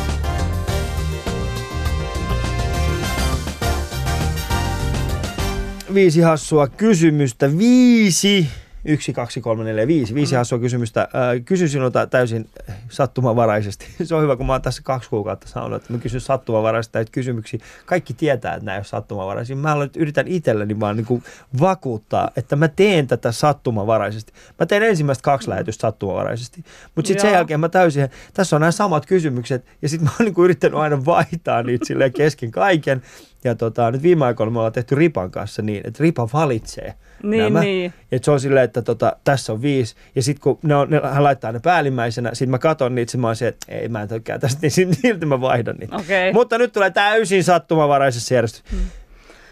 Viisi 5.97 6.21
hassua 6.21 6.69
kysymystä. 6.69 7.59
Viisi. 7.59 8.47
Yksi, 8.89 9.13
kaksi, 9.13 9.41
kolme, 9.41 9.65
neljä, 9.65 9.87
viisi. 9.87 10.15
Viisi 10.15 10.35
Mm. 10.35 10.37
hassua 10.39 10.59
kysymystä. 10.59 11.01
Äh, 11.01 11.09
Kysy 11.45 11.69
sinulta 11.69 12.07
täysin 12.07 12.49
sattumanvaraisesti. 12.89 13.87
Se 14.05 14.15
on 14.15 14.23
hyvä, 14.23 14.37
kun 14.37 14.47
mä 14.47 14.53
oon 14.53 14.63
tässä 14.63 14.83
kaksi 14.85 15.11
kuukautta 15.11 15.49
sanonut, 15.49 15.83
että 15.83 15.93
mä 15.93 15.99
kysyn 15.99 16.21
sattumanvaraisesti 16.21 16.99
näitä 16.99 17.11
kysymyksiä. 17.13 17.61
Kaikki 17.87 18.15
tietää, 18.15 18.55
että 18.55 18.65
nämä 18.65 18.75
ei 18.75 18.79
ole 18.79 18.85
sattumanvaraisia. 18.85 19.57
Mä 19.57 19.73
aloin- 19.73 19.91
yritän 19.97 20.29
itselleni 20.29 20.81
vaan 20.81 20.97
niin 20.97 21.07
kuin 21.07 21.23
vakuuttaa, 21.61 22.31
että 22.37 22.57
mä 22.57 22.69
teen 22.69 23.07
tätä 23.07 23.33
sattumanvaraisesti. 23.33 24.33
Mä 24.61 24.67
teen 24.67 24.83
ensimmäistä 24.83 25.23
kaksi 25.23 25.51
lähetystä 25.51 25.81
sattumanvaraisesti. 25.81 26.65
Mutta 26.95 27.09
sitten 27.09 27.23
sen 27.23 27.33
jälkeen 27.33 27.61
mä 27.61 27.69
täysin, 27.69 28.09
tässä 28.35 28.57
on 28.57 28.61
nämä 28.61 28.71
samat 28.73 29.07
kysymykset. 29.07 29.65
Ja 29.83 29.89
sitten 29.89 30.05
mä 30.05 30.11
oon 30.19 30.25
niin 30.25 30.35
kuin 30.35 30.45
yrittänyt 30.45 30.79
aina 30.79 31.05
vaihtaa 31.05 31.63
niitä 31.63 31.87
silleen 31.87 32.13
kesken 32.13 32.51
kaiken. 32.51 33.03
Ja 33.45 33.55
tota, 33.55 33.91
nyt 33.91 34.03
viime 34.03 34.25
aikoina 34.25 34.51
me 34.51 34.59
ollaan 34.59 34.73
tehty 34.73 34.95
Ripan 34.95 35.31
kanssa 35.31 35.63
niin, 35.63 35.81
että 35.85 36.03
Ripa 36.03 36.29
valitsee 36.33 36.95
Niin, 37.23 37.45
nämä. 37.45 37.61
niin. 37.61 37.95
Et 38.13 38.25
se 38.25 38.31
on 38.31 38.41
silleen, 38.41 38.65
että 38.65 38.83
tota, 38.83 39.17
tässä 39.25 39.53
on 39.53 39.63
viisi. 39.63 39.95
Ja 40.15 40.23
sitten 40.23 40.43
kun 40.43 40.59
ne 40.63 40.75
on, 40.75 40.91
ne, 40.91 41.01
hän 41.13 41.25
laittaa 41.25 41.53
ne 41.53 41.61
päällimmäisenä, 41.61 42.31
sitten 42.35 42.51
mä 42.51 42.59
katson 42.59 42.95
niitä, 42.95 43.13
sit 43.13 43.21
mä 43.21 43.27
oon 43.27 43.37
se, 43.37 43.49
että 43.49 43.67
ei 43.73 43.89
mä 43.89 44.03
en 44.03 44.09
tykkää 44.09 44.39
tästä, 44.39 44.59
niin 44.63 44.95
silti 44.95 45.27
mä 45.27 45.41
vaihdan 45.41 45.77
niitä. 45.77 45.97
Okei. 45.97 46.33
Mutta 46.33 46.59
nyt 46.59 46.73
tulee 46.73 46.91
täysin 46.91 47.45
sattumanvaraisessa 47.45 48.35
järjestyksessä. 48.35 48.85
Mm. 48.85 48.91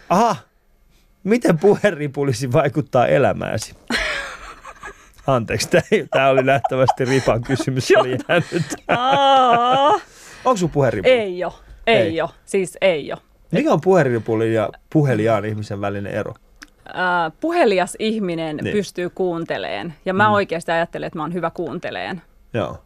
Aha, 0.09 0.35
miten 1.23 1.57
puheripulisi 1.59 2.51
vaikuttaa 2.51 3.07
elämääsi? 3.07 3.75
Anteeksi, 5.27 5.69
tämä 6.11 6.29
oli 6.29 6.43
nähtävästi 6.43 7.05
Ripan 7.05 7.41
kysymys. 7.41 7.87
Se 7.87 7.97
oli 7.97 8.17
jäänyt. 8.29 8.75
Onko 10.45 10.57
sun 10.57 10.69
puheripuli? 10.69 11.13
ei 11.13 11.39
jo. 11.39 11.59
Ei, 11.87 11.97
Ei. 11.97 12.15
jo. 12.15 12.29
Siis 12.45 12.77
ei 12.81 13.07
jo. 13.07 13.17
Mikä 13.51 13.73
on 13.73 13.81
puheripulin 13.81 14.53
ja 14.53 14.69
puhelijaan 14.89 15.45
ihmisen 15.45 15.81
välinen 15.81 16.13
ero? 16.13 16.33
Äh, 16.89 17.31
puhelias 17.41 17.95
ihminen 17.99 18.57
Niin. 18.57 18.73
pystyy 18.73 19.09
kuunteleen. 19.09 19.93
Ja 20.05 20.13
mä 20.13 20.23
Mm. 20.23 20.29
mm. 20.29 20.33
oikeasti 20.33 20.71
ajattelen, 20.71 21.07
että 21.07 21.19
mä 21.19 21.23
oon 21.23 21.33
hyvä 21.33 21.49
kuunteleen. 21.49 22.21
Joo. 22.53 22.77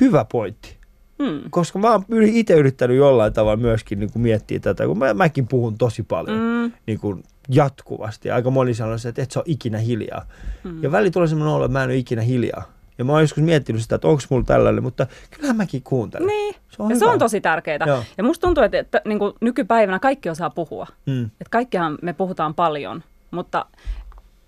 Hyvä 0.00 0.24
pointti. 0.32 0.76
Mm. 1.18 1.40
koska 1.50 1.78
mä 1.78 1.92
oon 1.92 2.04
itse 2.22 2.54
yrittänyt 2.54 2.96
jollain 2.96 3.32
tavalla 3.32 3.56
myöskin 3.56 4.00
niin 4.00 4.12
kuin 4.12 4.22
miettiä 4.22 4.58
tätä, 4.60 4.86
kun 4.86 4.98
mä, 4.98 5.14
mäkin 5.14 5.48
puhun 5.48 5.78
tosi 5.78 6.02
paljon 6.02 6.38
Mm. 6.38 6.72
niin 6.86 7.00
kuin 7.00 7.22
jatkuvasti. 7.48 8.30
Aika 8.30 8.50
moni 8.50 8.74
sanoo 8.74 8.98
se, 8.98 9.08
että 9.08 9.22
et 9.22 9.30
sä 9.30 9.40
ole 9.40 9.44
ikinä 9.48 9.78
hiljaa. 9.78 10.26
Mm. 10.64 10.82
Ja 10.82 10.92
väli 10.92 11.10
tulee 11.10 11.28
semmoinen 11.28 11.54
olo, 11.54 11.64
että 11.64 11.72
mä 11.72 11.82
en 11.84 11.88
ole 11.90 11.96
ikinä 11.96 12.22
hiljaa. 12.22 12.72
Ja 12.98 13.04
mä 13.04 13.12
oon 13.12 13.20
joskus 13.20 13.42
miettinyt 13.42 13.82
sitä, 13.82 13.94
että 13.94 14.08
onko 14.08 14.22
mulla 14.30 14.44
tällainen, 14.44 14.82
mutta 14.82 15.06
kyllähän 15.30 15.56
mäkin 15.56 15.82
kuuntelen. 15.82 16.26
Niin. 16.26 16.54
Se 16.76 16.82
on 16.82 16.90
ja 16.90 16.94
hyvä. 16.96 16.98
se 17.06 17.12
on 17.12 17.18
tosi 17.18 17.40
tärkeää. 17.40 17.78
Joo. 17.86 18.02
Ja 18.18 18.24
musta 18.24 18.46
tuntuu, 18.46 18.64
että, 18.64 18.78
että 18.78 19.00
niin 19.04 19.18
kuin 19.18 19.32
nykypäivänä 19.40 19.98
kaikki 19.98 20.30
osaa 20.30 20.50
puhua. 20.50 20.86
Mm. 21.06 21.24
Että 21.24 21.50
kaikkihan 21.50 21.98
me 22.02 22.12
puhutaan 22.12 22.54
paljon, 22.54 23.02
mutta 23.30 23.66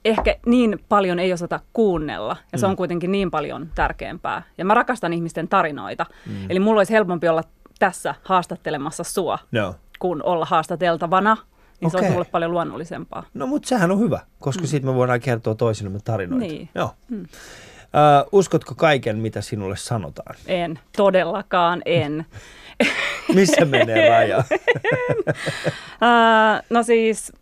ehkä 0.05 0.37
niin 0.47 0.85
paljon 0.89 1.19
ei 1.19 1.33
osata 1.33 1.61
kuunnella. 1.73 2.37
Ja 2.53 2.59
se 2.59 2.67
Mm. 2.67 2.71
on 2.71 2.77
kuitenkin 2.77 3.13
niin 3.13 3.31
paljon 3.31 3.69
tärkeämpää. 3.75 4.43
Ja 4.59 4.65
mä 4.65 4.75
rakastan 4.75 5.13
ihmisten 5.13 5.49
tarinoita. 5.49 6.07
Mm. 6.27 6.51
Eli 6.51 6.61
mulla 6.61 6.81
olisi 6.81 6.93
helpompi 6.93 7.29
olla 7.29 7.43
tässä 7.79 8.15
haastattelemassa 8.23 9.05
sua, 9.05 9.39
Joo. 9.53 9.75
kuin 9.99 10.23
olla 10.23 10.45
haastateltavana. 10.45 11.37
Niin 11.81 11.91
se 11.91 11.97
Okei. 11.97 12.07
olisi 12.07 12.13
mulle 12.13 12.29
paljon 12.33 12.51
luonnollisempaa. 12.51 13.25
No 13.35 13.47
mutta 13.47 13.69
sehän 13.69 13.91
on 13.91 13.99
hyvä, 13.99 14.21
koska 14.41 14.63
mm. 14.63 14.67
siitä 14.67 14.87
me 14.87 14.95
voidaan 14.95 15.21
kertoa 15.21 15.55
toisillemme 15.55 15.99
tarinoita. 16.05 16.47
Niin. 16.47 16.69
Joo. 16.75 16.91
Mm. 17.09 17.27
Uskotko 18.33 18.75
kaiken, 18.75 19.19
mitä 19.19 19.41
sinulle 19.41 19.77
sanotaan? 19.77 20.37
En, 20.47 20.79
todellakaan 20.97 21.83
en. 21.85 22.27
Missä 23.35 23.65
menee 23.65 24.09
raja? 24.09 24.39
uh, 26.03 26.65
no 26.71 26.83
siis, 26.83 27.33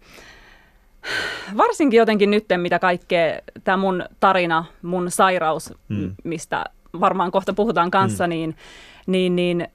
varsinkin 1.56 1.98
jotenkin 1.98 2.30
nyt, 2.30 2.44
mitä 2.56 2.78
kaikkea 2.78 3.38
tämä 3.64 3.76
mun 3.76 4.04
tarina, 4.20 4.64
mun 4.82 5.10
sairaus, 5.10 5.74
mm. 5.88 6.14
mistä 6.24 6.64
varmaan 7.00 7.30
kohta 7.30 7.52
puhutaan 7.52 7.90
kanssa, 7.90 8.26
mm. 8.26 8.28
niin, 8.28 8.56
niin, 9.06 9.36
niin 9.36 9.68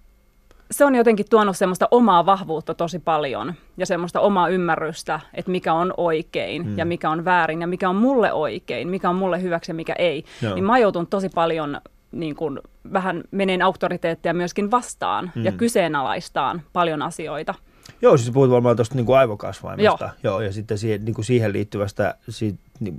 se 0.71 0.85
on 0.85 0.95
jotenkin 0.95 1.25
tuonut 1.29 1.57
semmoista 1.57 1.87
omaa 1.91 2.25
vahvuutta 2.25 2.73
tosi 2.73 2.99
paljon 2.99 3.53
ja 3.77 3.85
semmoista 3.85 4.19
omaa 4.19 4.47
ymmärrystä, 4.47 5.19
että 5.33 5.51
mikä 5.51 5.73
on 5.73 5.93
oikein 5.97 6.67
mm. 6.67 6.77
ja 6.77 6.85
mikä 6.85 7.09
on 7.09 7.25
väärin 7.25 7.61
ja 7.61 7.67
mikä 7.67 7.89
on 7.89 7.95
mulle 7.95 8.33
oikein, 8.33 8.87
mikä 8.87 9.09
on 9.09 9.15
mulle 9.15 9.41
hyväksi 9.41 9.71
ja 9.71 9.75
mikä 9.75 9.93
ei. 9.97 10.23
Joo. 10.41 10.55
Niin 10.55 10.63
mä 10.63 10.73
oon 10.95 11.07
tosi 11.07 11.29
paljon 11.29 11.81
niin 12.11 12.35
kuin, 12.35 12.59
vähän 12.93 13.23
meneen 13.31 13.61
auktoriteettia 13.61 14.33
myöskin 14.33 14.71
vastaan 14.71 15.31
mm. 15.35 15.45
ja 15.45 15.51
kyseenalaistaan 15.51 16.61
paljon 16.73 17.01
asioita. 17.01 17.55
Joo, 18.01 18.17
siis 18.17 18.31
puhut 18.31 18.49
varmaan 18.49 18.75
tuosta 18.75 18.95
niin 18.95 19.17
aivokasvaimesta. 19.17 20.09
Joo. 20.23 20.33
Joo. 20.33 20.41
ja 20.41 20.53
sitten 20.53 20.77
siihen, 20.77 21.05
niin 21.05 21.15
kuin 21.15 21.25
siihen 21.25 21.53
liittyvästä, 21.53 22.15
siitä, 22.29 22.59
niin, 22.79 22.97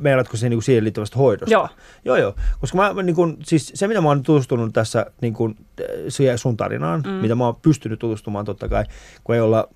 meilatko 0.00 0.36
se 0.36 0.48
niin 0.48 0.56
kuin 0.56 0.64
siihen 0.64 0.84
liittyvästä 0.84 1.18
hoidosta? 1.18 1.52
Joo. 1.52 1.68
Joo, 2.04 2.16
joo. 2.16 2.34
Koska 2.60 2.76
mä, 2.76 3.02
niin 3.02 3.16
kuin, 3.16 3.36
siis 3.42 3.72
se, 3.74 3.88
mitä 3.88 4.00
mä 4.00 4.08
oon 4.08 4.22
tutustunut 4.22 4.72
tässä 4.72 5.06
niin 5.20 5.34
kuin, 5.34 5.56
siihen 6.08 6.38
sun 6.38 6.56
tarinaan, 6.56 7.02
mm. 7.06 7.10
mitä 7.10 7.34
mä 7.34 7.44
oon 7.44 7.56
pystynyt 7.62 7.98
tutustumaan 7.98 8.44
totta 8.44 8.68
kai, 8.68 8.84
kun 9.24 9.34
ei 9.34 9.40
olla, 9.40 9.68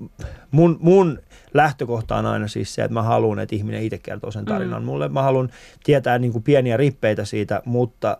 mun, 0.50 0.76
mun 0.80 1.18
lähtökohta 1.54 2.16
on 2.16 2.26
aina 2.26 2.48
siis 2.48 2.74
se, 2.74 2.82
että 2.82 2.94
mä 2.94 3.02
haluan, 3.02 3.38
että 3.38 3.56
ihminen 3.56 3.82
itse 3.82 3.98
kertoo 3.98 4.30
sen 4.30 4.44
tarinan 4.44 4.82
mm. 4.82 4.86
mulle. 4.86 5.08
Mä 5.08 5.22
haluan 5.22 5.50
tietää 5.84 6.18
niin 6.18 6.32
kuin 6.32 6.44
pieniä 6.44 6.76
rippeitä 6.76 7.24
siitä, 7.24 7.62
mutta 7.64 8.18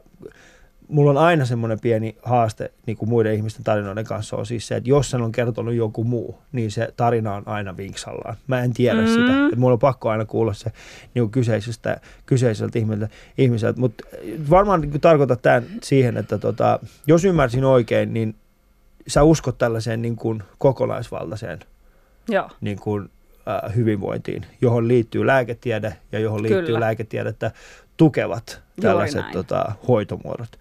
mulla 0.88 1.11
on 1.11 1.16
aina 1.16 1.44
semmoinen 1.44 1.81
pieni 1.81 2.16
haaste 2.22 2.72
niin 2.87 2.96
kuin 2.96 3.09
muiden 3.09 3.35
ihmisten 3.35 3.64
tarinoiden 3.64 4.05
kanssa 4.05 4.37
on 4.37 4.46
siis 4.46 4.68
se, 4.68 4.77
että 4.77 4.90
jos 4.90 5.11
sen 5.11 5.22
on 5.22 5.33
kertonut 5.33 5.75
joku 5.75 6.05
muu, 6.05 6.38
niin 6.53 6.70
se 6.70 6.88
tarina 6.96 7.35
on 7.35 7.42
aina 7.46 7.77
vinksallaan. 7.77 8.37
Mä 8.46 8.61
en 8.61 8.72
tiedä 8.72 9.01
mm. 9.01 9.07
sitä. 9.07 9.44
Että 9.44 9.57
mulla 9.57 9.72
on 9.72 9.79
pakko 9.79 10.11
aina 10.11 10.25
kuulla 10.25 10.55
se 10.55 10.72
niin 11.14 11.22
kuin 11.22 11.31
kyseisestä, 11.31 12.01
kyseiseltä 12.27 12.79
ihmiseltä. 12.79 13.14
ihmiseltä. 13.38 13.81
Mutta 13.81 14.05
varmaan 14.51 14.81
niin 14.81 15.01
tarkoitat 15.01 15.42
tämän 15.42 15.64
siihen, 15.83 16.16
että 16.16 16.38
tota, 16.38 16.81
jos 17.07 17.25
ymmärsin 17.25 17.64
oikein, 17.64 18.14
niin 18.14 18.35
sä 19.07 19.22
uskot 19.22 19.59
tällaiseen 19.59 20.03
niin 20.03 20.16
kuin 20.16 20.42
kokonaisvaltaiseen 20.59 21.59
Joo. 22.29 22.51
Niin 22.61 22.79
kuin, 22.79 23.11
äh, 23.49 23.75
hyvinvointiin, 23.77 24.46
johon 24.61 24.88
liittyy 24.88 25.27
lääketiede 25.27 25.96
ja 26.12 26.18
johon 26.18 26.42
liittyy 26.42 26.66
Kyllä. 26.66 26.81
lääketiedettä 26.81 27.51
tukevat 27.97 28.63
tällaiset 28.81 29.31
tota, 29.33 29.73
hoitomuodot. 29.89 30.59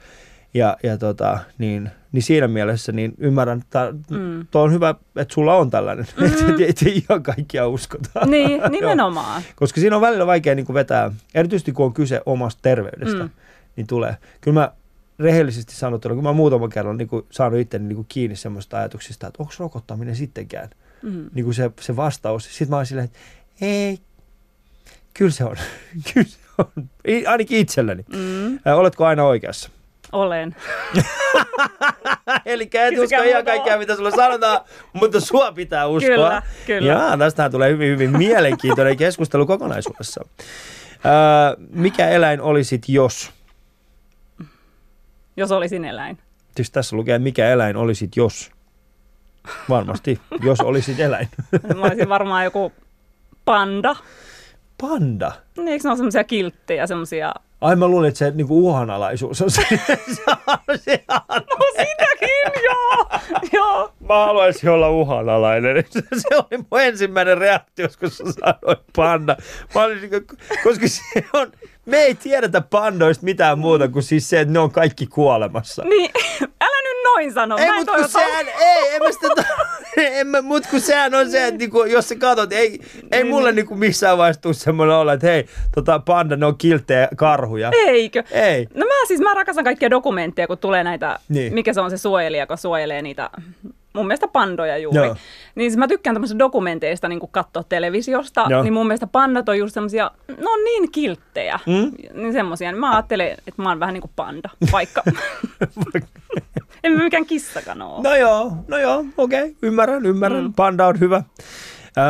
Ja, 0.54 0.78
ja 0.84 0.98
tota, 0.98 1.40
niin, 1.58 1.90
niin 2.12 2.24
siinä 2.24 2.48
mielessä 2.48 2.92
niin 2.92 3.14
ymmärrän, 3.18 3.62
että 3.62 3.94
mm. 4.10 4.48
on 4.54 4.74
hyvä, 4.74 4.96
että 5.16 5.34
sulla 5.34 5.56
on 5.56 5.70
tällainen, 5.70 6.06
mm. 6.18 6.26
että 6.26 6.64
et, 6.64 6.82
et 6.82 6.82
ihan 6.82 7.24
kaikkia 7.24 7.68
uskotaan. 7.68 8.30
Niin, 8.30 8.62
nimenomaan. 8.72 9.42
Koska 9.56 9.82
siinä 9.82 9.96
on 9.96 10.02
välillä 10.02 10.28
vaikea 10.28 10.56
niin 10.56 10.66
kuin 10.66 10.74
vetää, 10.74 11.12
erityisesti 11.34 11.72
kun 11.72 11.86
on 11.86 11.94
kyse 11.94 12.22
omasta 12.26 12.60
terveydestä, 12.62 13.24
mm. 13.24 13.30
niin 13.76 13.88
tulee. 13.88 14.18
Kyllä 14.42 14.60
mä 14.60 14.72
rehellisesti 15.20 15.76
sanottuna, 15.76 16.16
kun 16.16 16.24
mä 16.24 16.34
muutaman 16.34 16.70
kerran 16.70 16.98
niin 16.98 17.08
kuin, 17.08 17.26
saanut 17.32 17.60
itteni 17.60 17.88
niin 17.88 17.96
kuin 17.96 18.06
kiinni 18.10 18.36
semmoista 18.36 18.78
ajatuksista, 18.78 19.28
että 19.28 19.44
onko 19.44 19.54
rokottaminen 19.60 20.16
sittenkään 20.16 20.70
mm. 21.02 21.30
niin 21.34 21.46
kuin 21.46 21.56
se, 21.56 21.72
se 21.82 21.96
vastaus. 21.96 22.46
Sitten 22.46 22.70
mä 22.70 22.76
oon 22.76 22.86
silleen, 22.86 23.06
että 23.06 23.20
ei, 23.62 24.00
kyllä 25.14 25.32
se 25.32 25.46
on. 25.46 25.56
kyllä 26.14 26.28
se 26.28 26.38
on. 26.40 26.45
Ainakin 27.32 27.58
itselläni. 27.58 28.06
Mm. 28.14 28.60
oletko 28.76 29.06
aina 29.06 29.24
oikeassa? 29.24 29.70
Olen. 30.12 30.56
Eli 32.46 32.70
et 32.74 33.00
usko 33.00 33.24
ihan 33.24 33.46
kaikkea, 33.46 33.78
mitä 33.78 33.96
sulla 33.96 34.12
sanotaan, 34.12 34.62
mutta 34.94 35.20
sua 35.20 35.52
pitää 35.52 35.88
uskoa. 35.88 36.16
Kyllä, 36.16 36.42
kyllä. 36.66 36.92
Ja 36.92 37.18
tästähän 37.18 37.52
tulee 37.52 37.72
hyvin, 37.72 37.92
hyvin 37.92 38.18
mielenkiintoinen 38.18 38.98
keskustelu 38.98 39.46
kokonaisuudessa. 39.46 40.26
Öö, 41.06 41.66
mikä 41.70 42.10
eläin 42.10 42.42
olisit, 42.42 42.90
jos? 42.90 43.32
Jos 45.38 45.52
olisin 45.52 45.86
eläin. 45.86 46.18
Siis 46.56 46.72
tässä 46.72 46.96
lukee, 46.96 47.20
mikä 47.20 47.50
eläin 47.50 47.78
olisit, 47.78 48.16
jos? 48.16 48.52
Varmasti, 49.70 50.22
jos 50.44 50.62
olisit 50.62 51.00
eläin. 51.00 51.28
Mä 51.76 51.82
olisin 51.82 52.10
varmaan 52.10 52.44
joku 52.44 52.74
panda. 53.46 53.96
Panda? 54.90 55.32
Niin, 55.58 55.68
eikö 55.68 55.84
ne 55.84 55.90
ole 55.90 55.98
semmoisia 55.98 56.24
kilttejä, 56.24 56.88
semmoisia... 56.88 57.34
Ai 57.62 57.76
mä 57.76 57.88
luulin, 57.88 58.08
että 58.08 58.18
se 58.18 58.32
niinku 58.32 58.68
uhanalaisuus 58.68 59.42
on 59.42 59.52
se. 59.52 59.62
se 60.86 61.04
no 61.30 61.66
sitäkin, 61.72 62.64
joo. 62.64 63.08
joo. 63.54 63.92
Mä 64.10 64.26
haluaisin 64.26 64.70
olla 64.70 64.90
uhanalainen. 64.90 65.86
Se 66.18 66.36
oli 66.36 66.64
mun 66.72 66.82
ensimmäinen 66.82 67.38
reaktio, 67.38 67.88
kun 68.00 68.12
sä 68.12 68.24
sanoit 68.24 68.80
panda. 68.96 69.38
Mä 69.76 69.84
olisin, 69.84 70.10
koska 70.64 70.88
se 70.88 71.26
on, 71.34 71.52
me 71.86 71.98
ei 71.98 72.16
tiedetä 72.16 72.62
pandoista 72.62 73.26
mitään 73.26 73.60
muuta 73.60 73.88
kuin 73.88 74.04
siis 74.04 74.30
se, 74.30 74.40
että 74.40 74.54
ne 74.54 74.60
on 74.60 74.72
kaikki 74.72 75.08
kuolemassa. 75.08 75.84
Niin, 75.84 76.12
älä 76.42 76.82
nyt 76.84 77.04
noin 77.06 77.34
sano. 77.34 77.58
Ei, 77.58 77.72
mutta 77.78 77.92
kun 77.92 78.10
sehän, 78.10 78.46
ei, 78.60 78.96
en 78.96 79.02
mä 79.04 79.12
sitä, 79.12 79.46
en 80.20 80.28
mä, 80.28 80.42
mut 80.42 80.68
kun 80.68 80.80
sehän 80.80 81.14
on 81.16 81.32
se, 81.32 81.48
että 81.48 81.58
niinku, 81.58 81.84
jos 81.84 82.10
sä 82.10 82.16
katsot, 82.16 82.54
ei, 82.54 82.80
ei 83.12 83.24
niin, 83.24 83.34
mulle 83.34 83.50
niin. 83.50 83.56
niinku 83.56 83.76
missään 83.76 84.18
vaiheessa 84.18 84.42
tule 84.42 84.54
semmoinen 84.54 84.96
olla, 84.96 85.14
että 85.14 85.28
hei, 85.28 85.46
tota 85.76 86.00
panda, 86.00 86.36
ne 86.36 86.46
on 86.46 86.58
kilttejä 86.58 87.08
karhuja. 87.16 87.72
Eikö? 87.88 88.24
Ei. 88.32 88.68
No 88.74 88.86
mä 88.86 89.08
siis, 89.08 89.20
mä 89.20 89.34
rakastan 89.34 89.64
kaikkia 89.64 89.90
dokumentteja, 89.90 90.48
kun 90.48 90.58
tulee 90.58 90.84
näitä, 90.84 91.20
niin. 91.30 91.54
mikä 91.54 91.74
se 91.74 91.82
on 91.82 91.90
se 91.90 91.98
suojelija, 91.98 92.44
joka 92.44 92.58
suojelee 92.58 93.02
niitä 93.02 93.30
mun 93.96 94.08
mielestä 94.08 94.28
pandoja 94.28 94.78
juuri. 94.78 95.06
Joo. 95.06 95.16
Niin 95.56 95.72
siis 95.72 95.78
mä 95.78 95.88
tykkään 95.88 96.16
tämmöisistä 96.16 96.40
dokumenteista 96.40 97.08
niin 97.08 97.20
katsoa 97.32 97.64
televisiosta, 97.64 98.46
Joo. 98.50 98.64
niin 98.64 98.74
mun 98.74 98.88
mielestä 98.88 99.08
pandat 99.08 99.50
on 99.50 99.58
just 99.58 99.74
semmosia, 99.74 100.12
no 100.28 100.56
niin 100.64 100.92
kilttejä, 100.92 101.60
mm? 101.66 101.92
niin 102.22 102.34
semmosia. 102.34 102.72
Niin 102.72 102.80
mä 102.80 102.92
ajattelen, 102.92 103.32
että 103.32 103.62
mä 103.62 103.70
oon 103.70 103.80
vähän 103.80 103.94
niin 103.94 104.02
kuin 104.02 104.12
panda, 104.16 104.50
vaikka 104.72 105.04
en 106.86 106.94
mä 106.94 107.04
mikään 107.04 107.26
kissakaan 107.26 107.82
ole. 107.82 108.04
No 108.04 108.16
joo, 108.16 108.58
no 108.68 108.78
joo, 108.78 109.06
okei, 109.18 109.42
okay. 109.44 109.56
ymmärrän, 109.62 110.06
ymmärrän. 110.06 110.44
Mm. 110.44 110.54
Panda 110.54 110.88
on 110.88 111.00
hyvä. 111.00 111.24
Öö, 111.98 112.04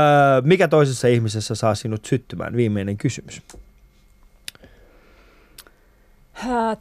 mikä 0.43 0.67
toisessa 0.67 1.07
ihmisessä 1.07 1.55
saa 1.55 1.75
sinut 1.75 2.05
syttymään? 2.05 2.55
Viimeinen 2.55 2.97
kysymys. 2.97 3.41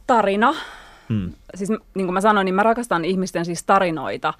tarina. 0.07 0.55
Hmm. 1.09 1.33
Siis 1.55 1.69
niin 1.69 2.05
kuin 2.05 2.13
mä 2.13 2.21
sanoin, 2.21 2.45
niin 2.45 2.55
mä 2.55 2.63
rakastan 2.63 3.05
ihmisten 3.05 3.45
siis 3.45 3.63
tarinoita. 3.63 4.33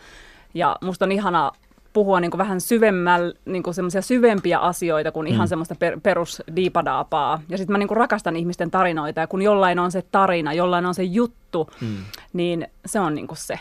Ja 0.54 0.76
musta 0.82 1.06
on 1.06 1.12
ihana 1.12 1.52
puhua 1.96 2.20
niin 2.20 2.32
kuin 2.32 2.40
vähän 2.40 2.62
syvemmällä, 2.62 3.34
niin 3.46 3.64
kuin 3.64 3.74
semmoisia 3.74 4.02
syvempiä 4.02 4.60
asioita 4.60 5.12
kuin 5.12 5.28
ihan 5.28 5.46
mm. 5.46 5.50
semmoista 5.50 5.76
per, 5.76 6.00
perusdiipadaapaa. 6.04 7.42
Ja 7.50 7.58
sitten 7.58 7.74
mä 7.74 7.78
niin 7.78 7.88
kuin 7.88 7.98
rakastan 7.98 8.36
ihmisten 8.36 8.72
tarinoita 8.72 9.20
ja 9.20 9.28
kun 9.28 9.42
jollain 9.42 9.80
on 9.80 9.92
se 9.92 10.04
tarina, 10.12 10.54
jollain 10.54 10.86
on 10.86 10.96
se 10.96 11.04
juttu, 11.04 11.70
mm. 11.82 11.98
niin 12.34 12.68
se 12.86 13.00
on 13.00 13.16
niin 13.16 13.28
kuin 13.28 13.38
se. 13.38 13.60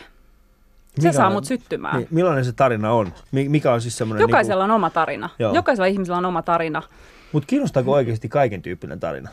Se 0.99 1.11
saa 1.11 1.29
mut 1.29 1.45
syttymään. 1.45 1.97
Niin, 1.97 2.07
millainen 2.11 2.45
se 2.45 2.51
tarina 2.51 2.91
on? 2.91 3.13
Mikä 3.31 3.73
on 3.73 3.81
siis 3.81 3.97
semmoinen... 3.97 4.21
Jokaisella 4.21 4.63
niin 4.63 4.69
kuin... 4.69 4.71
on 4.71 4.75
oma 4.75 4.89
tarina. 4.89 5.29
Joo. 5.39 5.53
Jokaisella 5.53 5.85
ihmisellä 5.85 6.17
on 6.17 6.25
oma 6.25 6.41
tarina. 6.41 6.83
Mutta 7.31 7.47
kiinnostaako 7.47 7.91
oikeasti 7.91 8.29
kaiken 8.29 8.61
tyyppinen 8.61 8.99
tarina? 8.99 9.29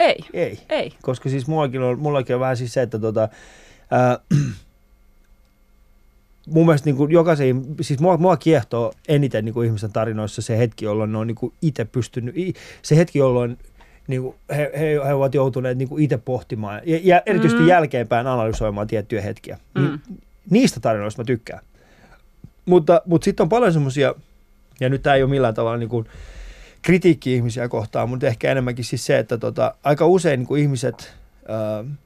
Ei. 0.00 0.24
Ei. 0.32 0.58
Ei. 0.68 0.92
Koska 1.02 1.28
siis 1.28 1.46
mullakin 1.46 1.82
on, 1.82 1.98
mullakin 1.98 2.36
on 2.36 2.40
vähän 2.40 2.56
siis 2.56 2.72
se, 2.72 2.82
että 2.82 2.98
tota, 2.98 3.22
äh, 3.22 4.48
mun 6.46 6.66
mielestä 6.66 6.86
niin 6.86 6.96
kuin 6.96 7.10
jokaisen, 7.10 7.64
siis 7.80 8.00
mua, 8.00 8.16
mua 8.16 8.36
kiehtoo 8.36 8.92
eniten 9.08 9.44
niin 9.44 9.52
kuin 9.54 9.66
ihmisten 9.66 9.92
tarinoissa 9.92 10.42
se 10.42 10.58
hetki, 10.58 10.84
jolloin 10.84 11.12
ne 11.12 11.18
on 11.18 11.26
niin 11.26 11.34
kuin 11.34 11.52
itse 11.62 11.84
pystynyt, 11.84 12.34
se 12.82 12.96
hetki, 12.96 13.18
jolloin 13.18 13.58
niin 14.06 14.22
kuin 14.22 14.36
he, 14.56 14.70
he, 14.78 15.00
he 15.06 15.14
ovat 15.14 15.34
joutuneet 15.34 15.78
niin 15.78 15.88
kuin 15.88 16.04
itse 16.04 16.18
pohtimaan 16.18 16.80
ja, 16.84 17.00
ja 17.02 17.22
erityisesti 17.26 17.62
mm. 17.62 17.68
jälkeenpäin 17.68 18.26
analysoimaan 18.26 18.86
tiettyjä 18.86 19.22
hetkiä. 19.22 19.58
Mm. 19.74 19.98
Niistä 20.50 20.80
tarinoista 20.80 21.22
mä 21.22 21.26
tykkään. 21.26 21.60
Mutta, 22.66 23.02
mutta 23.06 23.24
sitten 23.24 23.44
on 23.44 23.48
paljon 23.48 23.72
semmoisia, 23.72 24.14
ja 24.80 24.88
nyt 24.88 25.02
tämä 25.02 25.16
ei 25.16 25.22
ole 25.22 25.30
millään 25.30 25.54
tavalla 25.54 25.76
niin 25.76 25.88
kuin 25.88 26.06
kritiikki 26.82 27.34
ihmisiä 27.34 27.68
kohtaan, 27.68 28.08
mutta 28.08 28.26
ehkä 28.26 28.50
enemmänkin 28.50 28.84
siis 28.84 29.06
se, 29.06 29.18
että 29.18 29.38
tota, 29.38 29.74
aika 29.82 30.06
usein 30.06 30.40
niin 30.40 30.46
kuin 30.46 30.62
ihmiset, 30.62 31.14
äh, 31.50 31.96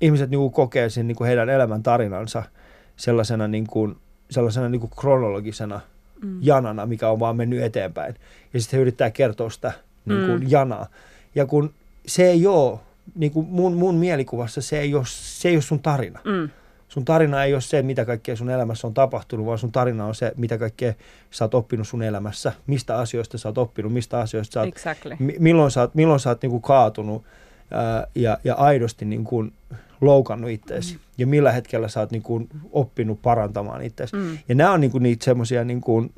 ihmiset 0.00 0.30
niin 0.30 0.38
kuin 0.38 0.52
kokee 0.52 0.90
sen 0.90 1.06
niin 1.08 1.16
kuin 1.16 1.28
heidän 1.28 1.48
elämän 1.48 1.82
tarinansa– 1.82 2.42
sellaisena, 3.00 3.48
niin 3.48 3.66
kuin, 3.66 3.96
sellaisena 4.30 4.68
niin 4.68 4.80
kuin 4.80 4.92
kronologisena 5.00 5.80
mm. 6.22 6.38
janana, 6.40 6.86
mikä 6.86 7.08
on 7.08 7.20
vaan 7.20 7.36
mennyt 7.36 7.62
eteenpäin. 7.62 8.14
Ja 8.54 8.60
sitten 8.60 8.78
he 8.78 8.82
yrittää 8.82 9.10
kertoa 9.10 9.50
sitä 9.50 9.72
niin 10.06 10.26
kuin 10.26 10.40
mm. 10.40 10.46
janaa. 10.48 10.86
Ja 11.34 11.46
kun 11.46 11.74
se 12.06 12.26
ei 12.30 12.46
ole, 12.46 12.78
niin 13.14 13.32
kuin 13.32 13.46
mun, 13.50 13.74
mun 13.74 13.94
mielikuvassa 13.94 14.60
se 14.60 14.80
ei 14.80 14.94
ole, 14.94 15.04
se 15.06 15.48
ei 15.48 15.56
ole 15.56 15.62
sun 15.62 15.80
tarina. 15.80 16.20
Mm. 16.24 16.50
Sun 16.88 17.04
tarina 17.04 17.44
ei 17.44 17.52
ole 17.54 17.60
se, 17.60 17.82
mitä 17.82 18.04
kaikkea 18.04 18.36
sun 18.36 18.50
elämässä 18.50 18.86
on 18.86 18.94
tapahtunut, 18.94 19.46
vaan 19.46 19.58
sun 19.58 19.72
tarina 19.72 20.06
on 20.06 20.14
se, 20.14 20.32
mitä 20.36 20.58
kaikkea 20.58 20.92
sä 21.30 21.44
oot 21.44 21.54
oppinut 21.54 21.88
sun 21.88 22.02
elämässä, 22.02 22.52
mistä 22.66 22.98
asioista 22.98 23.38
sä 23.38 23.48
oot 23.48 23.58
oppinut, 23.58 23.92
mistä 23.92 24.18
asioista 24.18 24.54
sä 24.54 24.60
oot, 24.60 24.68
exactly. 24.68 25.16
mi- 25.18 25.36
milloin 25.38 25.70
sä 25.70 25.80
oot, 25.80 25.94
milloin 25.94 26.20
sä 26.20 26.30
oot 26.30 26.42
niin 26.42 26.50
kuin 26.50 26.62
kaatunut, 26.62 27.24
ää, 27.70 28.06
ja, 28.14 28.38
ja 28.44 28.54
aidosti 28.54 29.04
niin 29.04 29.24
kuin 29.24 29.52
loukannut 30.00 30.50
itseäsi 30.50 30.94
mm. 30.94 31.00
ja 31.18 31.26
millä 31.26 31.52
hetkellä 31.52 31.88
sä 31.88 32.00
oot 32.00 32.10
niin 32.10 32.22
kuin 32.22 32.48
oppinut 32.72 33.22
parantamaan 33.22 33.82
itseäsi. 33.82 34.16
Mm. 34.16 34.38
Ja 34.48 34.54
nämä 34.54 34.72
on 34.72 34.80
niin 34.80 34.90
kuin 34.90 35.02
niitä 35.02 35.24
semmoisia, 35.24 35.64
niin 35.64 35.80
kuin, 35.80 36.12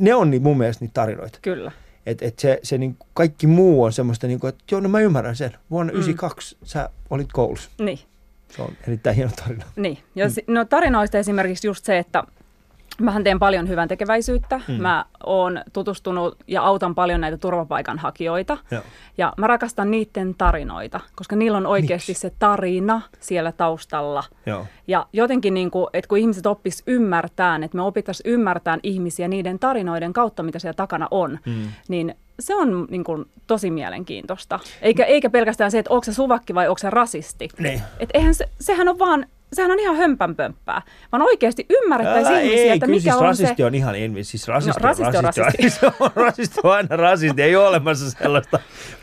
ne 0.00 0.14
on 0.14 0.30
niin 0.30 0.42
mun 0.42 0.58
mielestä 0.58 0.84
niitä 0.84 0.94
tarinoita. 0.94 1.38
Kyllä. 1.42 1.72
Että 2.06 2.24
et 2.24 2.38
se, 2.38 2.60
se 2.62 2.78
niin 2.78 2.96
kaikki 3.14 3.46
muu 3.46 3.84
on 3.84 3.92
semmoista, 3.92 4.26
niin 4.26 4.40
kuin, 4.40 4.48
että 4.48 4.64
joo, 4.70 4.80
no 4.80 4.88
mä 4.88 5.00
ymmärrän 5.00 5.36
sen. 5.36 5.56
Vuonna 5.70 5.92
mm. 5.92 6.00
sä 6.62 6.90
olit 7.10 7.32
koulussa. 7.32 7.70
Niin. 7.78 7.98
Se 8.48 8.62
on 8.62 8.72
erittäin 8.88 9.16
hieno 9.16 9.32
tarina. 9.36 9.64
Niin. 9.76 9.98
Ja 10.14 10.26
mm. 10.26 10.54
no 10.54 10.64
tarinoista 10.64 11.18
esimerkiksi 11.18 11.66
just 11.66 11.84
se, 11.84 11.98
että 11.98 12.24
Mähän 13.00 13.24
teen 13.24 13.38
paljon 13.38 13.68
hyvän 13.68 13.88
tekeväisyyttä. 13.88 14.60
Mm. 14.68 14.74
Mä 14.74 15.04
oon 15.26 15.60
tutustunut 15.72 16.36
ja 16.46 16.62
autan 16.62 16.94
paljon 16.94 17.20
näitä 17.20 17.36
turvapaikanhakijoita. 17.36 18.58
Joo. 18.70 18.82
Ja 19.18 19.32
mä 19.36 19.46
rakastan 19.46 19.90
niiden 19.90 20.34
tarinoita, 20.38 21.00
koska 21.16 21.36
niillä 21.36 21.58
on 21.58 21.66
oikeasti 21.66 22.12
Miks? 22.12 22.20
se 22.20 22.32
tarina 22.38 23.00
siellä 23.20 23.52
taustalla. 23.52 24.24
Joo. 24.46 24.66
Ja 24.86 25.06
jotenkin, 25.12 25.54
niin 25.54 25.70
kuin, 25.70 25.86
että 25.92 26.08
kun 26.08 26.18
ihmiset 26.18 26.46
oppis 26.46 26.82
ymmärtää, 26.86 27.60
että 27.62 27.76
me 27.76 27.82
opittaisiin 27.82 28.32
ymmärtämään 28.32 28.80
ihmisiä 28.82 29.28
niiden 29.28 29.58
tarinoiden 29.58 30.12
kautta, 30.12 30.42
mitä 30.42 30.58
siellä 30.58 30.76
takana 30.76 31.08
on, 31.10 31.38
mm. 31.46 31.62
niin 31.88 32.14
se 32.40 32.54
on 32.54 32.86
niin 32.90 33.04
kuin, 33.04 33.24
tosi 33.46 33.70
mielenkiintoista. 33.70 34.60
Eikä, 34.82 35.04
eikä 35.04 35.30
pelkästään 35.30 35.70
se, 35.70 35.78
että 35.78 35.92
onko 35.92 36.04
se 36.04 36.14
suvakki 36.14 36.54
vai 36.54 36.68
onko 36.68 36.78
se 36.78 36.90
rasisti. 36.90 37.48
Niin. 37.58 37.82
Et 37.98 38.10
eihän 38.14 38.34
se, 38.34 38.48
sehän 38.60 38.88
on 38.88 38.98
vaan 38.98 39.26
sehän 39.52 39.70
on 39.70 39.78
ihan 39.78 39.96
hömpänpömppää, 39.96 40.82
vaan 41.12 41.22
oikeasti 41.22 41.66
ymmärrettäisiin 41.70 42.34
Älä, 42.34 42.40
ihmisiä, 42.40 42.62
ei, 42.62 42.70
että 42.70 42.86
kyllä 42.86 42.96
mikä 42.96 43.10
siis 43.10 43.16
on 43.16 43.22
rasisti 43.22 43.54
se... 43.56 43.64
on 43.64 43.74
ihan 43.74 43.96
invi, 43.96 44.24
siis 44.24 44.48
rasisti, 44.48 44.80
no, 44.80 44.88
rasisti 44.88 45.16
on 45.16 45.24
rasisti. 45.24 45.62
rasisti. 45.62 45.86
on, 46.00 46.10
rasisti 46.14 46.60
on 46.62 46.72
aina 46.72 46.96
rasisti, 46.96 47.42
ei 47.42 47.56
ole 47.56 47.68
olemassa 47.68 48.10
sellaista. 48.10 48.58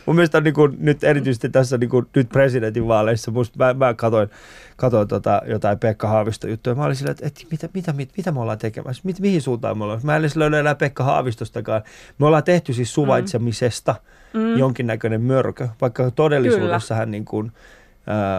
Mun 0.05 0.15
mielestä 0.15 0.37
on 0.37 0.43
niin 0.43 0.53
kuin, 0.53 0.77
nyt 0.79 1.03
erityisesti 1.03 1.49
tässä 1.49 1.77
niin 1.77 1.89
kuin, 1.89 2.05
nyt 2.15 2.29
presidentinvaaleissa, 2.29 3.31
musta, 3.31 3.57
mä, 3.57 3.73
mä 3.73 3.93
katoin, 3.93 4.29
katoin 4.75 5.07
tota, 5.07 5.41
jotain 5.45 5.79
Pekka 5.79 6.07
Haavisto 6.07 6.47
juttuja, 6.47 6.75
mä 6.75 6.85
olin 6.85 6.95
silleen, 6.95 7.11
että, 7.11 7.27
että 7.27 7.41
mitä, 7.51 7.69
mitä, 7.73 7.93
mitä, 7.93 8.13
mitä 8.17 8.31
me 8.31 8.39
ollaan 8.39 8.57
tekemässä, 8.57 9.01
mit, 9.05 9.19
mihin 9.19 9.41
suuntaan 9.41 9.77
me 9.77 9.83
ollaan. 9.83 9.99
Mä 10.03 10.15
en 10.15 10.19
edes 10.19 10.35
löydä 10.35 10.59
enää 10.59 10.75
Pekka 10.75 11.03
Haavistostakaan. 11.03 11.81
Me 12.17 12.25
ollaan 12.25 12.43
tehty 12.43 12.73
siis 12.73 12.93
suvaitsemisesta 12.93 13.95
mm. 14.33 14.57
jonkinnäköinen 14.57 15.21
mörkö, 15.21 15.67
vaikka 15.81 16.11
todellisuudessa 16.11 16.95
hän 16.95 17.11
niin 17.11 17.25
kuin, 17.25 17.51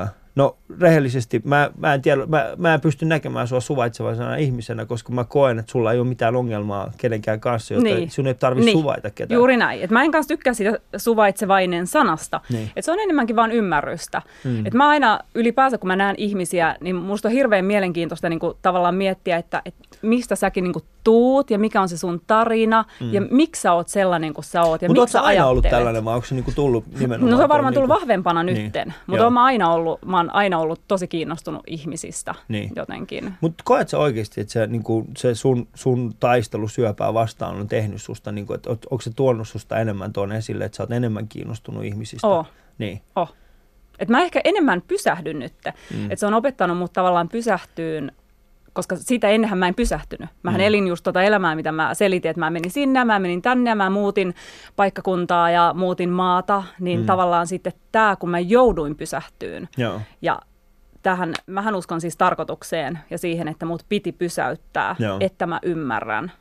äh, 0.02 0.10
No 0.38 0.56
rehellisesti, 0.80 1.42
mä, 1.44 1.70
mä, 1.78 1.94
en 1.94 2.02
tiedä, 2.02 2.26
mä, 2.26 2.52
mä 2.56 2.74
en 2.74 2.80
pysty 2.80 3.04
näkemään 3.04 3.48
sua 3.48 3.60
suvaitsevaisena 3.60 4.36
ihmisenä, 4.36 4.86
koska 4.86 5.12
mä 5.12 5.24
koen, 5.24 5.58
että 5.58 5.72
sulla 5.72 5.92
ei 5.92 5.98
ole 5.98 6.08
mitään 6.08 6.36
ongelmaa 6.36 6.92
kenenkään 6.96 7.40
kanssa, 7.40 7.74
jotta 7.74 7.94
niin. 7.94 8.10
sun 8.10 8.26
ei 8.26 8.34
tarvitse 8.34 8.70
niin. 8.70 8.78
suvaita 8.78 9.10
ketään. 9.10 9.36
Juuri 9.36 9.56
näin. 9.56 9.82
Et 9.82 9.90
mä 9.90 10.02
en 10.02 10.10
kanssa 10.10 10.28
tykkää 10.28 10.54
siitä 10.54 10.78
suvaitsevainen 10.96 11.86
sanasta. 11.86 12.40
Niin. 12.52 12.70
Et 12.76 12.84
se 12.84 12.92
on 12.92 13.00
enemmänkin 13.00 13.36
vain 13.36 13.52
ymmärrystä. 13.52 14.22
Mm. 14.44 14.66
Et 14.66 14.74
mä 14.74 14.88
aina 14.88 15.20
ylipäänsä, 15.34 15.78
kun 15.78 15.88
mä 15.88 15.96
näen 15.96 16.16
ihmisiä, 16.18 16.76
niin 16.80 16.96
musta 16.96 17.28
on 17.28 17.32
hirveän 17.32 17.64
mielenkiintoista 17.64 18.28
niin 18.28 18.40
kuin, 18.40 18.56
tavallaan 18.62 18.94
miettiä, 18.94 19.36
että, 19.36 19.62
että 19.64 19.88
mistä 20.02 20.36
säkin 20.36 20.64
niin 20.64 20.72
kuin, 20.72 20.84
tuut 21.04 21.50
ja 21.50 21.58
mikä 21.58 21.80
on 21.80 21.88
se 21.88 21.96
sun 21.96 22.20
tarina 22.26 22.84
mm. 23.00 23.14
ja 23.14 23.20
miksi 23.20 23.62
sä 23.62 23.72
oot 23.72 23.88
sellainen 23.88 24.34
kuin 24.34 24.44
sä 24.44 24.62
oot 24.62 24.82
ja 24.82 24.88
Mutta 24.88 25.02
miksi 25.02 25.12
sä 25.12 25.20
aina 25.20 25.46
ollut 25.46 25.66
tällainen 25.70 26.04
vai 26.04 26.14
onko 26.14 26.26
se 26.26 26.34
niinku 26.34 26.52
tullut 26.54 26.84
nimenomaan? 26.98 27.30
No 27.30 27.36
se 27.36 27.42
on 27.42 27.48
varmaan 27.48 27.74
tullut 27.74 27.88
niinku... 27.88 28.00
vahvempana 28.00 28.42
niin. 28.42 28.62
nytten, 28.62 28.94
mutta 29.06 29.30
mä 29.30 29.44
aina 29.44 29.72
ollut, 29.72 30.02
mä 30.04 30.16
oon 30.16 30.34
aina 30.34 30.58
ollut 30.58 30.80
tosi 30.88 31.08
kiinnostunut 31.08 31.62
ihmisistä 31.66 32.34
niin. 32.48 32.70
jotenkin. 32.76 33.34
Mutta 33.40 33.62
koet 33.66 33.88
sä 33.88 33.98
oikeasti, 33.98 34.40
että 34.40 34.52
se, 34.52 34.66
niinku, 34.66 35.06
se 35.16 35.34
sun, 35.34 35.68
sun 35.74 36.14
taistelu 36.20 36.68
syöpää 36.68 37.14
vastaan 37.14 37.56
on 37.56 37.68
tehnyt 37.68 38.02
susta, 38.02 38.32
niinku, 38.32 38.52
että 38.52 38.70
onko 38.70 39.00
se 39.00 39.10
tuonut 39.16 39.48
susta 39.48 39.78
enemmän 39.78 40.12
tuon 40.12 40.32
esille, 40.32 40.64
että 40.64 40.76
sä 40.76 40.82
oot 40.82 40.92
enemmän 40.92 41.28
kiinnostunut 41.28 41.84
ihmisistä? 41.84 42.26
Oh. 42.26 42.46
Niin. 42.78 43.02
Oh. 43.16 43.34
Et 43.98 44.08
mä 44.08 44.22
ehkä 44.22 44.40
enemmän 44.44 44.82
pysähdyn 44.88 45.38
nyt. 45.38 45.54
Mm. 45.94 46.04
Että 46.04 46.16
se 46.16 46.26
on 46.26 46.34
opettanut 46.34 46.78
mut 46.78 46.92
tavallaan 46.92 47.28
pysähtyyn 47.28 48.12
koska 48.78 48.96
siitä 48.96 49.28
ennenhän 49.28 49.58
mä 49.58 49.68
en 49.68 49.74
pysähtynyt. 49.74 50.30
Mähän 50.42 50.60
mm. 50.60 50.66
elin 50.66 50.88
just 50.88 51.04
tota 51.04 51.22
elämää, 51.22 51.56
mitä 51.56 51.72
mä 51.72 51.94
selitin, 51.94 52.30
että 52.30 52.40
mä 52.40 52.50
menin 52.50 52.70
sinne, 52.70 53.04
mä 53.04 53.18
menin 53.18 53.42
tänne, 53.42 53.74
mä 53.74 53.90
muutin 53.90 54.34
paikkakuntaa 54.76 55.50
ja 55.50 55.72
muutin 55.76 56.10
maata, 56.10 56.62
niin 56.80 57.00
mm. 57.00 57.06
tavallaan 57.06 57.46
sitten 57.46 57.72
tämä, 57.92 58.16
kun 58.16 58.30
mä 58.30 58.38
jouduin 58.38 58.96
pysähtyyn. 58.96 59.68
Joo. 59.76 60.00
Ja 60.22 60.38
tähän, 61.02 61.32
mähän 61.46 61.74
uskon 61.74 62.00
siis 62.00 62.16
tarkoitukseen 62.16 62.98
ja 63.10 63.18
siihen, 63.18 63.48
että 63.48 63.66
mut 63.66 63.82
piti 63.88 64.12
pysäyttää, 64.12 64.96
Joo. 64.98 65.16
että 65.20 65.46
mä 65.46 65.58
ymmärrän 65.62 66.32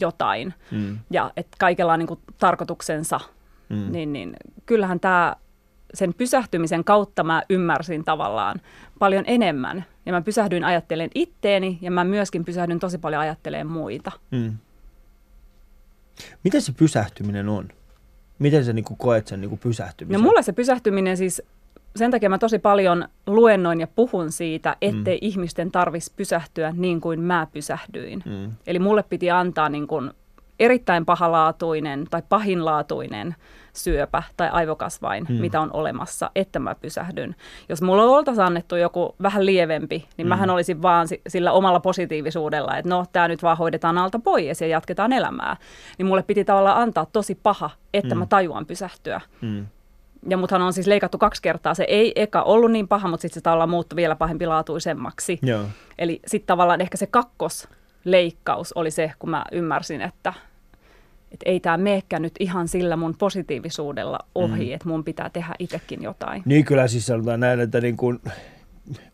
jotain. 0.00 0.54
Mm. 0.70 0.98
Ja 1.10 1.30
että 1.36 1.56
kaikella 1.58 1.92
on 1.92 1.98
niin 1.98 2.06
kuin 2.06 2.20
tarkoituksensa. 2.38 3.20
Mm. 3.68 3.92
Niin, 3.92 4.12
niin 4.12 4.32
kyllähän 4.66 5.00
tämä 5.00 5.36
sen 5.94 6.14
pysähtymisen 6.14 6.84
kautta 6.84 7.24
mä 7.24 7.42
ymmärsin 7.50 8.04
tavallaan 8.04 8.60
paljon 8.98 9.24
enemmän. 9.26 9.84
Ja 10.06 10.12
mä 10.12 10.22
pysähdyin 10.22 10.64
ajattelemaan 10.64 11.10
itteeni 11.14 11.78
ja 11.80 11.90
mä 11.90 12.04
myöskin 12.04 12.44
pysähdyin 12.44 12.80
tosi 12.80 12.98
paljon 12.98 13.22
ajattelemaan 13.22 13.78
muita. 13.78 14.12
Mm. 14.30 14.56
Miten 16.44 16.62
se 16.62 16.72
pysähtyminen 16.72 17.48
on? 17.48 17.68
Miten 18.38 18.64
sä 18.64 18.72
niinku 18.72 18.96
koet 18.96 19.26
sen 19.26 19.40
niinku 19.40 19.56
pysähtymisen? 19.56 20.20
No 20.20 20.24
mulle 20.24 20.42
se 20.42 20.52
pysähtyminen 20.52 21.16
siis, 21.16 21.42
sen 21.96 22.10
takia 22.10 22.28
mä 22.28 22.38
tosi 22.38 22.58
paljon 22.58 23.08
luennoin 23.26 23.80
ja 23.80 23.86
puhun 23.86 24.32
siitä, 24.32 24.76
ettei 24.80 25.16
mm. 25.16 25.26
ihmisten 25.28 25.70
tarvitsisi 25.70 26.12
pysähtyä 26.16 26.72
niin 26.76 27.00
kuin 27.00 27.20
mä 27.20 27.46
pysähdyin. 27.52 28.22
Mm. 28.26 28.52
Eli 28.66 28.78
mulle 28.78 29.02
piti 29.02 29.30
antaa 29.30 29.68
niin 29.68 29.86
kuin 29.86 30.10
erittäin 30.60 31.06
pahalaatuinen 31.06 32.06
tai 32.10 32.22
pahinlaatuinen 32.28 33.34
syöpä 33.84 34.22
tai 34.36 34.48
aivokasvain, 34.52 35.26
hmm. 35.28 35.40
mitä 35.40 35.60
on 35.60 35.70
olemassa, 35.72 36.30
että 36.34 36.58
mä 36.58 36.74
pysähdyn. 36.74 37.36
Jos 37.68 37.82
mulla 37.82 38.02
oltaisiin 38.02 38.44
annettu 38.44 38.76
joku 38.76 39.14
vähän 39.22 39.46
lievempi, 39.46 39.96
niin 39.96 40.24
hmm. 40.24 40.28
mähän 40.28 40.50
olisin 40.50 40.82
vaan 40.82 41.08
sillä 41.28 41.52
omalla 41.52 41.80
positiivisuudella, 41.80 42.76
että 42.76 42.88
no, 42.88 43.04
tämä 43.12 43.28
nyt 43.28 43.42
vaan 43.42 43.56
hoidetaan 43.56 43.98
alta 43.98 44.18
pois 44.18 44.60
ja 44.60 44.66
jatketaan 44.66 45.12
elämää. 45.12 45.56
Niin 45.98 46.06
mulle 46.06 46.22
piti 46.22 46.44
tavallaan 46.44 46.82
antaa 46.82 47.06
tosi 47.06 47.34
paha, 47.34 47.70
että 47.94 48.14
hmm. 48.14 48.18
mä 48.18 48.26
tajuan 48.26 48.66
pysähtyä. 48.66 49.20
Hmm. 49.40 49.66
Ja 50.28 50.36
muthan 50.36 50.62
on 50.62 50.72
siis 50.72 50.86
leikattu 50.86 51.18
kaksi 51.18 51.42
kertaa. 51.42 51.74
Se 51.74 51.84
ei 51.88 52.12
eka 52.16 52.42
ollut 52.42 52.70
niin 52.70 52.88
paha, 52.88 53.08
mutta 53.08 53.22
sitten 53.22 53.34
se 53.34 53.40
tavallaan 53.40 53.70
muuttui 53.70 53.96
vielä 53.96 54.16
pahempilaatuisemmaksi. 54.16 55.38
Joo. 55.42 55.64
Eli 55.98 56.20
sitten 56.26 56.46
tavallaan 56.46 56.80
ehkä 56.80 56.96
se 56.96 57.06
kakkosleikkaus 57.06 58.72
oli 58.72 58.90
se, 58.90 59.12
kun 59.18 59.30
mä 59.30 59.44
ymmärsin, 59.52 60.00
että 60.00 60.32
että 61.32 61.50
ei 61.50 61.60
tämä 61.60 61.76
meekään 61.76 62.22
nyt 62.22 62.34
ihan 62.40 62.68
sillä 62.68 62.96
mun 62.96 63.14
positiivisuudella 63.18 64.18
ohi, 64.34 64.66
mm. 64.66 64.74
että 64.74 64.88
mun 64.88 65.04
pitää 65.04 65.30
tehdä 65.30 65.54
itsekin 65.58 66.02
jotain. 66.02 66.42
Niin 66.44 66.64
kyllä 66.64 66.88
siis 66.88 67.06
sanotaan 67.06 67.40
näin, 67.40 67.60
että 67.60 67.80
niin 67.80 67.96
kuin, 67.96 68.20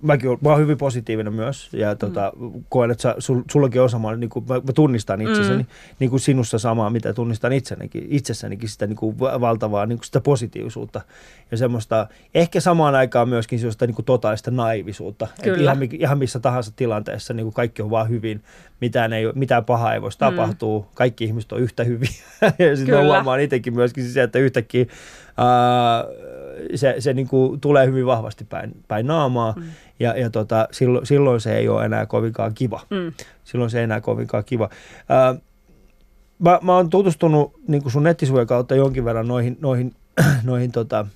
mäkin 0.03 0.29
olen, 0.29 0.39
mä 0.43 0.49
olen 0.49 0.61
hyvin 0.61 0.79
positiivinen 0.79 1.33
myös 1.33 1.69
ja 1.73 1.93
mm. 1.93 1.99
tota, 1.99 2.33
koen, 2.69 2.91
että 2.91 3.15
sul, 3.19 3.43
sullakin 3.51 3.81
on 3.83 3.91
sama, 3.91 4.17
niin 4.17 4.31
kuin, 4.31 4.45
mä, 4.49 4.55
mä 4.55 4.73
tunnistan 4.75 5.23
itsessäni, 5.23 5.63
mm. 5.63 5.69
niin 5.99 6.11
kuin 6.11 6.21
sinussa 6.21 6.59
samaa, 6.59 6.91
mitä 6.91 7.13
tunnistan 7.13 7.53
itsenikin, 7.53 8.07
itsessänikin 8.11 8.69
sitä 8.69 8.87
niin 8.87 8.97
kuin 8.97 9.19
valtavaa 9.19 9.87
niin 9.87 9.99
kuin 9.99 10.07
sitä 10.07 10.21
positiivisuutta 10.21 11.01
ja 11.51 11.57
semmoista, 11.57 12.07
ehkä 12.35 12.61
samaan 12.61 12.95
aikaan 12.95 13.29
myöskin 13.29 13.59
sellaista 13.59 13.87
niin 13.87 13.95
kuin 13.95 14.07
totaalista 14.07 14.51
naivisuutta. 14.51 15.29
Kyllä. 15.43 15.63
Ihan, 15.63 15.79
ihan 15.93 16.19
missä 16.19 16.41
tahansa 16.41 16.73
tilanteessa 16.77 17.35
niin 17.35 17.45
kuin 17.45 17.55
kaikki 17.55 17.83
on 17.83 17.91
vaan 17.91 18.09
hyvin, 18.09 18.43
mitään, 18.81 19.13
ei, 19.13 19.25
mitään 19.35 19.65
pahaa 19.65 19.95
ei 19.95 20.03
voisi 20.03 20.19
mm. 20.19 20.21
tapahtua, 20.21 20.89
kaikki 20.95 21.25
ihmiset 21.25 21.53
on 21.53 21.61
yhtä 21.61 21.85
hyviä 21.85 22.09
ja 22.59 22.77
sitten 22.77 23.05
huomaan 23.05 23.41
itsekin 23.41 23.75
myöskin 23.75 24.05
se, 24.05 24.23
että 24.23 24.39
yhtäkkiä 24.39 24.87
ää, 25.37 26.05
se, 26.75 26.95
se 26.99 27.15
niin 27.15 27.29
kuin 27.29 27.61
tulee 27.61 27.87
hyvin 27.87 28.07
vahvasti 28.07 28.45
päin, 28.45 28.77
päin 28.89 29.07
naamaa 29.07 29.55
mm. 29.57 29.63
ja, 30.01 30.19
ja 30.19 30.31
tota, 30.31 30.69
silloin, 30.71 31.07
silloin 31.07 31.41
se 31.41 31.57
ei 31.57 31.69
ole 31.69 31.85
enää 31.85 32.07
kovinkaan 32.07 32.55
kiva. 32.55 32.81
Mm. 32.91 33.13
Silloin 33.45 33.71
se 33.71 33.79
ei 33.79 33.85
enää 33.85 34.01
kovinkaan 34.01 34.45
kiva. 34.45 34.71
Ää, 35.09 35.35
mä, 36.39 36.59
mä 36.63 36.77
oon 36.77 36.91
tutustunut 36.91 37.53
niin 37.69 37.83
kuin 37.83 37.93
sun 37.93 38.03
nettisivujen 38.03 38.47
kautta 38.47 38.75
jonkin 38.75 39.05
verran 39.05 39.29
noihin, 39.29 39.59
noihin, 39.61 39.95
noihin, 40.45 40.73
tota, 40.73 41.07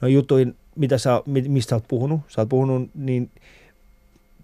noihin 0.00 0.14
juttuihin, 0.14 0.56
mitä 0.76 0.98
sä, 0.98 1.22
mistä 1.26 1.70
sä 1.70 1.76
oot 1.76 1.88
puhunut. 1.88 2.20
Sä 2.28 2.40
oot 2.40 2.48
puhunut, 2.48 2.90
niin 2.94 3.30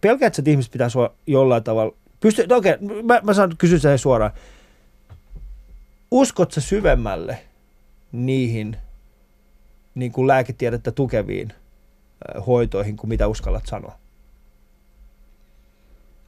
pelkäät 0.00 0.38
että 0.38 0.50
ihmiset 0.50 0.72
pitää 0.72 0.88
sua 0.88 1.14
jollain 1.26 1.64
tavalla... 1.64 1.94
Pysty, 2.20 2.46
no 2.46 2.56
okei, 2.56 2.76
mä, 3.02 3.20
mä 3.22 3.34
saan 3.34 3.56
kysyä 3.58 3.78
sen 3.78 3.98
suoraan. 3.98 4.32
Uskot 6.10 6.52
sä 6.52 6.60
syvemmälle 6.60 7.38
niihin– 8.12 8.76
niin 9.94 10.12
kuin 10.12 10.26
lääketiedettä 10.26 10.92
tukeviin 10.92 11.52
hoitoihin 12.46 12.96
kuin 12.96 13.08
mitä 13.08 13.28
uskallat 13.28 13.66
sanoa? 13.66 13.94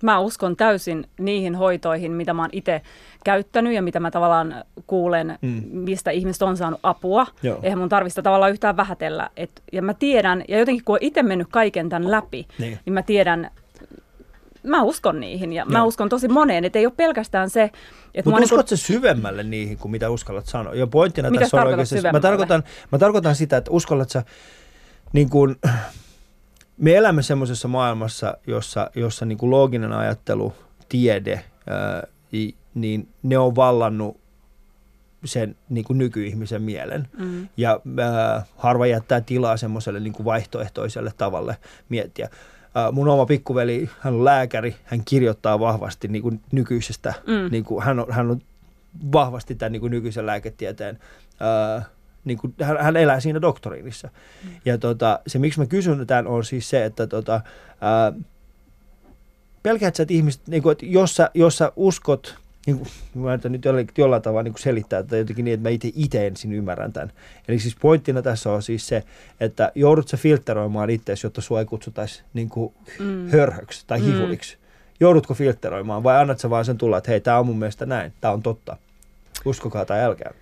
Mä 0.02 0.18
uskon 0.18 0.56
täysin 0.56 1.06
niihin 1.18 1.54
hoitoihin, 1.54 2.12
mitä 2.12 2.34
mä 2.34 2.42
oon 2.42 2.50
itse 2.52 2.82
käyttänyt 3.24 3.72
ja 3.72 3.82
mitä 3.82 4.00
mä 4.00 4.10
tavallaan 4.10 4.64
kuulen, 4.86 5.38
mm. 5.42 5.62
mistä 5.70 6.10
ihmiset 6.10 6.42
on 6.42 6.56
saanut 6.56 6.80
apua. 6.82 7.26
Joo. 7.42 7.58
Eihän 7.62 7.78
mun 7.78 7.88
tarvista 7.88 8.22
tavallaan 8.22 8.52
yhtään 8.52 8.76
vähätellä. 8.76 9.30
Et, 9.36 9.62
ja 9.72 9.82
mä 9.82 9.94
tiedän, 9.94 10.44
ja 10.48 10.58
jotenkin 10.58 10.84
kun 10.84 10.92
oon 10.92 10.98
itse 11.00 11.22
mennyt 11.22 11.48
kaiken 11.50 11.88
tämän 11.88 12.10
läpi, 12.10 12.46
niin, 12.58 12.78
niin 12.86 12.94
mä 12.94 13.02
tiedän 13.02 13.50
mä 14.62 14.82
uskon 14.82 15.20
niihin 15.20 15.52
ja 15.52 15.64
mä 15.64 15.78
Joo. 15.78 15.86
uskon 15.86 16.08
tosi 16.08 16.28
moneen, 16.28 16.64
että 16.64 16.78
ei 16.78 16.86
ole 16.86 16.94
pelkästään 16.96 17.50
se, 17.50 17.62
että 17.62 17.80
Mutta 18.14 18.30
mua 18.30 18.38
uskot 18.38 18.58
niinku- 18.58 18.76
sä 18.76 18.76
syvemmälle 18.76 19.42
niihin 19.42 19.78
kuin 19.78 19.92
mitä 19.92 20.10
uskallat 20.10 20.46
sanoa? 20.46 20.74
Ja 20.74 20.86
pointtina 20.86 21.30
Mitä 21.30 21.40
tässä 21.40 21.60
on 21.60 21.66
oikeasti, 21.66 22.02
mä 22.12 22.20
tarkoitan, 22.20 22.62
mä 22.92 22.98
tarkoitan 22.98 23.34
sitä, 23.34 23.56
että 23.56 23.70
uskallat 23.70 24.10
sä, 24.10 24.22
niin 25.12 25.30
kuin, 25.30 25.56
me 26.78 26.96
elämme 26.96 27.22
semmoisessa 27.22 27.68
maailmassa, 27.68 28.36
jossa, 28.46 28.90
jossa 28.94 29.24
niin 29.24 29.38
kuin 29.38 29.50
looginen 29.50 29.92
ajattelu, 29.92 30.54
tiede, 30.88 31.44
ää, 31.66 32.06
niin 32.74 33.08
ne 33.22 33.38
on 33.38 33.56
vallannut 33.56 34.20
sen 35.24 35.56
niin 35.68 35.84
kuin 35.84 35.98
nykyihmisen 35.98 36.62
mielen. 36.62 37.08
Mm. 37.18 37.48
Ja 37.56 37.80
ää, 38.00 38.46
harva 38.56 38.86
jättää 38.86 39.20
tilaa 39.20 39.56
semmoiselle 39.56 40.00
niin 40.00 40.12
kuin 40.12 40.24
vaihtoehtoiselle 40.24 41.12
tavalle 41.18 41.56
miettiä. 41.88 42.28
Ää, 42.74 42.92
mun 42.92 43.08
oma 43.08 43.26
pikkuveli, 43.26 43.90
hän 44.00 44.14
on 44.14 44.24
lääkäri, 44.24 44.76
hän 44.84 45.02
kirjoittaa 45.04 45.60
vahvasti 45.60 46.08
niin 46.08 46.22
kuin 46.22 46.40
nykyisestä, 46.52 47.14
Mm. 47.26 47.50
niin 47.50 47.64
kuin, 47.64 47.84
hän, 47.84 47.98
on, 48.00 48.06
hän 48.10 48.30
on 48.30 48.40
vahvasti 49.12 49.54
tämän 49.54 49.72
niin 49.72 49.80
kuin 49.80 49.90
nykyisen 49.90 50.26
lääketieteen, 50.26 50.98
ää, 51.40 51.82
niin 52.24 52.38
kuin, 52.38 52.54
hän, 52.62 52.76
hän 52.80 52.96
elää 52.96 53.20
siinä 53.20 53.40
doktoriinissa. 53.40 54.08
Mm. 54.44 54.50
Ja 54.64 54.78
tota, 54.78 55.20
se, 55.26 55.38
miksi 55.38 55.60
mä 55.60 55.66
kysyn 55.66 56.06
tämän, 56.06 56.26
on 56.26 56.44
siis 56.44 56.70
se, 56.70 56.84
että 56.84 57.06
tota, 57.06 57.40
ää, 57.80 58.12
pelkäät 59.62 59.94
sä, 59.94 60.02
että 60.02 60.14
ihmiset, 60.14 60.48
niin 60.48 60.62
kuin, 60.62 60.72
että 60.72 60.86
jos, 60.86 61.16
sä, 61.16 61.30
jos 61.34 61.58
sä 61.58 61.72
uskot, 61.76 62.34
niin 62.66 62.78
kuin, 62.78 62.88
mä 63.14 63.32
yritän 63.32 63.52
nyt 63.52 63.64
jollain, 63.64 63.88
jollain 63.98 64.22
tavalla 64.22 64.42
niin 64.42 64.52
kuin 64.52 64.62
selittää 64.62 65.02
tätä 65.02 65.16
jotenkin 65.16 65.44
niin, 65.44 65.54
että 65.54 65.62
mä 65.68 65.70
itse, 65.70 65.90
itse 65.94 66.26
ensin 66.26 66.52
ymmärrän 66.52 66.92
tämän. 66.92 67.12
Eli 67.48 67.58
siis 67.58 67.76
pointtina 67.80 68.22
tässä 68.22 68.52
on 68.52 68.62
siis 68.62 68.86
se, 68.88 69.02
että 69.40 69.72
joudut 69.74 70.08
sä 70.08 70.16
filtteroimaan 70.16 70.90
itseäsi, 70.90 71.26
jotta 71.26 71.40
sua 71.40 71.58
ei 71.60 71.64
kutsutaisi 71.66 72.22
niin 72.34 72.48
kuin 72.48 72.74
Mm. 72.98 73.28
hörhöksi 73.30 73.84
tai 73.86 74.00
Mm. 74.00 74.04
hihuliksi. 74.06 74.56
Joudutko 75.00 75.34
filtteroimaan 75.34 76.02
vai 76.02 76.16
annat 76.20 76.38
sä 76.38 76.50
vaan 76.50 76.64
sen 76.64 76.78
tulla, 76.78 76.98
että 76.98 77.10
hei, 77.10 77.20
tämä 77.20 77.38
on 77.38 77.46
mun 77.46 77.58
mielestä 77.58 77.86
näin, 77.86 78.12
tämä 78.20 78.34
on 78.34 78.42
totta. 78.42 78.76
Uskokaa 79.44 79.84
tai 79.84 80.00
älkää. 80.00 80.32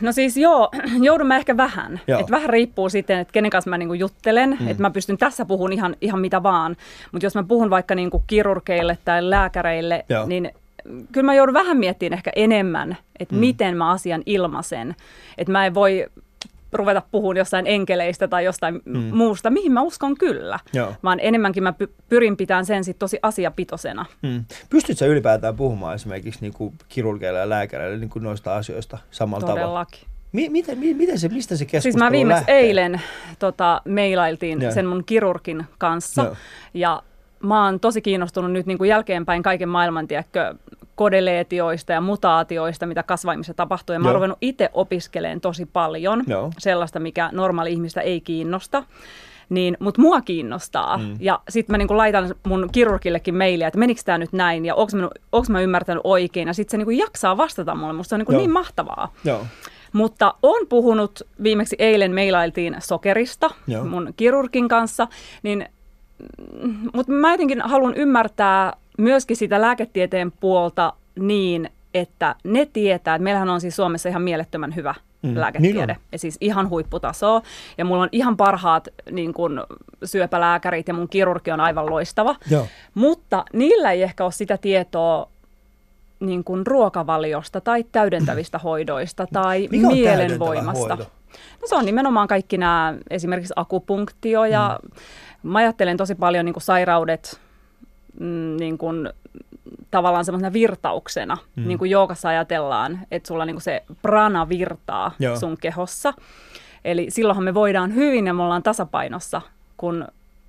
No 0.00 0.12
siis 0.12 0.36
joo, 0.36 0.70
joudun 1.02 1.26
mä 1.26 1.36
ehkä 1.36 1.56
vähän. 1.56 2.00
Joo. 2.08 2.20
Et 2.20 2.30
vähän 2.30 2.50
riippuu 2.50 2.88
sitten, 2.88 3.18
että 3.18 3.32
kenen 3.32 3.50
kanssa 3.50 3.70
mä 3.70 3.78
niinku 3.78 3.94
juttelen. 3.94 4.50
Mm. 4.50 4.56
Mm. 4.64 4.68
Että 4.68 4.82
mä 4.82 4.90
pystyn 4.90 5.18
tässä 5.18 5.44
puhun 5.44 5.72
ihan, 5.72 5.96
ihan 6.00 6.20
mitä 6.20 6.42
vaan. 6.42 6.76
Mutta 7.12 7.26
jos 7.26 7.34
mä 7.34 7.42
puhun 7.44 7.70
vaikka 7.70 7.94
niinku 7.94 8.24
kirurgeille 8.26 8.98
tai 9.04 9.30
lääkäreille, 9.30 10.04
Joo. 10.08 10.26
niin 10.26 10.50
kyllä 11.12 11.24
mä 11.26 11.34
joudun 11.34 11.54
vähän 11.54 11.76
miettimään 11.76 12.18
ehkä 12.18 12.30
enemmän, 12.36 12.96
että 13.20 13.34
Mm. 13.34 13.38
miten 13.40 13.76
mä 13.76 13.90
asian 13.90 14.22
ilmaisen. 14.26 14.94
Että 15.38 15.52
mä 15.52 15.66
en 15.66 15.74
voi 15.74 16.06
ruveta 16.72 17.02
puhumaan 17.10 17.36
jostain 17.36 17.66
enkeleistä 17.66 18.28
tai 18.28 18.44
jostain 18.44 18.80
Mm. 18.84 18.98
muusta, 18.98 19.50
mihin 19.50 19.72
mä 19.72 19.82
uskon 19.82 20.14
kyllä. 20.16 20.58
Joo. 20.72 20.94
Vaan 21.04 21.18
enemmänkin 21.22 21.62
mä 21.62 21.74
py- 21.84 21.92
pyrin 22.08 22.36
pitämään 22.36 22.66
sen 22.66 22.84
sit 22.84 22.98
tosi 22.98 23.18
asiapitosena. 23.22 24.06
Mm. 24.22 24.44
Pystytkö 24.70 24.98
sä 24.98 25.06
ylipäätään 25.06 25.56
puhumaan 25.56 25.94
esimerkiksi 25.94 26.40
niin 26.40 26.52
kuin 26.52 26.74
kirurgeille 26.88 27.38
ja 27.38 27.48
lääkäreille 27.48 27.98
niin 27.98 28.10
kuin 28.10 28.22
noista 28.22 28.56
asioista 28.56 28.98
samalla 29.10 29.40
tavalla? 29.46 29.60
Todellakin. 29.62 30.00
Mi- 30.32 30.48
miten, 30.48 30.78
mi- 30.78 30.94
miten 30.94 31.18
se, 31.18 31.28
mistä 31.28 31.56
se 31.56 31.64
keskustelu 31.64 31.82
Siis 31.82 31.96
mä 31.96 32.12
viimeksi 32.12 32.38
lähtee? 32.40 32.58
eilen 32.58 33.00
tota, 33.38 33.82
mailailtiin 33.94 34.62
Joo. 34.62 34.72
sen 34.72 34.86
mun 34.86 35.04
kirurgin 35.04 35.64
kanssa. 35.78 36.22
Joo. 36.22 36.36
Ja 36.74 37.02
mä 37.42 37.64
oon 37.64 37.80
tosi 37.80 38.02
kiinnostunut 38.02 38.52
nyt 38.52 38.66
niin 38.66 38.78
kuin 38.78 38.88
jälkeenpäin 38.88 39.42
kaiken 39.42 39.68
maailman, 39.68 40.08
tiedätkö, 40.08 40.54
kodeleetioista 40.96 41.92
ja 41.92 42.00
mutaatioista, 42.00 42.86
mitä 42.86 43.02
kasvaimissa 43.02 43.54
tapahtuu. 43.54 43.92
Ja 43.92 44.00
mä 44.00 44.08
oon 44.08 44.14
ruvennut 44.14 44.38
itse 44.40 44.70
opiskeleen 44.72 45.40
tosi 45.40 45.66
paljon 45.66 46.24
Joo. 46.26 46.50
sellaista, 46.58 47.00
mikä 47.00 47.30
normaali 47.32 47.72
ihmistä 47.72 48.00
ei 48.00 48.20
kiinnosta. 48.20 48.82
Niin, 49.48 49.76
mutta 49.80 50.00
mua 50.00 50.20
kiinnostaa. 50.20 50.98
Mm. 50.98 51.16
Ja 51.20 51.40
sitten 51.48 51.74
mä 51.74 51.78
niinku 51.78 51.96
laitan 51.96 52.34
mun 52.46 52.68
kirurgillekin 52.72 53.34
mailia, 53.34 53.68
että 53.68 53.78
menikö 53.78 54.00
tämä 54.04 54.18
nyt 54.18 54.32
näin 54.32 54.66
ja 54.66 54.74
onko 54.74 54.96
mä, 54.96 55.08
onks 55.32 55.50
mä 55.50 55.60
ymmärtänyt 55.60 56.00
oikein. 56.04 56.48
Ja 56.48 56.54
sitten 56.54 56.70
se 56.70 56.76
niinku 56.76 56.90
jaksaa 56.90 57.36
vastata 57.36 57.74
mulle. 57.74 57.92
Musta 57.92 58.08
se 58.08 58.14
on 58.14 58.18
niinku 58.18 58.32
Joo. 58.32 58.40
niin 58.40 58.50
mahtavaa. 58.50 59.12
Joo. 59.24 59.46
Mutta 59.92 60.34
on 60.42 60.66
puhunut, 60.68 61.22
viimeksi 61.42 61.76
eilen 61.78 62.14
mailailtiin 62.14 62.76
sokerista 62.78 63.50
Joo. 63.66 63.84
mun 63.84 64.14
kirurgin 64.16 64.68
kanssa, 64.68 65.08
niin, 65.42 65.68
mutta 66.94 67.12
mä 67.12 67.32
jotenkin 67.32 67.60
haluan 67.60 67.94
ymmärtää 67.94 68.72
myöskin 68.98 69.36
sitä 69.36 69.60
lääketieteen 69.60 70.32
puolta 70.32 70.92
niin, 71.18 71.70
että 71.94 72.34
ne 72.44 72.66
tietää, 72.72 73.14
että 73.14 73.24
meillähän 73.24 73.50
on 73.50 73.60
siis 73.60 73.76
Suomessa 73.76 74.08
ihan 74.08 74.22
mielettömän 74.22 74.74
hyvä 74.76 74.94
Mm, 75.22 75.28
mm, 75.28 75.34
niin 75.34 75.40
lääketiede, 75.40 75.92
on. 75.92 75.98
ja 76.12 76.18
siis 76.18 76.36
ihan 76.40 76.70
huipputasoa, 76.70 77.42
ja 77.78 77.84
mulla 77.84 78.02
on 78.02 78.08
ihan 78.12 78.36
parhaat 78.36 78.88
niin 79.10 79.34
kun, 79.34 79.64
syöpälääkärit, 80.04 80.88
ja 80.88 80.94
mun 80.94 81.08
kirurgi 81.08 81.50
on 81.50 81.60
aivan 81.60 81.90
loistava, 81.90 82.36
Joo. 82.50 82.66
mutta 82.94 83.44
niillä 83.52 83.92
ei 83.92 84.02
ehkä 84.02 84.24
ole 84.24 84.32
sitä 84.32 84.58
tietoa 84.58 85.28
niin 86.20 86.44
kuin 86.44 86.66
ruokavaliosta 86.66 87.60
tai 87.60 87.84
täydentävistä 87.92 88.58
hoidoista 88.58 89.26
tai 89.32 89.68
Mikä 89.70 89.86
mielenvoimasta. 89.88 90.96
No 91.62 91.68
se 91.68 91.74
on 91.74 91.84
nimenomaan 91.84 92.28
kaikki 92.28 92.58
nämä, 92.58 92.94
esimerkiksi 93.10 93.52
akupunktio 93.56 94.44
ja 94.44 94.80
mm. 94.82 94.90
Mä 95.42 95.58
ajattelen 95.58 95.96
tosi 95.96 96.14
paljon 96.14 96.44
niin 96.44 96.52
kuin 96.54 96.62
sairaudet 96.62 97.40
mm, 98.20 98.56
niin 98.60 98.78
kuin, 98.78 99.10
tavallaan 99.90 100.24
semmoisena 100.24 100.52
virtauksena, 100.52 101.36
Mm. 101.56 101.68
niin 101.68 101.78
kuin 101.78 101.90
joogassa 101.90 102.28
ajatellaan, 102.28 102.98
että 103.10 103.26
sulla 103.26 103.44
niin 103.44 103.54
kuin 103.56 103.62
se 103.62 103.82
prana 104.02 104.48
virtaa 104.48 105.12
Joo. 105.18 105.36
Sun 105.36 105.56
kehossa. 105.60 106.14
Eli 106.84 107.06
silloinhan 107.10 107.44
me 107.44 107.54
voidaan 107.54 107.94
hyvin 107.94 108.26
ja 108.26 108.34
me 108.34 108.42
ollaan 108.42 108.62
tasapainossa, 108.62 109.42
kun 109.76 110.08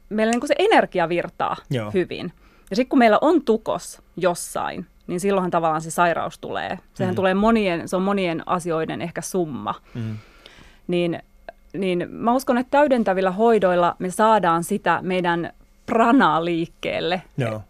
meillä 0.09 0.31
niin 0.31 0.39
kuin 0.39 0.47
se 0.47 0.55
energia 0.59 1.09
virtaa 1.09 1.55
Joo. 1.69 1.91
hyvin. 1.91 2.33
Ja 2.69 2.75
sitten 2.75 2.89
kun 2.89 2.99
meillä 2.99 3.17
on 3.21 3.41
tukos 3.41 4.01
jossain, 4.17 4.85
niin 5.07 5.19
silloinhan 5.19 5.51
tavallaan 5.51 5.81
se 5.81 5.91
sairaus 5.91 6.39
tulee. 6.39 6.79
Sehän 6.93 7.13
mm. 7.13 7.15
tulee 7.15 7.33
monien, 7.33 7.88
se 7.88 7.95
on 7.95 8.01
monien 8.01 8.43
asioiden 8.45 9.01
ehkä 9.01 9.21
summa. 9.21 9.75
Mm. 9.93 10.17
Niin, 10.88 11.19
niin 11.78 12.07
mä 12.09 12.34
uskon, 12.34 12.57
että 12.57 12.71
täydentävillä 12.71 13.32
hoidoilla 13.32 13.95
me 13.99 14.09
saadaan 14.09 14.63
sitä 14.63 14.99
meidän 15.01 15.53
pranaa 15.86 16.45
liikkeelle. 16.45 17.21
Joo. 17.38 17.61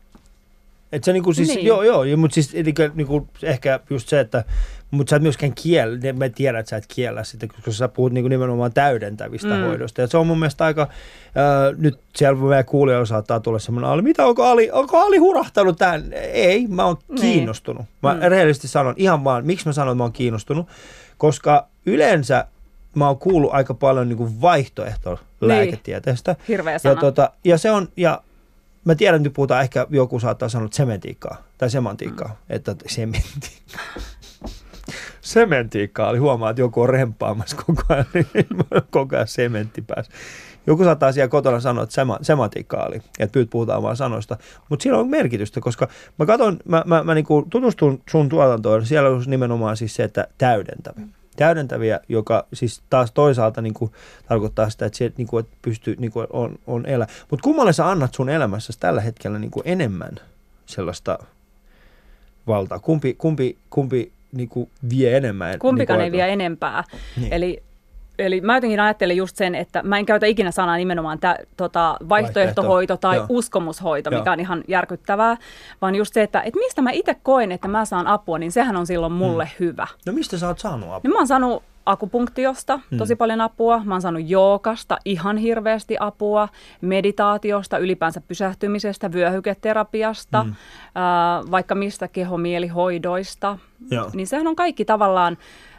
Et 0.91 1.03
se 1.03 1.13
niinku 1.13 1.33
siis, 1.33 1.47
niin. 1.49 1.65
Joo, 1.65 1.83
joo, 1.83 2.03
ja 2.03 2.17
mut 2.17 2.33
siis 2.33 2.55
eli, 2.55 2.73
niinku, 2.95 3.27
ehkä 3.43 3.79
just 3.89 4.09
se, 4.09 4.19
että 4.19 4.43
mutta 4.91 5.09
sä 5.09 5.15
et 5.15 5.21
myöskään 5.21 5.53
kiellä, 5.55 6.13
mä 6.13 6.29
tiedän, 6.29 6.59
että 6.59 6.69
sä 6.69 6.77
et 6.77 6.87
kiellä 6.87 7.23
sitä, 7.23 7.47
koska 7.47 7.71
sä 7.71 7.87
puhut 7.87 8.13
niinku 8.13 8.27
nimenomaan 8.27 8.73
täydentävistä 8.73 9.55
mm. 9.55 9.61
Hoidosta. 9.61 10.01
Ja 10.01 10.07
se 10.07 10.17
on 10.17 10.27
mun 10.27 10.39
mielestä 10.39 10.65
aika, 10.65 10.81
äh, 10.81 11.77
nyt 11.77 11.99
siellä 12.15 12.39
meidän 12.39 12.65
kuulijoilla 12.65 13.05
saattaa 13.05 13.39
tulla 13.39 13.59
semmoinen 13.59 13.91
Ali, 13.91 14.01
mitä 14.01 14.25
onko 14.25 14.43
Ali, 14.43 14.71
onko 14.71 14.97
Ali 14.97 15.17
hurahtanut 15.17 15.77
tähän? 15.77 16.13
Ei, 16.33 16.67
mä 16.67 16.85
oon 16.85 16.97
Niin. 17.07 17.21
kiinnostunut. 17.21 17.85
Mä. 18.03 18.13
Mm. 18.13 18.19
rehellisesti 18.21 18.67
sanon 18.67 18.93
ihan 18.97 19.23
vaan, 19.23 19.45
miksi 19.45 19.65
mä 19.67 19.73
sanon, 19.73 19.91
että 19.91 19.97
mä 19.97 20.03
oon 20.03 20.13
kiinnostunut, 20.13 20.67
koska 21.17 21.67
yleensä 21.85 22.45
mä 22.97 23.07
oon 23.07 23.19
kuullut 23.19 23.53
aika 23.53 23.73
paljon 23.73 24.09
niinku 24.09 24.41
vaihtoehto 24.41 25.19
lääketieteestä. 25.41 26.35
Hirveä 26.47 26.73
Ja, 26.73 26.79
sana. 26.79 27.01
tota, 27.01 27.31
ja 27.43 27.57
se 27.57 27.71
on, 27.71 27.87
ja 27.97 28.21
mä 28.85 28.95
tiedän, 28.95 29.25
että 29.25 29.35
puhutaan 29.35 29.63
ehkä, 29.63 29.87
joku 29.89 30.19
saattaa 30.19 30.49
sanoa 30.49 30.69
sementiikkaa 30.71 31.43
tai 31.57 31.69
semantiikkaa, 31.69 32.27
mm. 32.27 32.35
että 32.55 32.75
sementiikkaa. 32.87 33.81
Sementiikkaa, 35.21 36.09
eli 36.09 36.17
huomaa, 36.17 36.49
että 36.49 36.61
joku 36.61 36.81
on 36.81 36.89
rempaamassa 36.89 37.57
koko 37.65 37.81
ajan, 37.89 38.05
niin 38.13 38.27
koko 38.91 39.15
ajan 39.15 39.27
sementti 39.27 39.81
päässä. 39.81 40.11
Joku 40.67 40.83
saattaa 40.83 41.11
siellä 41.11 41.27
kotona 41.27 41.59
sanoa, 41.59 41.83
että 41.83 41.95
sema, 41.95 42.19
semantiikkaa 42.21 42.85
oli, 42.85 43.01
että 43.19 43.39
nyt 43.39 43.49
puhutaan 43.49 43.83
vaan 43.83 43.97
sanoista. 43.97 44.37
Mutta 44.69 44.83
siinä 44.83 44.97
on 44.97 45.09
merkitystä, 45.09 45.61
koska 45.61 45.87
mä 46.19 46.25
katson, 46.25 46.57
mä, 46.65 46.83
mä, 46.85 47.03
mä 47.03 47.13
niinku 47.13 47.47
tutustun 47.49 48.01
sun 48.09 48.29
tuotantoon, 48.29 48.85
siellä 48.85 49.09
on 49.09 49.23
nimenomaan 49.27 49.77
siis 49.77 49.95
se, 49.95 50.03
että 50.03 50.27
täydentävä. 50.37 51.01
Täydentäviä, 51.37 51.99
joka 52.09 52.47
siis 52.53 52.81
taas 52.89 53.11
toisaalta 53.11 53.61
niinku 53.61 53.91
tarkoittaa 54.27 54.69
sitä, 54.69 54.85
että 54.85 54.97
se 54.97 55.11
niinku, 55.17 55.37
että 55.37 55.57
pystyy, 55.61 55.95
niinku, 55.99 56.25
on, 56.29 56.59
on 56.67 56.85
elä. 56.85 57.07
Mutta 57.29 57.43
kummalle 57.43 57.73
sä 57.73 57.89
annat 57.89 58.13
sun 58.13 58.29
elämässä 58.29 58.73
tällä 58.79 59.01
hetkellä 59.01 59.39
niinku 59.39 59.61
enemmän 59.65 60.15
sellaista 60.65 61.19
valtaa? 62.47 62.79
Kumpi, 62.79 63.13
kumpi, 63.13 63.57
kumpi 63.69 64.11
niinku 64.31 64.69
vie 64.89 65.17
enemmän? 65.17 65.59
Kumpikaan 65.59 65.99
niinku 65.99 66.17
ei 66.17 66.23
vie 66.23 66.33
enempää. 66.33 66.83
Niin. 67.17 67.33
Eli, 67.33 67.63
eli 68.19 68.41
mä 68.41 68.55
jotenkin 68.57 68.79
ajattelen 68.79 69.17
just 69.17 69.35
sen, 69.35 69.55
että 69.55 69.83
mä 69.83 69.97
en 69.97 70.05
käytä 70.05 70.25
ikinä 70.25 70.51
sanaa 70.51 70.77
nimenomaan 70.77 71.19
tä, 71.19 71.37
tota, 71.57 71.97
vaihtoehtohoito 72.09 72.97
tai 72.97 73.15
Joo. 73.15 73.25
uskomushoito, 73.29 74.09
Joo. 74.11 74.19
mikä 74.21 74.31
on 74.31 74.39
ihan 74.39 74.63
järkyttävää, 74.67 75.37
vaan 75.81 75.95
just 75.95 76.13
se, 76.13 76.21
että, 76.23 76.41
että 76.41 76.59
mistä 76.59 76.81
mä 76.81 76.91
itse 76.91 77.15
koen, 77.23 77.51
että 77.51 77.67
mä 77.67 77.85
saan 77.85 78.07
apua, 78.07 78.37
niin 78.39 78.51
sehän 78.51 78.75
on 78.75 78.87
silloin 78.87 79.13
mulle 79.13 79.43
Mm. 79.43 79.49
hyvä. 79.59 79.87
No 80.05 80.13
mistä 80.13 80.37
sä 80.37 80.47
oot 80.47 80.59
saanut 80.59 80.89
apua? 80.89 80.99
Niin 81.03 81.11
mä 81.11 81.17
oon 81.17 81.27
saanut 81.27 81.63
akupunktiosta 81.85 82.79
Mm. 82.91 82.97
tosi 82.97 83.15
paljon 83.15 83.41
apua, 83.41 83.81
mä 83.85 83.93
oon 83.93 84.01
saanut 84.01 84.21
jookasta 84.29 84.97
ihan 85.05 85.37
hirveästi 85.37 85.95
apua, 85.99 86.49
meditaatiosta, 86.81 87.77
ylipäänsä 87.77 88.21
pysähtymisestä, 88.27 89.11
vyöhyketerapiasta, 89.11 90.43
Mm. 90.43 90.49
mm. 90.49 90.55
äh, 90.55 91.51
vaikka 91.51 91.75
mistä 91.75 92.07
kehomielihoidoista. 92.07 93.57
Joo. 93.91 94.09
Niin 94.13 94.27
sehän 94.27 94.47
on 94.47 94.55
kaikki 94.55 94.85
tavallaan 94.85 95.37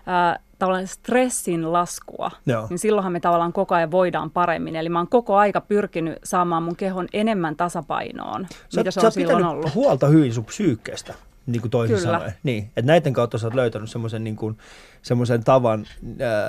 äh, 0.08 0.38
tavallaan 0.58 0.86
stressin 0.86 1.72
laskua, 1.72 2.30
Joo. 2.46 2.66
niin 2.70 2.78
silloinhan 2.78 3.12
me 3.12 3.20
tavallaan 3.20 3.52
koko 3.52 3.74
ajan 3.74 3.90
voidaan 3.90 4.30
paremmin. 4.30 4.76
Eli 4.76 4.88
mä 4.88 4.98
oon 4.98 5.08
koko 5.08 5.36
aika 5.36 5.60
pyrkinyt 5.60 6.18
saamaan 6.24 6.62
mun 6.62 6.76
kehon 6.76 7.08
enemmän 7.12 7.56
tasapainoon, 7.56 8.46
Sä, 8.68 8.80
mitä 8.80 8.90
se 8.90 9.06
on 9.06 9.12
silloin 9.12 9.44
ollut. 9.44 9.74
huolta 9.74 10.06
hyvin 10.06 10.34
sun 10.34 10.44
psyykkeestä, 10.44 11.14
niin 11.46 11.60
kuin 11.60 11.70
toisin 11.70 11.96
Kyllä. 11.96 12.12
sanoen. 12.12 12.34
Niin, 12.42 12.64
että 12.64 12.92
näiden 12.92 13.12
kautta 13.12 13.38
sä 13.38 13.46
oot 13.46 13.54
löytänyt 13.54 13.90
semmoisen 13.90 14.24
niin 14.24 14.36
kuin, 14.36 14.58
semmoisen 15.02 15.44
tavan, 15.44 15.86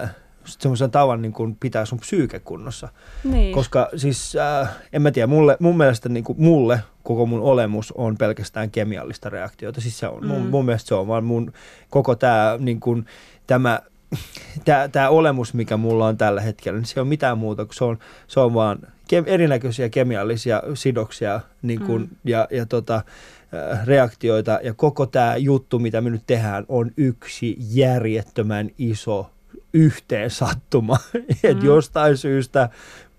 äh, 0.04 0.16
semmoisen 0.46 0.92
tavan 0.92 1.22
niin 1.22 1.34
kuin 1.34 1.58
pitää 1.60 1.86
sun 1.86 2.00
psyyke 2.00 2.40
kunnossa. 2.40 2.90
Niin. 3.24 3.54
Koska 3.54 3.90
siis, 3.96 4.36
äh, 4.36 4.70
en 4.94 5.02
mä 5.02 5.12
tiedä, 5.12 5.28
mulle, 5.28 5.58
mun 5.60 5.78
mielestä 5.78 6.10
niin 6.10 6.24
kuin, 6.24 6.42
mulle 6.42 6.80
koko 7.04 7.26
mun 7.26 7.42
olemus 7.42 7.92
on 7.92 8.18
pelkästään 8.18 8.72
kemiallista 8.72 9.30
reaktiota. 9.30 9.82
Siis 9.82 10.00
se 10.00 10.08
on, 10.08 10.22
mm. 10.22 10.28
mun, 10.28 10.42
mun 10.42 10.66
mielestä 10.66 10.88
se 10.88 10.96
on 10.96 11.08
vaan 11.08 11.24
mun 11.24 11.54
koko 11.90 12.16
tämä 12.16 12.58
niin 12.60 12.80
kuin, 12.80 13.06
tämä 13.48 13.80
Tämä, 14.92 15.10
olemus, 15.10 15.54
mikä 15.54 15.78
mulla 15.78 16.08
on 16.08 16.18
tällä 16.18 16.42
hetkellä, 16.42 16.80
niin 16.80 16.88
se 16.88 17.02
on 17.02 17.08
mitään 17.08 17.38
muuta 17.38 17.66
kuin 17.66 17.76
se 17.76 17.84
on, 17.84 18.00
se 18.28 18.40
on 18.40 18.54
vaan 18.54 18.80
ke, 19.08 19.24
erinäköisiä 19.26 19.90
kemiallisia 19.90 20.64
sidoksia 20.74 21.42
niin 21.62 21.80
kuin, 21.80 22.02
mm. 22.02 22.10
ja, 22.26 22.48
ja 22.52 22.66
tota, 22.66 22.96
äh, 22.96 23.86
reaktioita. 23.86 24.60
Ja 24.64 24.74
koko 24.74 25.06
tämä 25.06 25.38
juttu, 25.38 25.80
mitä 25.80 26.02
me 26.02 26.10
nyt 26.10 26.24
tehdään, 26.28 26.66
on 26.68 26.92
yksi 26.98 27.58
järjettömän 27.60 28.70
iso 28.78 29.32
yhteen 29.74 30.30
sattuma. 30.30 30.98
että 31.44 31.66
jostain 31.66 32.18
syystä 32.18 32.70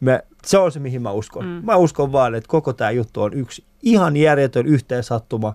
me, 0.00 0.24
se 0.44 0.58
on 0.58 0.72
se, 0.72 0.80
mihin 0.80 1.02
mä 1.02 1.10
uskon. 1.10 1.44
Mm. 1.44 1.60
Mä 1.64 1.76
uskon 1.76 2.12
vaan, 2.12 2.34
että 2.34 2.48
koko 2.48 2.72
tämä 2.72 2.90
juttu 2.90 3.22
on 3.22 3.34
yksi 3.34 3.64
ihan 3.82 4.16
järjetön 4.16 4.66
yhteen 4.66 5.02
sattuma. 5.02 5.54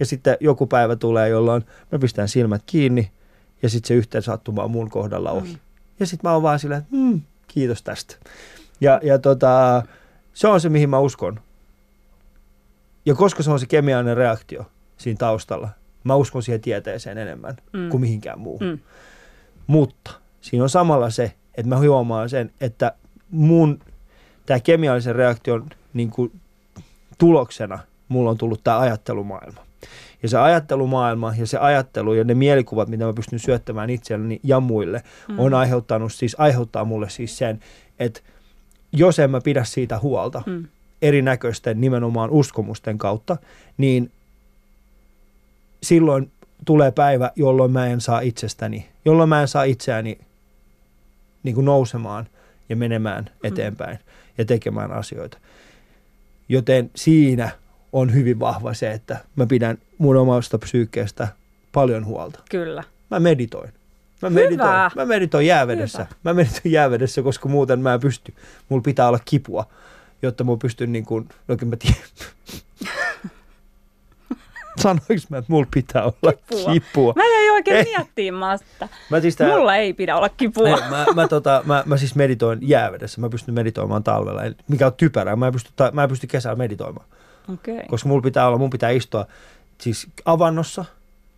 Ja 0.00 0.06
sitten 0.06 0.36
joku 0.40 0.66
päivä 0.66 0.96
tulee, 0.96 1.28
jolloin 1.28 1.64
mä 1.92 1.98
pistän 1.98 2.28
silmät 2.28 2.62
kiinni 2.66 3.10
ja 3.62 3.68
sitten 3.68 3.88
se 3.88 3.94
yhteen 3.94 4.22
sattuma 4.22 4.64
on 4.64 4.70
mun 4.70 4.90
kohdalla 4.90 5.30
ohi. 5.30 5.52
Mm. 5.52 5.58
Ja 6.00 6.06
sitten 6.06 6.30
mä 6.30 6.34
oon 6.34 6.42
vaan 6.42 6.58
sillä, 6.58 6.76
että 6.76 6.88
mm, 6.96 7.20
kiitos 7.48 7.82
tästä. 7.82 8.16
Ja, 8.80 9.00
ja 9.02 9.18
tota, 9.18 9.82
se 10.34 10.48
on 10.48 10.60
se, 10.60 10.68
mihin 10.68 10.90
mä 10.90 10.98
uskon. 10.98 11.40
Ja 13.06 13.14
koska 13.14 13.42
se 13.42 13.50
on 13.50 13.60
se 13.60 13.66
kemiallinen 13.66 14.16
reaktio 14.16 14.66
siinä 14.96 15.18
taustalla, 15.18 15.68
mä 16.04 16.14
uskon 16.14 16.42
siihen 16.42 16.60
tieteeseen 16.60 17.18
enemmän 17.18 17.56
mm. 17.72 17.88
kuin 17.88 18.00
mihinkään 18.00 18.38
muuhun. 18.38 18.68
Mm. 18.68 18.78
Mutta 19.66 20.10
siinä 20.40 20.62
on 20.62 20.70
samalla 20.70 21.10
se, 21.10 21.32
että 21.54 21.68
mä 21.68 21.78
huomaan 21.78 22.28
sen, 22.28 22.52
että 22.60 22.92
mun 23.30 23.80
tämä 24.46 24.60
kemiallisen 24.60 25.14
reaktion 25.14 25.70
niin 25.92 26.10
kuin, 26.10 26.40
tuloksena 27.18 27.78
mulla 28.08 28.30
on 28.30 28.38
tullut 28.38 28.64
tämä 28.64 28.78
ajattelumaailma. 28.78 29.66
Ja 30.22 30.28
se 30.28 30.38
ajattelumaailma 30.38 31.34
ja 31.38 31.46
se 31.46 31.58
ajattelu 31.58 32.14
ja 32.14 32.24
ne 32.24 32.34
mielikuvat, 32.34 32.88
mitä 32.88 33.04
mä 33.04 33.12
pystyn 33.12 33.38
syöttämään 33.38 33.90
itselleni 33.90 34.40
ja 34.42 34.60
muille, 34.60 35.02
mm. 35.28 35.38
on 35.38 35.54
aiheuttanut 35.54 36.12
siis, 36.12 36.36
aiheuttaa 36.38 36.84
mulle 36.84 37.10
siis 37.10 37.38
sen, 37.38 37.60
että 37.98 38.20
jos 38.92 39.18
en 39.18 39.30
mä 39.30 39.40
pidä 39.40 39.64
siitä 39.64 39.98
huolta 39.98 40.42
mm. 40.46 40.66
erinäköisten 41.02 41.80
nimenomaan 41.80 42.30
uskomusten 42.30 42.98
kautta, 42.98 43.36
niin 43.78 44.10
silloin 45.82 46.30
tulee 46.64 46.90
päivä, 46.90 47.30
jolloin 47.36 47.72
mä 47.72 47.86
en 47.86 48.00
saa 48.00 48.20
itsestäni, 48.20 48.88
jolloin 49.04 49.28
mä 49.28 49.40
en 49.40 49.48
saa 49.48 49.64
itseäni 49.64 50.18
niin 51.42 51.54
kuin 51.54 51.64
nousemaan 51.64 52.26
ja 52.68 52.76
menemään 52.76 53.30
eteenpäin 53.44 53.96
mm. 53.96 54.12
ja 54.38 54.44
tekemään 54.44 54.92
asioita. 54.92 55.38
Joten 56.48 56.90
siinä 56.94 57.50
on 57.92 58.14
hyvin 58.14 58.40
vahva 58.40 58.74
se, 58.74 58.92
että 58.92 59.18
mä 59.36 59.46
pidän 59.46 59.78
mun 59.98 60.16
omasta 60.16 60.58
psyykkeestä 60.58 61.28
paljon 61.72 62.06
huolta. 62.06 62.40
Kyllä. 62.50 62.84
Mä 63.10 63.20
meditoin. 63.20 63.72
Mä 64.22 64.30
meditoin, 64.30 64.70
mä 64.96 65.04
meditoin 65.04 65.46
jäävedessä. 65.46 65.98
Hyvä. 65.98 66.14
Mä 66.24 66.34
meditoin 66.34 66.72
jäävedessä, 66.72 67.22
koska 67.22 67.48
muuten 67.48 67.80
mä 67.80 67.94
en 67.94 68.00
pysty. 68.00 68.34
Mulla 68.68 68.82
pitää 68.82 69.08
olla 69.08 69.20
kipua, 69.24 69.66
jotta 70.22 70.44
mä 70.44 70.52
pystyn 70.62 70.92
niin 70.92 71.04
kuin, 71.04 71.28
oikein 71.48 71.68
mä 71.68 71.76
tiedän. 71.76 72.02
Sanoinko 74.82 75.26
mä, 75.28 75.38
että 75.38 75.52
mulla 75.52 75.66
pitää 75.74 76.02
olla 76.02 76.32
kipua? 76.32 76.72
kipua? 76.72 77.12
Mä 77.16 77.22
jäin 77.24 77.52
oikein 77.52 77.76
ei. 77.76 77.84
miettimään 77.84 78.58
sitä. 78.58 78.88
Mä 79.10 79.20
siis 79.20 79.36
tää, 79.36 79.48
mulla 79.48 79.76
ei 79.76 79.92
pidä 79.92 80.16
olla 80.16 80.28
kipua. 80.28 80.68
Ei, 80.68 80.90
mä, 80.90 81.06
mä, 81.14 81.28
tota, 81.28 81.62
mä, 81.66 81.82
mä, 81.86 81.96
siis 81.96 82.14
meditoin 82.14 82.58
jäävedessä. 82.62 83.20
Mä 83.20 83.28
pystyn 83.28 83.54
meditoimaan 83.54 84.04
talvella, 84.04 84.42
mikä 84.68 84.86
on 84.86 84.92
typerää. 84.96 85.36
Mä 85.36 85.46
en 85.46 85.52
pysty, 85.52 85.70
mä 85.92 86.02
en 86.02 86.08
pysty 86.08 86.26
kesällä 86.26 86.56
meditoimaan. 86.56 87.06
Okay. 87.54 87.82
Koska 87.88 88.08
mulla 88.08 88.22
pitää 88.22 88.46
olla, 88.46 88.58
mun 88.58 88.70
pitää 88.70 88.90
istua 88.90 89.26
siis 89.78 90.06
avannossa. 90.24 90.84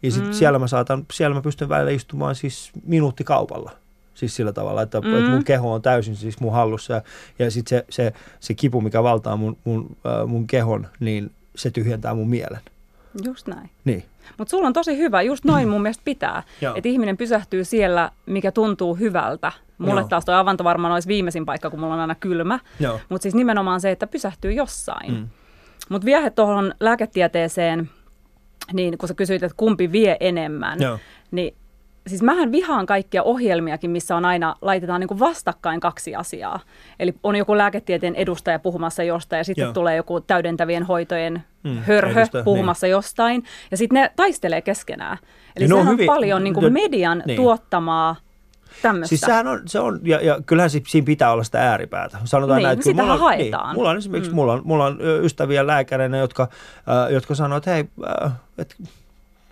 Ja 0.03 0.11
sit 0.11 0.25
mm. 0.25 0.33
siellä 0.33 0.59
mä 0.59 0.67
saatan, 0.67 1.07
siellä 1.13 1.35
mä 1.35 1.43
pystyn 1.43 1.69
välillä 1.69 1.91
istumaan 1.91 2.35
siis 2.35 2.71
minuuttikaupalla. 2.87 3.71
Siis 4.15 4.37
sillä 4.37 4.53
tavalla, 4.53 4.83
että, 4.83 5.01
mm. 5.01 5.19
että 5.19 5.31
mun 5.31 5.45
keho 5.45 5.73
on 5.73 5.83
täysin 5.83 6.17
siis 6.17 6.41
mun 6.41 6.53
hallussa. 6.53 6.95
Ja, 6.95 7.03
ja 7.39 7.51
sitten 7.51 7.79
se, 7.79 7.85
se, 7.91 8.13
se 8.41 8.55
kipu, 8.55 8.81
mikä 8.81 9.03
valtaa 9.03 9.37
mun, 9.37 9.57
mun, 9.65 9.97
äh, 10.07 10.27
mun 10.27 10.47
kehon, 10.47 10.87
niin 11.01 11.31
se 11.57 11.71
tyhjentää 11.71 12.15
mun 12.15 12.29
mielen. 12.29 12.61
Just 13.25 13.47
näin. 13.47 13.71
Niin. 13.85 14.05
Mutta 14.39 14.51
sulla 14.51 14.67
on 14.67 14.73
tosi 14.73 14.99
hyvä, 14.99 15.23
just 15.23 15.45
noin 15.45 15.69
mun 15.69 15.83
mielestä 15.83 16.03
pitää. 16.05 16.43
että 16.75 16.89
ihminen 16.89 17.17
pysähtyy 17.17 17.65
siellä, 17.65 18.11
mikä 18.27 18.53
tuntuu 18.53 18.95
hyvältä. 18.95 19.53
Mulle 19.79 20.01
Joo. 20.01 20.09
taas 20.09 20.25
toi 20.25 20.35
avanto 20.35 20.65
varmaan 20.65 20.93
olisi 20.93 21.09
viimeisin 21.09 21.47
paikka, 21.47 21.71
kun 21.71 21.81
mulla 21.81 21.95
on 21.95 22.01
aina 22.01 22.15
kylmä. 22.15 22.59
Mutta 23.09 23.23
siis 23.23 23.35
nimenomaan 23.35 23.81
se, 23.81 23.91
että 23.91 24.07
pysähtyy 24.07 24.53
jossain. 24.53 25.13
Mm. 25.13 25.29
Mutta 25.91 26.07
vielä 26.07 26.31
tuohon 26.31 26.75
lääketieteeseen, 26.81 27.91
niin 28.73 28.99
kun 28.99 29.09
sä 29.09 29.15
kysyit, 29.15 29.43
että 29.43 29.57
kumpi 29.57 29.93
vie 29.93 30.17
enemmän, 30.21 30.79
Joo. 30.83 30.99
niin 31.31 31.55
siis 32.07 32.23
mähän 32.23 32.53
vihaan 32.53 32.87
kaikkia 32.87 33.23
ohjelmiakin, 33.23 33.91
missä 33.91 34.17
on 34.17 34.25
aina, 34.25 34.55
laitetaan 34.63 35.01
niin 35.01 35.19
vastakkain 35.19 35.81
kaksi 35.81 36.15
asiaa. 36.15 36.61
Eli 36.99 37.15
on 37.23 37.37
joku 37.37 37.57
lääketieteen 37.59 38.15
edustaja 38.15 38.59
puhumassa 38.59 39.03
jostain 39.03 39.39
ja 39.41 39.45
sitten 39.45 39.63
Joo. 39.63 39.73
tulee 39.73 39.97
joku 39.97 40.21
täydentävien 40.21 40.83
hoitojen 40.83 41.43
Mm, 41.65 41.77
hörhö 41.83 42.21
edustaja, 42.21 42.45
puhumassa 42.45 42.87
jostain 42.87 43.45
ja 43.71 43.77
sitten 43.77 44.03
ne 44.03 44.11
taistelee 44.17 44.63
keskenään. 44.63 45.19
Eli 45.57 45.65
Ja 45.65 45.69
ne 45.69 45.75
on 45.75 45.81
on 45.81 45.89
hyvin- 45.89 46.07
paljon 46.07 46.45
niin 46.45 46.55
kuin 46.55 46.73
median 46.73 47.23
niin. 47.27 47.37
tuottamaa 47.37 48.17
tämmöistä. 48.83 49.09
Siis 49.09 49.21
sehän 49.21 49.47
on, 49.47 49.63
se 49.67 49.81
on 49.81 50.01
ja, 50.03 50.21
ja 50.21 50.41
kyllähän 50.47 50.71
si- 50.71 50.83
siinä 50.89 51.05
pitää 51.05 51.33
olla 51.33 51.45
sitä 51.45 51.71
ääripäätä. 51.71 52.19
Sanotaan 52.25 52.57
Niin, 52.59 52.65
näin, 52.65 52.79
että 52.79 52.93
mulla 52.95 53.13
on, 53.13 53.21
haetaan. 53.21 53.69
Niin, 53.69 53.75
mulla 53.75 53.91
on 53.91 53.97
esimerkiksi, 53.97 54.31
mm. 54.31 54.35
mulla, 54.35 54.53
on, 54.53 54.61
mulla 54.65 54.87
on 54.87 54.99
ystäviä 55.23 55.67
lääkäreinä, 55.67 56.19
jotka, 56.19 56.43
äh, 56.43 57.13
jotka 57.13 57.35
sanoo, 57.35 57.59
että 57.59 57.71
hei, 57.71 57.85
äh, 58.25 58.33
et, 58.59 58.77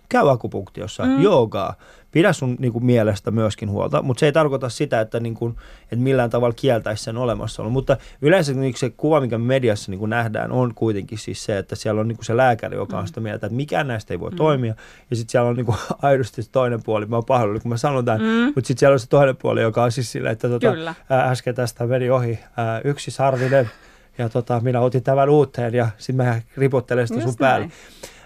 käy 0.09 0.29
akupunktiossa, 0.29 1.05
mm. 1.05 1.21
joogaa, 1.21 1.73
pidä 2.13 2.33
sun 2.33 2.55
niin 2.59 2.73
kuin, 2.73 2.85
mielestä 2.85 3.31
myöskin 3.31 3.69
huolta, 3.69 4.01
mutta 4.01 4.19
se 4.19 4.25
ei 4.25 4.31
tarkoita 4.31 4.69
sitä, 4.69 5.01
että, 5.01 5.19
niin 5.19 5.33
kuin, 5.33 5.55
että 5.83 5.95
millään 5.95 6.29
tavalla 6.29 6.53
kieltäisi 6.55 7.03
sen 7.03 7.17
olemassaolon. 7.17 7.71
Mutta 7.73 7.97
yleensä 8.21 8.53
niin 8.53 8.73
se 8.77 8.89
kuva, 8.89 9.21
mikä 9.21 9.37
mediassa 9.37 9.91
niin 9.91 9.99
kuin 9.99 10.09
nähdään, 10.09 10.51
on 10.51 10.73
kuitenkin 10.75 11.17
siis 11.17 11.45
se, 11.45 11.57
että 11.57 11.75
siellä 11.75 12.01
on 12.01 12.07
niin 12.07 12.15
kuin 12.15 12.25
se 12.25 12.37
lääkäri, 12.37 12.75
joka 12.75 12.99
on 12.99 13.07
sitä 13.07 13.19
mieltä, 13.19 13.47
että 13.47 13.55
mikään 13.55 13.87
näistä 13.87 14.13
ei 14.13 14.19
voi 14.19 14.31
mm. 14.31 14.37
toimia. 14.37 14.73
Ja 15.09 15.15
sitten 15.15 15.31
siellä 15.31 15.49
on 15.49 15.55
niin 15.55 15.65
kuin, 15.65 15.77
aidosti 16.01 16.43
se 16.43 16.51
toinen 16.51 16.83
puoli. 16.83 17.05
Mä 17.05 17.15
oon 17.15 17.25
pahoillani, 17.25 17.59
kun 17.59 17.69
mä 17.69 17.77
sanon 17.77 18.05
tämän, 18.05 18.21
mm. 18.21 18.27
mutta 18.27 18.67
sitten 18.67 18.79
siellä 18.79 18.93
on 18.93 18.99
se 18.99 19.09
toinen 19.09 19.37
puoli, 19.37 19.61
joka 19.61 19.83
on 19.83 19.91
siis 19.91 20.11
sillä, 20.11 20.31
että 20.31 20.49
tota, 20.49 20.71
Kyllä. 20.71 20.95
ää, 21.09 21.29
äsken 21.29 21.55
tästä 21.55 21.87
meni 21.87 22.09
ohi 22.09 22.39
ää, 22.57 22.81
yksi 22.83 23.11
sarvinen. 23.11 23.69
Ja 24.17 24.29
tota, 24.29 24.59
minä 24.59 24.79
otin 24.79 25.03
tämän 25.03 25.29
uuteen 25.29 25.73
ja 25.73 25.89
sitten 25.97 26.25
mä 26.25 26.41
ripottelen 26.57 27.07
sitä 27.07 27.19
Just 27.19 27.27
sun 27.27 27.37
päälle. 27.37 27.69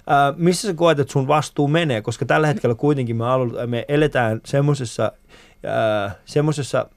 Ää, 0.08 0.34
missä 0.38 0.68
sä 0.68 0.74
koet, 0.74 1.00
että 1.00 1.14
sun 1.14 1.28
vastuu 1.28 1.68
menee? 1.68 2.02
Koska 2.02 2.26
tällä 2.26 2.48
hetkellä 2.48 2.76
kuitenkin 2.76 3.16
me, 3.16 3.24
alu- 3.26 3.68
me 3.68 3.86
eletään 3.88 4.42
semmoisessa 4.46 5.12
semmoisessa 6.26 6.90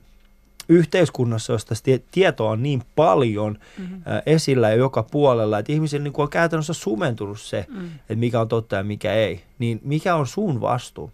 yhteiskunnassa, 0.69 1.53
josta 1.53 1.75
tietoa 2.11 2.51
on 2.51 2.63
niin 2.63 2.83
paljon 2.97 3.59
mm-hmm. 3.79 4.03
ää, 4.07 4.23
esillä 4.27 4.69
ja 4.69 4.75
joka 4.75 5.03
puolella, 5.03 5.59
että 5.59 5.73
ihmisillä 5.73 6.05
niin 6.05 6.15
on 6.17 6.29
käytännössä 6.29 6.73
sumentunut 6.73 7.41
se, 7.41 7.67
mm. 7.69 7.87
että 7.87 8.15
mikä 8.15 8.41
on 8.41 8.49
totta 8.49 8.77
ja 8.77 8.83
mikä 8.83 9.13
ei. 9.13 9.43
Niin 9.59 9.81
mikä 9.85 10.15
on 10.15 10.27
sun 10.27 10.61
vastuu? 10.61 11.11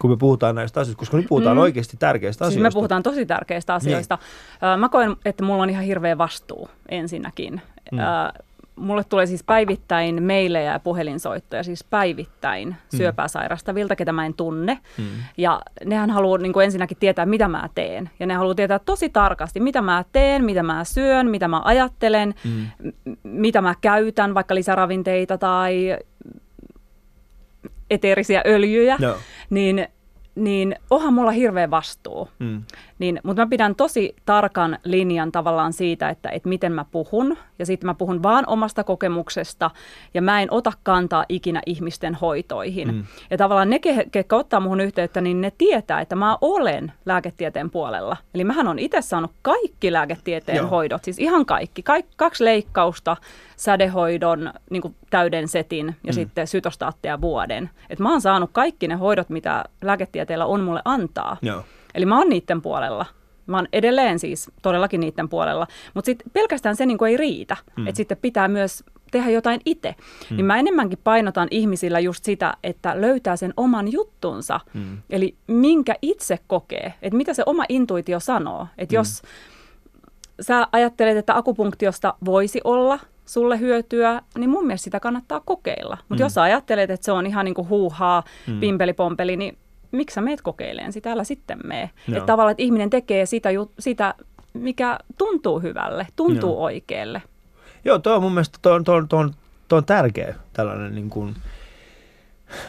kun 0.00 0.10
me 0.10 0.16
puhutaan 0.16 0.54
näistä 0.54 0.80
asioista, 0.80 0.98
koska 0.98 1.16
nyt 1.16 1.26
puhutaan 1.28 1.56
mm. 1.56 1.60
oikeasti 1.60 1.96
tärkeistä 1.96 2.44
Siis 2.44 2.48
asioista. 2.48 2.76
me 2.76 2.80
puhutaan 2.80 3.02
tosi 3.02 3.26
tärkeistä 3.26 3.74
asioista. 3.74 4.18
Niin. 4.62 4.80
Mä 4.80 4.88
koen, 4.88 5.16
että 5.24 5.44
mulla 5.44 5.62
on 5.62 5.70
ihan 5.70 5.84
hirveä 5.84 6.18
vastuu 6.18 6.68
ensinnäkin. 6.88 7.60
Mm. 7.92 7.98
Mulle 8.80 9.04
tulee 9.04 9.26
siis 9.26 9.44
päivittäin 9.44 10.22
meilejä 10.22 10.72
ja 10.72 10.78
puhelinsoittoja, 10.78 11.62
siis 11.62 11.84
päivittäin 11.84 12.68
mm. 12.68 12.96
syöpää 12.96 13.28
sairastavilta, 13.28 13.96
ketä 13.96 14.12
mä 14.12 14.26
en 14.26 14.34
tunne. 14.34 14.78
Mm. 14.98 15.04
Ja 15.36 15.60
nehän 15.84 16.10
haluaa 16.10 16.38
niin 16.38 16.52
kuin 16.52 16.64
ensinnäkin 16.64 16.96
tietää, 17.00 17.26
mitä 17.26 17.48
mä 17.48 17.68
teen. 17.74 18.10
Ja 18.20 18.26
ne 18.26 18.34
haluaa 18.34 18.54
tietää 18.54 18.78
tosi 18.78 19.08
tarkasti, 19.08 19.60
mitä 19.60 19.82
mä 19.82 20.04
teen, 20.12 20.44
mitä 20.44 20.62
mä 20.62 20.84
syön, 20.84 21.30
mitä 21.30 21.48
mä 21.48 21.62
ajattelen, 21.64 22.34
mm. 22.44 22.66
m- 23.04 23.16
mitä 23.22 23.60
mä 23.60 23.74
käytän, 23.80 24.34
vaikka 24.34 24.54
lisäravinteita 24.54 25.38
tai 25.38 25.98
eteerisiä 27.90 28.42
öljyjä. 28.46 28.96
No. 29.00 29.16
Niin 29.50 29.86
niin 30.34 30.76
onhan 30.90 31.14
mulla 31.14 31.30
hirveä 31.30 31.70
vastuu. 31.70 32.28
Mm. 32.38 32.62
Niin, 33.00 33.20
mutta 33.22 33.42
mä 33.42 33.48
pidän 33.50 33.74
tosi 33.74 34.16
tarkan 34.26 34.78
linjan 34.84 35.32
tavallaan 35.32 35.72
siitä, 35.72 36.08
että, 36.08 36.28
että 36.28 36.48
miten 36.48 36.72
mä 36.72 36.84
puhun. 36.90 37.36
Ja 37.58 37.66
sitten 37.66 37.86
mä 37.86 37.94
puhun 37.94 38.22
vaan 38.22 38.44
omasta 38.46 38.84
kokemuksesta 38.84 39.70
ja 40.14 40.22
mä 40.22 40.42
en 40.42 40.48
ota 40.50 40.72
kantaa 40.82 41.24
ikinä 41.28 41.62
ihmisten 41.66 42.14
hoitoihin. 42.14 42.94
Mm. 42.94 43.04
Ja 43.30 43.38
tavallaan 43.38 43.70
ne, 43.70 43.78
ketkä 44.12 44.36
ottaa 44.36 44.60
muhun 44.60 44.80
yhteyttä, 44.80 45.20
niin 45.20 45.40
ne 45.40 45.52
tietää, 45.58 46.00
että 46.00 46.16
mä 46.16 46.38
olen 46.40 46.92
lääketieteen 47.06 47.70
puolella. 47.70 48.16
Eli 48.34 48.44
mähän 48.44 48.68
on 48.68 48.78
itse 48.78 49.02
saanut 49.02 49.32
kaikki 49.42 49.92
lääketieteen 49.92 50.58
Joo. 50.58 50.68
hoidot, 50.68 51.04
siis 51.04 51.18
ihan 51.18 51.46
kaikki. 51.46 51.82
Kaik, 51.82 52.06
kaksi 52.16 52.44
leikkausta, 52.44 53.16
sädehoidon 53.56 54.52
niin 54.70 54.96
täyden 55.10 55.48
setin 55.48 55.86
ja 55.86 56.12
mm. 56.12 56.14
sitten 56.14 56.46
sytostaatteja 56.46 57.20
vuoden. 57.20 57.70
Et 57.90 57.98
mä 57.98 58.10
oon 58.10 58.20
saanut 58.20 58.50
kaikki 58.52 58.88
ne 58.88 58.94
hoidot, 58.94 59.28
mitä 59.28 59.64
lääketieteellä 59.82 60.46
on 60.46 60.60
mulle 60.60 60.82
antaa. 60.84 61.36
Joo. 61.42 61.64
Eli 61.94 62.06
mä 62.06 62.18
oon 62.18 62.28
niiden 62.28 62.62
puolella. 62.62 63.06
Mä 63.46 63.56
oon 63.56 63.68
edelleen 63.72 64.18
siis 64.18 64.50
todellakin 64.62 65.00
niiden 65.00 65.28
puolella. 65.28 65.66
Mutta 65.94 66.06
sitten 66.06 66.30
pelkästään 66.32 66.76
se 66.76 66.86
niin 66.86 67.04
ei 67.08 67.16
riitä. 67.16 67.56
Mm. 67.76 67.86
Että 67.86 67.96
sitten 67.96 68.18
pitää 68.22 68.48
myös 68.48 68.84
tehdä 69.10 69.30
jotain 69.30 69.60
itse. 69.64 69.94
Mm. 70.30 70.36
Niin 70.36 70.46
mä 70.46 70.58
enemmänkin 70.58 70.98
painotan 71.04 71.48
ihmisillä 71.50 72.00
just 72.00 72.24
sitä, 72.24 72.54
että 72.64 73.00
löytää 73.00 73.36
sen 73.36 73.54
oman 73.56 73.92
juttunsa. 73.92 74.60
Mm. 74.74 74.98
Eli 75.10 75.34
minkä 75.46 75.94
itse 76.02 76.38
kokee. 76.46 76.94
Että 77.02 77.16
mitä 77.16 77.34
se 77.34 77.42
oma 77.46 77.64
intuitio 77.68 78.20
sanoo. 78.20 78.66
Että 78.78 78.94
mm. 78.94 78.96
jos 78.96 79.22
sä 80.40 80.68
ajattelet, 80.72 81.16
että 81.16 81.36
akupunktiosta 81.36 82.14
voisi 82.24 82.60
olla 82.64 82.98
sulle 83.26 83.60
hyötyä, 83.60 84.22
niin 84.38 84.50
mun 84.50 84.66
mielestä 84.66 84.84
sitä 84.84 85.00
kannattaa 85.00 85.40
kokeilla. 85.40 85.98
Mutta 86.08 86.22
mm. 86.22 86.26
jos 86.26 86.34
sä 86.34 86.42
ajattelet, 86.42 86.90
että 86.90 87.04
se 87.04 87.12
on 87.12 87.26
ihan 87.26 87.44
niin 87.44 87.54
kuin 87.54 87.68
huuhaa, 87.68 88.22
mm. 88.46 88.60
pimpelipompeli, 88.60 89.36
niin 89.36 89.58
miksi 89.92 90.14
sä 90.14 90.20
meet 90.20 90.42
kokeileen 90.42 90.92
sitä, 90.92 91.12
älä 91.12 91.24
sitten 91.24 91.58
mee. 91.64 91.90
Että 92.08 92.26
tavallaan, 92.26 92.50
että 92.50 92.62
ihminen 92.62 92.90
tekee 92.90 93.26
sitä, 93.26 93.48
sitä, 93.78 94.14
mikä 94.52 94.98
tuntuu 95.18 95.60
hyvälle, 95.60 96.06
tuntuu 96.16 96.50
Joo. 96.50 96.62
oikealle. 96.62 97.22
Joo, 97.84 97.98
tuo 97.98 98.14
on 98.14 98.22
mun 98.22 98.32
mielestä 98.32 98.58
tuo, 98.62 98.82
tuo, 98.82 99.02
tuo, 99.08 99.28
tuo 99.68 99.78
on 99.78 99.84
tärkeä 99.84 100.34
tällainen 100.52 100.94
niin 100.94 101.10
kuin, 101.10 101.34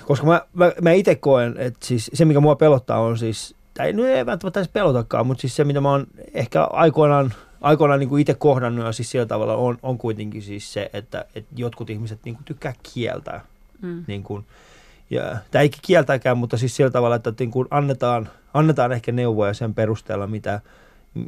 koska 0.06 0.28
mä, 0.28 0.42
mä, 0.54 0.72
mä 0.82 0.92
itse 0.92 1.16
koen, 1.16 1.56
että 1.58 1.86
siis 1.86 2.12
se 2.14 2.26
mikä 2.26 2.40
mua 2.40 2.56
pelottaa 2.56 3.00
on 3.00 3.18
siis, 3.18 3.56
tai 3.74 3.94
no 3.94 4.06
ei 4.06 4.26
välttämättä 4.26 4.60
edes 4.60 4.72
pelotakaan, 4.74 5.28
mutta 5.28 5.42
siis 5.42 5.56
se 5.56 5.64
mitä 5.64 5.82
mä 5.82 5.92
oon 5.92 6.08
ehkä 6.34 6.64
aikoinaan, 6.64 7.34
aikoinaan 7.62 8.00
niin 8.00 8.10
kuin 8.10 8.22
itse 8.22 8.34
kohdannut 8.34 8.86
ja 8.86 8.92
siis 8.92 9.12
sillä 9.12 9.26
tavalla 9.26 9.56
on, 9.56 9.78
on 9.84 9.98
kuitenkin 9.98 10.42
siis 10.42 10.74
se, 10.74 10.90
että, 10.94 11.26
että 11.36 11.54
jotkut 11.56 11.90
ihmiset 11.90 12.20
niin 12.26 12.36
kuin 12.36 12.46
tykkää 12.46 12.74
kieltää. 12.94 13.46
Mm. 13.82 14.04
Niin 14.08 14.24
kuin, 14.24 14.46
ja, 15.12 15.38
tämä 15.52 15.62
ei 15.62 15.72
kieltäkään, 15.82 16.38
mutta 16.38 16.58
siis 16.58 16.76
sillä 16.76 16.92
tavalla, 16.92 17.16
että 17.16 17.34
niin 17.40 17.52
kuin 17.52 17.68
annetaan, 17.72 18.30
annetaan 18.54 18.92
ehkä 18.92 19.12
neuvoja 19.12 19.54
sen 19.54 19.74
perusteella, 19.74 20.28
mitä 20.28 20.62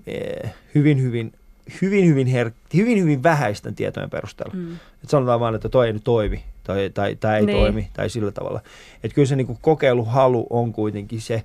eh, 0.07 0.53
hyvin, 0.75 1.01
hyvin, 1.01 1.34
hyvin, 1.81 2.05
hyvin, 2.05 2.27
her, 2.27 2.51
hyvin, 2.75 3.01
hyvin 3.01 3.23
vähäisten 3.23 3.75
tietojen 3.75 4.09
perusteella. 4.09 4.53
Mm. 4.53 4.73
Et 5.03 5.09
sanotaan 5.09 5.39
vaan, 5.39 5.55
että 5.55 5.69
toi 5.69 5.88
ei 5.88 5.93
nyt 5.93 6.03
toimi 6.03 6.43
tai, 6.63 6.89
tai 6.93 7.15
tämä 7.15 7.38
ei 7.38 7.45
niin. 7.45 7.57
toimi 7.57 7.89
tai 7.93 8.09
sillä 8.09 8.31
tavalla. 8.31 8.61
Että 9.03 9.15
kyllä 9.15 9.27
se 9.27 9.36
niin 9.36 9.47
kuin 9.47 9.59
kokeiluhalu 9.61 10.47
on 10.49 10.73
kuitenkin 10.73 11.21
se, 11.21 11.43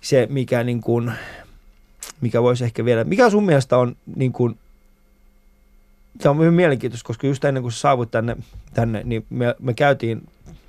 se 0.00 0.26
mikä, 0.30 0.64
niin 0.64 0.80
kuin, 0.80 1.12
mikä 2.20 2.42
voisi 2.42 2.64
ehkä 2.64 2.84
vielä, 2.84 3.04
mikä 3.04 3.30
sun 3.30 3.46
mielestä 3.46 3.78
on 3.78 3.96
niin 4.16 4.32
kuin, 4.32 4.58
Tämä 6.18 6.30
on 6.30 6.38
hyvin 6.38 6.54
mielenkiintoista, 6.54 7.06
koska 7.06 7.26
just 7.26 7.44
ennen 7.44 7.62
kuin 7.62 7.72
sä 7.72 7.78
saavut 7.78 8.10
tänne, 8.10 8.36
tänne 8.74 9.02
niin 9.04 9.26
me, 9.30 9.54
me 9.58 9.74
käytiin 9.74 10.22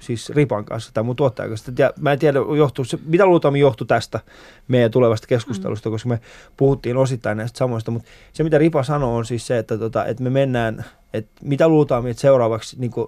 siis 0.03 0.29
Ripan 0.29 0.65
kanssa 0.65 0.91
tai 0.93 1.03
mun 1.03 1.15
tuottajan 1.15 1.49
kanssa. 1.49 1.71
Ja 1.77 1.93
mä 1.99 2.11
en 2.11 2.19
tiedä, 2.19 2.39
johtuu, 2.57 2.85
se, 2.85 2.99
mitä 3.05 3.25
luultavasti 3.25 3.59
johtui 3.59 3.87
tästä 3.87 4.19
meidän 4.67 4.91
tulevasta 4.91 5.27
keskustelusta, 5.27 5.89
mm. 5.89 5.93
koska 5.93 6.09
me 6.09 6.19
puhuttiin 6.57 6.97
osittain 6.97 7.37
näistä 7.37 7.57
samoista, 7.57 7.91
mutta 7.91 8.09
se 8.33 8.43
mitä 8.43 8.57
Ripa 8.57 8.83
sanoi 8.83 9.17
on 9.17 9.25
siis 9.25 9.47
se, 9.47 9.57
että, 9.57 9.77
tota, 9.77 10.05
että 10.05 10.23
me 10.23 10.29
mennään, 10.29 10.85
että 11.13 11.31
mitä 11.43 11.67
luultavasti 11.67 12.09
että 12.09 12.21
seuraavaksi 12.21 12.79
niin 12.79 12.91
kuin, 12.91 13.07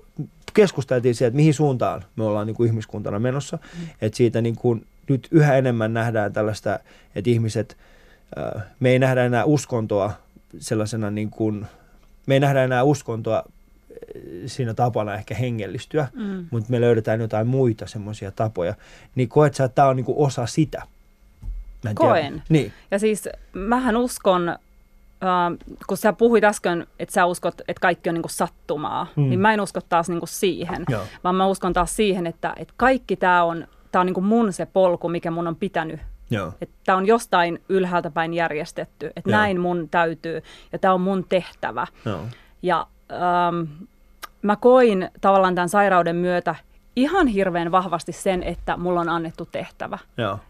keskusteltiin 0.53 1.15
siitä, 1.15 1.27
että 1.27 1.35
mihin 1.35 1.53
suuntaan 1.53 2.05
me 2.15 2.23
ollaan 2.23 2.47
niin 2.47 2.55
kuin 2.55 2.67
ihmiskuntana 2.67 3.19
menossa, 3.19 3.57
mm. 3.57 3.87
että 4.01 4.17
siitä 4.17 4.41
niin 4.41 4.55
kuin, 4.55 4.85
nyt 5.09 5.27
yhä 5.31 5.55
enemmän 5.55 5.93
nähdään 5.93 6.33
tällaista, 6.33 6.79
että 7.15 7.29
ihmiset, 7.29 7.77
me 8.79 8.89
ei 8.89 8.99
nähdä 8.99 9.25
enää 9.25 9.45
uskontoa 9.45 10.11
sellaisena 10.59 11.11
niin 11.11 11.29
kuin, 11.29 11.65
me 12.27 12.33
ei 12.33 12.39
nähdä 12.39 12.63
enää 12.63 12.83
uskontoa 12.83 13.43
siinä 14.45 14.73
tapana 14.73 15.13
ehkä 15.13 15.35
hengellistyä, 15.35 16.07
mm. 16.13 16.47
mutta 16.51 16.71
me 16.71 16.81
löydetään 16.81 17.21
jotain 17.21 17.47
muita 17.47 17.87
semmoisia 17.87 18.31
tapoja. 18.31 18.73
Niin 19.15 19.29
koet 19.29 19.53
sä, 19.53 19.63
että 19.63 19.75
tämä 19.75 19.87
on 19.87 19.95
niinku 19.95 20.23
osa 20.23 20.45
sitä? 20.45 20.81
Mä 21.83 21.89
en 21.89 21.95
Koen. 21.95 22.43
Niin. 22.49 22.73
Ja 22.91 22.99
siis 22.99 23.29
mähän 23.53 23.97
uskon, 23.97 24.49
äh, 24.49 24.57
kun 25.87 25.97
sä 25.97 26.13
puhuit 26.13 26.43
äsken, 26.43 26.87
että 26.99 27.13
sä 27.13 27.25
uskot, 27.25 27.61
että 27.61 27.81
kaikki 27.81 28.09
on 28.09 28.13
niinku 28.13 28.29
sattumaa, 28.29 29.07
mm. 29.15 29.29
niin 29.29 29.39
mä 29.39 29.53
en 29.53 29.61
usko 29.61 29.81
taas 29.89 30.09
niinku 30.09 30.27
siihen, 30.27 30.83
Joo. 30.89 31.03
vaan 31.23 31.35
mä 31.35 31.47
uskon 31.47 31.73
taas 31.73 31.95
siihen, 31.95 32.27
että, 32.27 32.53
että 32.57 32.73
kaikki 32.77 33.15
tämä 33.15 33.43
on, 33.43 33.67
tää 33.91 33.99
on 33.99 34.05
niinku 34.05 34.21
mun 34.21 34.53
se 34.53 34.65
polku, 34.65 35.09
mikä 35.09 35.31
mun 35.31 35.47
on 35.47 35.55
pitänyt 35.55 35.99
Tämä 36.85 36.97
on 36.97 37.05
jostain 37.05 37.61
ylhäältä 37.69 38.11
päin 38.11 38.33
järjestetty, 38.33 39.05
että 39.15 39.29
Joo. 39.29 39.39
näin 39.39 39.61
mun 39.61 39.89
täytyy 39.89 40.41
ja 40.71 40.79
tämä 40.79 40.93
on 40.93 41.01
mun 41.01 41.25
tehtävä. 41.29 41.87
Joo. 42.05 42.19
Ja 42.61 42.87
ähm, 43.11 43.83
mä 44.45 44.55
koin 44.55 45.09
tavallaan 45.21 45.55
tämän 45.55 45.69
sairauden 45.69 46.15
myötä 46.15 46.55
ihan 46.95 47.27
hirveän 47.27 47.71
vahvasti 47.71 48.11
sen, 48.11 48.43
että 48.43 48.77
mulla 48.77 49.01
on 49.01 49.09
annettu 49.09 49.45
tehtävä. 49.51 49.97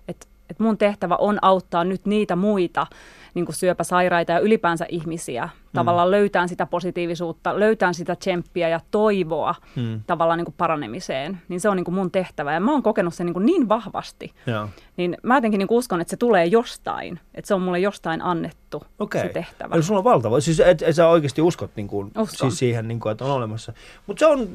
Että 0.08 0.28
et 0.50 0.60
mun 0.60 0.78
tehtävä 0.78 1.16
on 1.16 1.40
auttaa 1.42 1.84
nyt 1.84 2.06
niitä 2.06 2.36
muita 2.36 2.88
niin 3.34 3.46
syöpäsairaita 3.50 4.32
ja 4.32 4.40
ylipäänsä 4.40 4.86
ihmisiä. 4.90 5.50
Tavallaan 5.76 6.08
mm. 6.08 6.12
löytää 6.12 6.48
sitä 6.48 6.66
positiivisuutta, 6.66 7.60
löytää 7.60 7.94
sitä 7.94 8.16
tsemppiä 8.16 8.70
ja 8.70 8.80
toivoa 8.92 9.56
mm. 9.76 10.02
tavallaan 10.08 10.38
niin 10.38 10.46
kuin 10.46 10.56
paranemiseen. 10.58 11.42
Niin 11.48 11.60
se 11.60 11.70
on 11.70 11.78
niin 11.78 11.86
kuin 11.86 11.96
mun 11.96 12.12
tehtävä 12.12 12.54
ja 12.54 12.60
mä 12.60 12.72
oon 12.72 12.84
kokenut 12.84 13.14
sen 13.14 13.26
niin, 13.26 13.34
kuin 13.34 13.46
niin 13.46 13.70
vahvasti. 13.70 14.34
Joo. 14.48 14.70
Niin 14.98 15.18
mä 15.24 15.38
jotenkin 15.38 15.58
niin 15.58 15.68
kuin 15.68 15.78
uskon, 15.78 16.02
että 16.02 16.12
se 16.12 16.18
tulee 16.18 16.46
jostain. 16.46 17.20
Että 17.34 17.48
se 17.48 17.54
on 17.54 17.62
mulle 17.62 17.80
jostain 17.80 18.22
annettu 18.22 18.84
okay. 19.00 19.22
se 19.22 19.30
tehtävä. 19.30 19.76
Eli 19.76 19.84
sulla 19.84 19.98
on 19.98 20.04
valtava. 20.04 20.40
Siis 20.40 20.60
et, 20.60 20.82
et 20.82 20.96
sä 20.96 21.08
oikeasti 21.08 21.42
uskot 21.42 21.72
niin 21.76 21.88
kuin, 21.88 22.12
siis 22.28 22.60
siihen, 22.60 22.88
niin 22.88 23.00
kuin, 23.00 23.12
että 23.12 23.26
on 23.26 23.32
olemassa. 23.32 23.74
Mutta 24.08 24.20
se 24.20 24.26
on, 24.26 24.48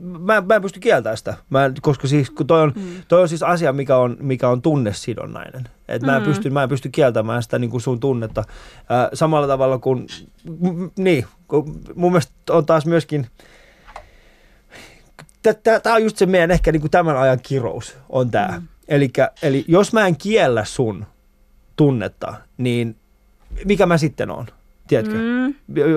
mä, 0.00 0.40
mä 0.40 0.54
en 0.54 0.62
pysty 0.62 0.80
kieltämään 0.80 1.16
sitä. 1.16 1.34
Mä, 1.50 1.70
koska 1.82 2.08
siis, 2.08 2.30
kun 2.30 2.46
toi 2.46 2.62
on, 2.62 2.72
mm. 2.76 3.02
toi 3.08 3.22
on 3.22 3.28
siis 3.28 3.42
asia, 3.42 3.72
mikä 3.72 3.96
on, 3.96 4.16
mikä 4.20 4.48
on 4.48 4.62
tunnesidonnainen. 4.62 5.68
Et 5.88 6.02
mä, 6.02 6.16
en 6.16 6.22
mm. 6.22 6.26
pysty, 6.26 6.50
mä 6.50 6.62
en 6.62 6.68
pysty 6.68 6.88
kieltämään 6.88 7.42
sitä 7.42 7.58
niin 7.58 7.70
kuin 7.70 7.80
sun 7.80 8.00
tunnetta. 8.00 8.40
Äh, 8.40 9.08
samalla 9.14 9.46
tavalla 9.46 9.78
kuin, 9.78 10.06
m- 10.60 11.02
niin, 11.02 11.26
kun 11.48 11.80
mun 11.94 12.12
mielestä 12.12 12.32
on 12.50 12.66
taas 12.66 12.86
myöskin, 12.86 13.26
tämä 15.82 15.94
on 15.94 16.02
just 16.02 16.16
se 16.16 16.26
meidän 16.26 16.50
ehkä 16.50 16.72
niin 16.72 16.80
kuin 16.80 16.90
tämän 16.90 17.16
ajan 17.16 17.38
kirous, 17.42 17.96
on 18.08 18.30
tämä. 18.30 18.58
Mm. 18.60 18.68
Elikkä, 18.88 19.30
eli 19.42 19.64
jos 19.68 19.92
mä 19.92 20.06
en 20.06 20.16
kiellä 20.16 20.64
sun 20.64 21.06
tunnetta, 21.76 22.34
niin 22.58 22.96
mikä 23.64 23.86
mä 23.86 23.98
sitten 23.98 24.30
on? 24.30 24.46
Tiedätkö? 24.88 25.14
Mm. 25.14 25.54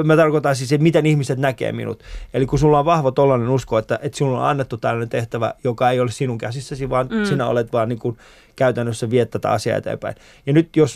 Mä 0.07 0.15
tarkoitan 0.15 0.55
siis, 0.55 0.71
että 0.71 0.83
miten 0.83 1.05
ihmiset 1.05 1.39
näkee 1.39 1.71
minut. 1.71 2.03
Eli 2.33 2.45
kun 2.45 2.59
sulla 2.59 2.79
on 2.79 2.85
vahva 2.85 3.11
tollainen 3.11 3.49
usko, 3.49 3.77
että, 3.77 3.99
että 4.01 4.17
sinulla 4.17 4.39
on 4.39 4.49
annettu 4.49 4.77
tällainen 4.77 5.09
tehtävä, 5.09 5.53
joka 5.63 5.89
ei 5.89 5.99
ole 5.99 6.11
sinun 6.11 6.37
käsissäsi, 6.37 6.89
vaan 6.89 7.07
mm. 7.11 7.25
sinä 7.25 7.47
olet 7.47 7.73
vaan 7.73 7.89
niin 7.89 7.99
kuin 7.99 8.17
käytännössä 8.55 9.09
viet 9.09 9.29
tätä 9.29 9.51
asiaa 9.51 9.77
eteenpäin. 9.77 10.15
Ja 10.45 10.53
nyt 10.53 10.75
jos 10.75 10.93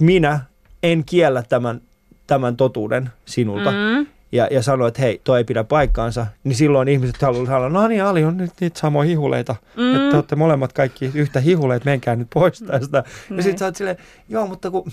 minä 0.00 0.40
en 0.82 1.04
kiellä 1.04 1.42
tämän, 1.42 1.80
tämän 2.26 2.56
totuuden 2.56 3.10
sinulta, 3.24 3.70
mm. 3.70 4.06
ja, 4.32 4.48
ja 4.50 4.62
sano, 4.62 4.86
että 4.86 5.02
hei, 5.02 5.20
toi 5.24 5.38
ei 5.38 5.44
pidä 5.44 5.64
paikkaansa, 5.64 6.26
niin 6.44 6.54
silloin 6.54 6.88
ihmiset 6.88 7.22
haluavat 7.22 7.48
sanoa, 7.48 7.68
no 7.68 7.88
niin, 7.88 8.04
Ali 8.04 8.24
on 8.24 8.36
nyt 8.36 8.50
niitä 8.60 8.80
samoja 8.80 9.08
hihuleita, 9.08 9.56
mm. 9.76 9.94
että 9.94 10.10
te 10.10 10.16
olette 10.16 10.36
molemmat 10.36 10.72
kaikki 10.72 11.10
yhtä 11.14 11.40
hihuleita, 11.40 11.84
menkää 11.84 12.16
nyt 12.16 12.28
pois 12.34 12.60
tästä. 12.60 13.04
Mm. 13.30 13.36
Ja 13.36 13.42
sitten 13.42 13.58
sä 13.58 13.64
oot 13.64 13.76
silleen, 13.76 13.96
joo, 14.28 14.46
mutta 14.46 14.70
kun, 14.70 14.84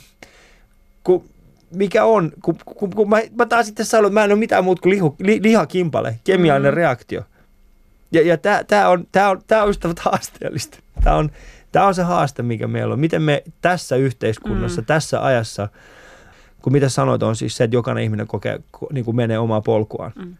kun 1.03 1.23
mikä 1.73 2.05
on, 2.05 2.31
kun, 2.43 2.55
kun, 2.65 2.89
kun 2.89 3.09
mä, 3.09 3.21
mä 3.37 3.45
taas 3.45 3.65
sitten 3.65 3.85
sanon, 3.85 4.05
että 4.05 4.19
mä 4.19 4.23
en 4.23 4.31
ole 4.31 4.39
mitään 4.39 4.63
muuta 4.63 4.81
kuin 4.81 4.93
lihu, 4.93 5.15
li, 5.19 5.39
lihakimpale, 5.43 6.19
kemiallinen 6.23 6.73
mm. 6.73 6.77
reaktio. 6.77 7.21
Ja, 8.11 8.21
ja 8.21 8.37
tämä 8.67 8.89
on, 8.89 9.07
tää 9.11 9.29
on, 9.29 9.41
tää 9.47 9.63
on 9.63 9.69
ystävät 9.69 9.99
haasteellista. 10.09 10.77
Tämä 11.03 11.15
on, 11.15 11.31
tää 11.71 11.85
on 11.85 11.95
se 11.95 12.03
haaste, 12.03 12.43
mikä 12.43 12.67
meillä 12.67 12.93
on. 12.93 12.99
Miten 12.99 13.21
me 13.21 13.43
tässä 13.61 13.95
yhteiskunnassa, 13.95 14.81
mm. 14.81 14.85
tässä 14.85 15.25
ajassa, 15.25 15.69
kun 16.61 16.73
mitä 16.73 16.89
sanoit, 16.89 17.23
on 17.23 17.35
siis 17.35 17.57
se, 17.57 17.63
että 17.63 17.75
jokainen 17.75 18.03
ihminen 18.03 18.27
kokee, 18.27 18.59
niin 18.91 19.05
kuin 19.05 19.15
menee 19.15 19.39
omaa 19.39 19.61
polkuaan. 19.61 20.11
Mm. 20.15 20.35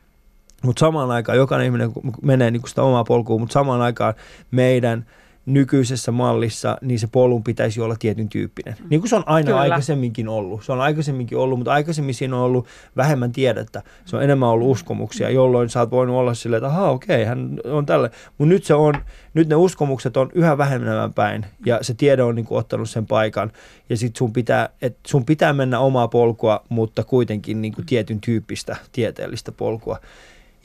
Mutta 0.62 0.80
samaan 0.80 1.12
aikaan 1.12 1.38
jokainen 1.38 1.66
ihminen 1.66 1.92
menee 2.22 2.52
niin 2.52 2.62
kuin 2.62 2.70
sitä 2.70 2.84
omaa 2.84 3.04
polkua, 3.04 3.40
mutta 3.40 3.54
samaan 3.54 3.82
aikaan 3.82 4.14
meidän 4.52 5.06
nykyisessä 5.46 6.12
mallissa, 6.12 6.78
niin 6.82 7.00
se 7.00 7.08
polun 7.08 7.44
pitäisi 7.44 7.82
olla 7.82 7.96
tietyn 8.00 8.30
tyyppinen. 8.30 8.76
Niin 8.90 9.02
kuin 9.02 9.10
se 9.10 9.16
on 9.16 9.24
aina 9.26 9.46
Kyllä. 9.46 9.60
aikaisemminkin 9.60 10.28
ollut. 10.28 10.64
Se 10.64 10.72
on 10.72 10.82
aikaisemminkin 10.82 11.38
ollut, 11.38 11.60
mutta 11.60 11.74
aikaisemmin 11.74 12.16
siinä 12.16 12.36
on 12.36 12.42
ollut 12.42 12.68
vähemmän 12.98 13.32
tiedettä. 13.32 13.82
Se 14.06 14.16
on 14.16 14.24
enemmän 14.24 14.50
ollut 14.50 14.72
uskomuksia, 14.72 15.30
jolloin 15.30 15.70
sä 15.70 15.80
oot 15.80 15.92
voinut 15.92 16.16
olla 16.16 16.34
silleen, 16.34 16.58
että 16.58 16.68
ahaa, 16.68 16.92
okei, 16.92 17.26
hän 17.26 17.60
on 17.66 17.86
tälle. 17.86 18.12
Mutta 18.38 18.54
nyt, 18.54 18.64
se 18.64 18.74
on, 18.74 18.94
nyt 19.34 19.50
ne 19.50 19.56
uskomukset 19.56 20.18
on 20.18 20.30
yhä 20.34 20.58
vähemmän 20.58 21.14
päin 21.14 21.46
ja 21.66 21.80
se 21.82 21.94
tiede 21.94 22.24
on 22.24 22.36
niin 22.36 22.46
kuin 22.46 22.60
ottanut 22.60 22.90
sen 22.90 23.06
paikan. 23.06 23.52
Ja 23.90 23.98
sit 23.98 24.16
sun 24.16 24.34
pitää, 24.34 24.70
et 24.82 24.98
sun 25.08 25.26
pitää 25.26 25.54
mennä 25.54 25.80
omaa 25.80 26.08
polkua, 26.08 26.64
mutta 26.70 27.04
kuitenkin 27.04 27.62
niin 27.62 27.74
kuin 27.74 27.86
tietyn 27.86 28.22
tyyppistä 28.22 28.76
tieteellistä 28.92 29.52
polkua. 29.52 30.00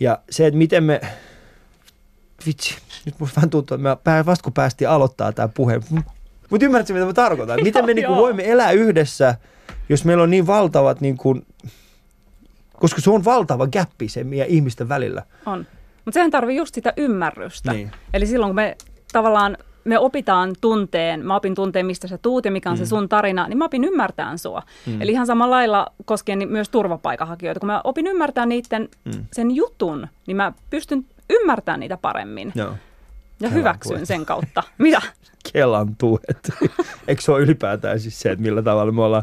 Ja 0.01 0.19
se, 0.31 0.47
että 0.47 0.59
miten 0.59 0.85
me, 0.85 1.01
vitsi, 2.47 2.77
nyt 3.05 3.15
musta 3.21 3.37
vähän 3.37 3.51
tuntuu, 3.51 3.75
että 3.75 3.97
pää- 4.05 4.27
vasta 4.27 4.43
kun 4.45 4.53
päästiin 4.53 4.89
aloittaa 4.89 5.33
tämä 5.33 5.49
puhe, 5.49 5.81
mutta 6.51 6.65
ymmärrätkö, 6.67 6.93
mitä 6.93 7.07
mä 7.07 7.13
tarkoitan? 7.13 7.63
Miten 7.63 7.87
me 7.87 7.95
niinku 7.95 8.17
voimme 8.17 8.51
elää 8.51 8.71
yhdessä, 8.71 9.35
jos 9.89 10.05
meillä 10.05 10.23
on 10.23 10.31
niin 10.31 10.47
valtavat, 10.47 11.01
niinku, 11.01 11.41
koska 12.81 13.01
se 13.01 13.11
on 13.11 13.25
valtava 13.25 13.67
gappi 13.67 14.09
se 14.09 14.25
meidän 14.25 14.49
ihmisten 14.49 14.89
välillä. 14.89 15.23
On. 15.47 15.67
Mutta 16.05 16.15
sehän 16.15 16.31
tarvii 16.31 16.57
just 16.57 16.75
sitä 16.75 16.93
ymmärrystä. 16.97 17.73
Niin. 17.73 17.91
Eli 18.15 18.27
silloin 18.27 18.49
kun 18.51 18.55
me 18.57 18.77
tavallaan 19.13 19.57
me 19.85 19.99
opitaan 19.99 20.55
tunteen, 20.61 21.27
mä 21.27 21.37
opin 21.37 21.55
tunteen, 21.55 21.87
mistä 21.87 22.09
sä 22.09 22.19
tuut 22.19 22.45
ja 22.45 22.51
mikä 22.51 22.71
on 22.71 22.77
mm. 22.77 22.79
se 22.79 22.87
sun 22.87 23.09
tarina, 23.09 23.49
niin 23.49 23.59
mä 23.59 23.65
opin 23.65 23.85
ymmärtämään 23.85 24.39
sua. 24.39 24.63
Mm. 24.87 25.03
Eli 25.03 25.13
ihan 25.13 25.27
samalla 25.27 25.57
lailla 25.57 25.87
koskien 26.05 26.39
ni- 26.39 26.47
myös 26.47 26.69
turvapaikanhakijoita. 26.69 27.61
Kun 27.61 27.67
mä 27.67 27.81
opin 27.85 28.07
ymmärtämään 28.07 28.49
niiden 28.49 28.89
Mm. 29.05 29.25
sen 29.33 29.51
jutun, 29.51 30.09
niin 30.27 30.37
mä 30.37 30.53
pystyn 30.71 31.07
ymmärtämään 31.31 31.81
niitä 31.81 31.97
paremmin. 31.97 32.53
Joo. 32.55 32.69
Ja 32.69 32.77
Kelan 33.49 33.55
hyväksyn 33.55 33.97
tuet. 33.97 34.09
sen 34.09 34.27
kautta. 34.27 34.63
Mitä? 34.79 35.03
Kelan 35.53 35.97
tuet. 35.97 36.51
Eikö 37.09 37.23
se 37.23 37.33
ole 37.33 37.41
ylipäätään 37.41 38.01
siis 38.01 38.21
se, 38.21 38.31
että 38.31 38.43
millä 38.43 38.63
tavalla 38.63 38.93
me 38.93 39.03
ollaan, 39.03 39.23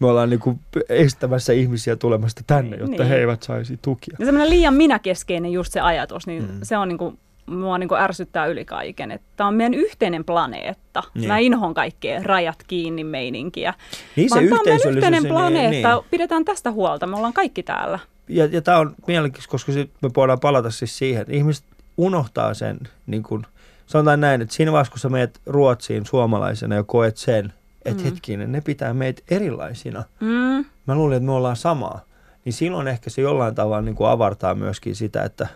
me 0.00 0.06
ollaan 0.06 0.30
niinku 0.30 0.58
estämässä 0.88 1.52
ihmisiä 1.52 1.96
tulemasta 1.96 2.42
tänne, 2.46 2.76
jotta 2.76 2.96
Niin. 3.02 3.06
he 3.08 3.16
eivät 3.16 3.42
saisi 3.42 3.78
tukia. 3.82 4.16
Ja 4.18 4.24
semmoinen 4.26 4.50
liian 4.50 4.74
minäkeskeinen 4.74 5.52
just 5.52 5.72
se 5.72 5.80
ajatus, 5.80 6.26
niin 6.26 6.42
Mm. 6.42 6.58
se 6.62 6.76
on 6.76 6.88
niinku, 6.88 7.18
mua 7.46 7.78
niinku 7.78 7.94
ärsyttää 7.94 8.46
yli 8.46 8.64
kaiken. 8.64 9.10
Että 9.10 9.26
tämä 9.36 9.48
on 9.48 9.54
meidän 9.54 9.74
yhteinen 9.74 10.24
planeetta. 10.24 11.00
Niin. 11.00 11.20
Niin. 11.20 11.28
Mä 11.28 11.38
inhoon 11.38 11.74
kaikkea 11.74 12.22
rajat 12.22 12.62
kiinni 12.66 13.04
meininkiä. 13.04 13.74
Niin 14.16 14.28
se 14.28 14.34
Vaan 14.34 14.44
tämä 14.48 14.60
on 14.60 14.66
meidän 14.66 14.92
yhteinen 14.94 15.22
niin- 15.22 15.32
planeetta. 15.32 15.94
niin. 15.94 16.04
Pidetään 16.10 16.44
tästä 16.44 16.70
huolta. 16.70 17.06
Me 17.06 17.16
ollaan 17.16 17.32
kaikki 17.32 17.62
täällä. 17.62 17.98
Ja, 18.28 18.46
ja 18.46 18.62
tämä 18.62 18.78
on 18.78 18.94
mielenkiintoista, 19.06 19.50
koska 19.50 19.72
sit 19.72 19.90
me 20.02 20.10
voidaan 20.16 20.40
palata 20.40 20.70
siis 20.70 20.98
siihen, 20.98 21.22
että 21.22 21.32
ihmiset 21.32 21.64
unohtaa 21.96 22.54
sen, 22.54 22.78
niin 23.06 23.22
kun, 23.22 23.46
sanotaan 23.86 24.20
näin, 24.20 24.42
että 24.42 24.54
siinä 24.54 24.72
vaiheessa, 24.72 24.92
kun 24.92 25.00
sä 25.00 25.08
meet 25.08 25.40
Ruotsiin 25.46 26.06
suomalaisena 26.06 26.74
ja 26.74 26.82
koet 26.82 27.16
sen, 27.16 27.52
että 27.84 28.02
mm. 28.02 28.10
Hetkinen, 28.10 28.52
ne 28.52 28.60
pitää 28.60 28.94
meitä 28.94 29.22
erilaisina. 29.30 30.04
Mm. 30.20 30.64
Mä 30.86 30.94
luulin, 30.94 31.16
että 31.16 31.26
me 31.26 31.32
ollaan 31.32 31.56
samaa. 31.56 32.00
Niin 32.44 32.52
silloin 32.52 32.88
ehkä 32.88 33.10
se 33.10 33.22
jollain 33.22 33.54
tavalla 33.54 33.82
niin 33.82 33.94
kuin 33.94 34.10
avartaa 34.10 34.54
myöskin 34.54 34.96
sitä, 34.96 35.22
että, 35.22 35.48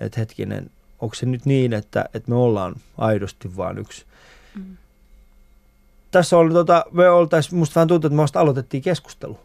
että 0.00 0.20
hetkinen, 0.20 0.70
onko 1.00 1.14
se 1.14 1.26
nyt 1.26 1.46
niin, 1.46 1.72
että, 1.72 2.04
että 2.14 2.30
me 2.30 2.36
ollaan 2.36 2.74
aidosti 2.98 3.56
vaan 3.56 3.78
yksi. 3.78 4.04
Mm. 4.54 4.76
Tässä 6.10 6.38
on, 6.38 6.52
tota, 6.52 6.84
me 6.90 7.10
oltaisiin, 7.10 7.58
musta 7.58 7.74
vähän 7.74 7.88
tuntuu, 7.88 8.08
että 8.08 8.16
me 8.16 8.40
aloitettiin 8.40 8.82
keskustelu. 8.82 9.38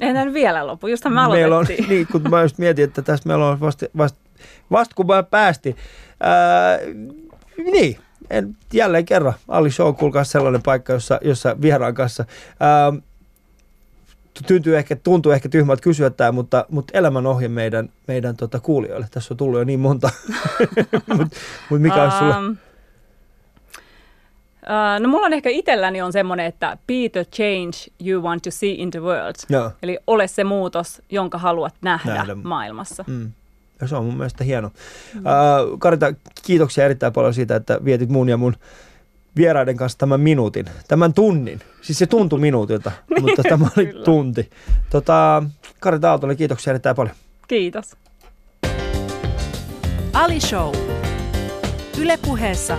Ei 0.00 0.12
nyt 0.12 0.34
vielä 0.34 0.66
lopu. 0.66 0.86
Justhan 0.86 1.12
me 1.12 1.28
Meillä 1.28 1.46
on, 1.46 1.52
aloitettiin. 1.52 1.88
niin, 1.88 2.06
kun 2.12 2.22
mä 2.30 2.42
just 2.42 2.58
mietin, 2.58 2.84
että 2.84 3.02
tästä 3.02 3.28
meillä 3.28 3.46
on 3.46 3.60
vasta, 3.60 3.86
vasta, 3.96 4.18
vasta 4.70 4.94
kun 4.94 5.06
mä 5.06 5.22
päästiin. 5.22 5.76
Ää, 6.20 6.78
niin, 7.72 7.98
en, 8.30 8.56
jälleen 8.72 9.04
kerran. 9.04 9.34
Ali 9.48 9.70
Show, 9.70 9.94
kuulkaa 9.94 10.24
sellainen 10.24 10.62
paikka, 10.62 10.92
jossa, 10.92 11.18
jossa 11.22 11.56
vieraan 11.60 11.94
kanssa. 11.94 12.24
Ää, 12.60 12.92
tuntuu 14.46 14.72
ehkä, 14.72 14.96
tuntuu 14.96 15.32
ehkä 15.32 15.48
tyhmältä 15.48 15.82
kysyä 15.82 16.10
tämä, 16.10 16.32
mutta, 16.32 16.66
mutta 16.68 16.98
elämän 16.98 17.26
ohje 17.26 17.48
meidän, 17.48 17.88
meidän 18.08 18.36
tota, 18.36 18.60
kuulijoille. 18.60 19.06
Tässä 19.10 19.34
on 19.34 19.38
tullut 19.38 19.58
jo 19.58 19.64
niin 19.64 19.80
monta. 19.80 20.10
mutta 21.16 21.36
mut 21.70 21.82
mikä 21.82 22.02
olisi 22.02 22.18
sulla? 22.18 22.42
Uh, 24.68 25.02
no 25.02 25.08
mulla 25.08 25.26
on 25.26 25.32
ehkä 25.32 25.50
itselläni 25.50 26.02
on 26.02 26.12
semmoinen, 26.12 26.46
että 26.46 26.78
be 26.86 27.08
the 27.12 27.24
change 27.24 27.76
you 28.06 28.22
want 28.22 28.42
to 28.42 28.50
see 28.50 28.70
in 28.70 28.90
the 28.90 29.00
world. 29.02 29.34
Joo. 29.48 29.70
Eli 29.82 29.98
ole 30.06 30.28
se 30.28 30.44
muutos, 30.44 31.02
jonka 31.10 31.38
haluat 31.38 31.74
nähdä, 31.82 32.14
Nähdä. 32.14 32.34
maailmassa. 32.34 33.04
Mm. 33.06 33.32
Ja 33.80 33.88
se 33.88 33.96
on 33.96 34.04
mun 34.04 34.16
mielestä 34.16 34.44
hieno. 34.44 34.70
Mm. 35.14 35.20
Uh, 35.20 35.78
Karita, 35.78 36.14
kiitoksia 36.46 36.84
erittäin 36.84 37.12
paljon 37.12 37.34
siitä, 37.34 37.56
että 37.56 37.84
vietit 37.84 38.08
mun 38.08 38.28
ja 38.28 38.36
mun 38.36 38.54
vieraiden 39.36 39.76
kanssa 39.76 39.98
tämän 39.98 40.20
minuutin, 40.20 40.66
tämän 40.88 41.14
tunnin. 41.14 41.60
Siis 41.82 41.98
se 41.98 42.06
tuntui 42.06 42.38
minuutilta, 42.38 42.92
mutta 43.20 43.42
tämä 43.42 43.68
oli 43.76 43.86
kyllä. 43.86 44.04
tunti. 44.04 44.50
Tota, 44.90 45.42
Karita 45.80 46.10
Aaltonen, 46.10 46.36
kiitoksia 46.36 46.70
erittäin 46.70 46.96
paljon. 46.96 47.14
Kiitos. 47.48 47.96
Ali 50.12 50.40
Show. 50.40 50.74
Yle 52.00 52.18
puheessa 52.26 52.78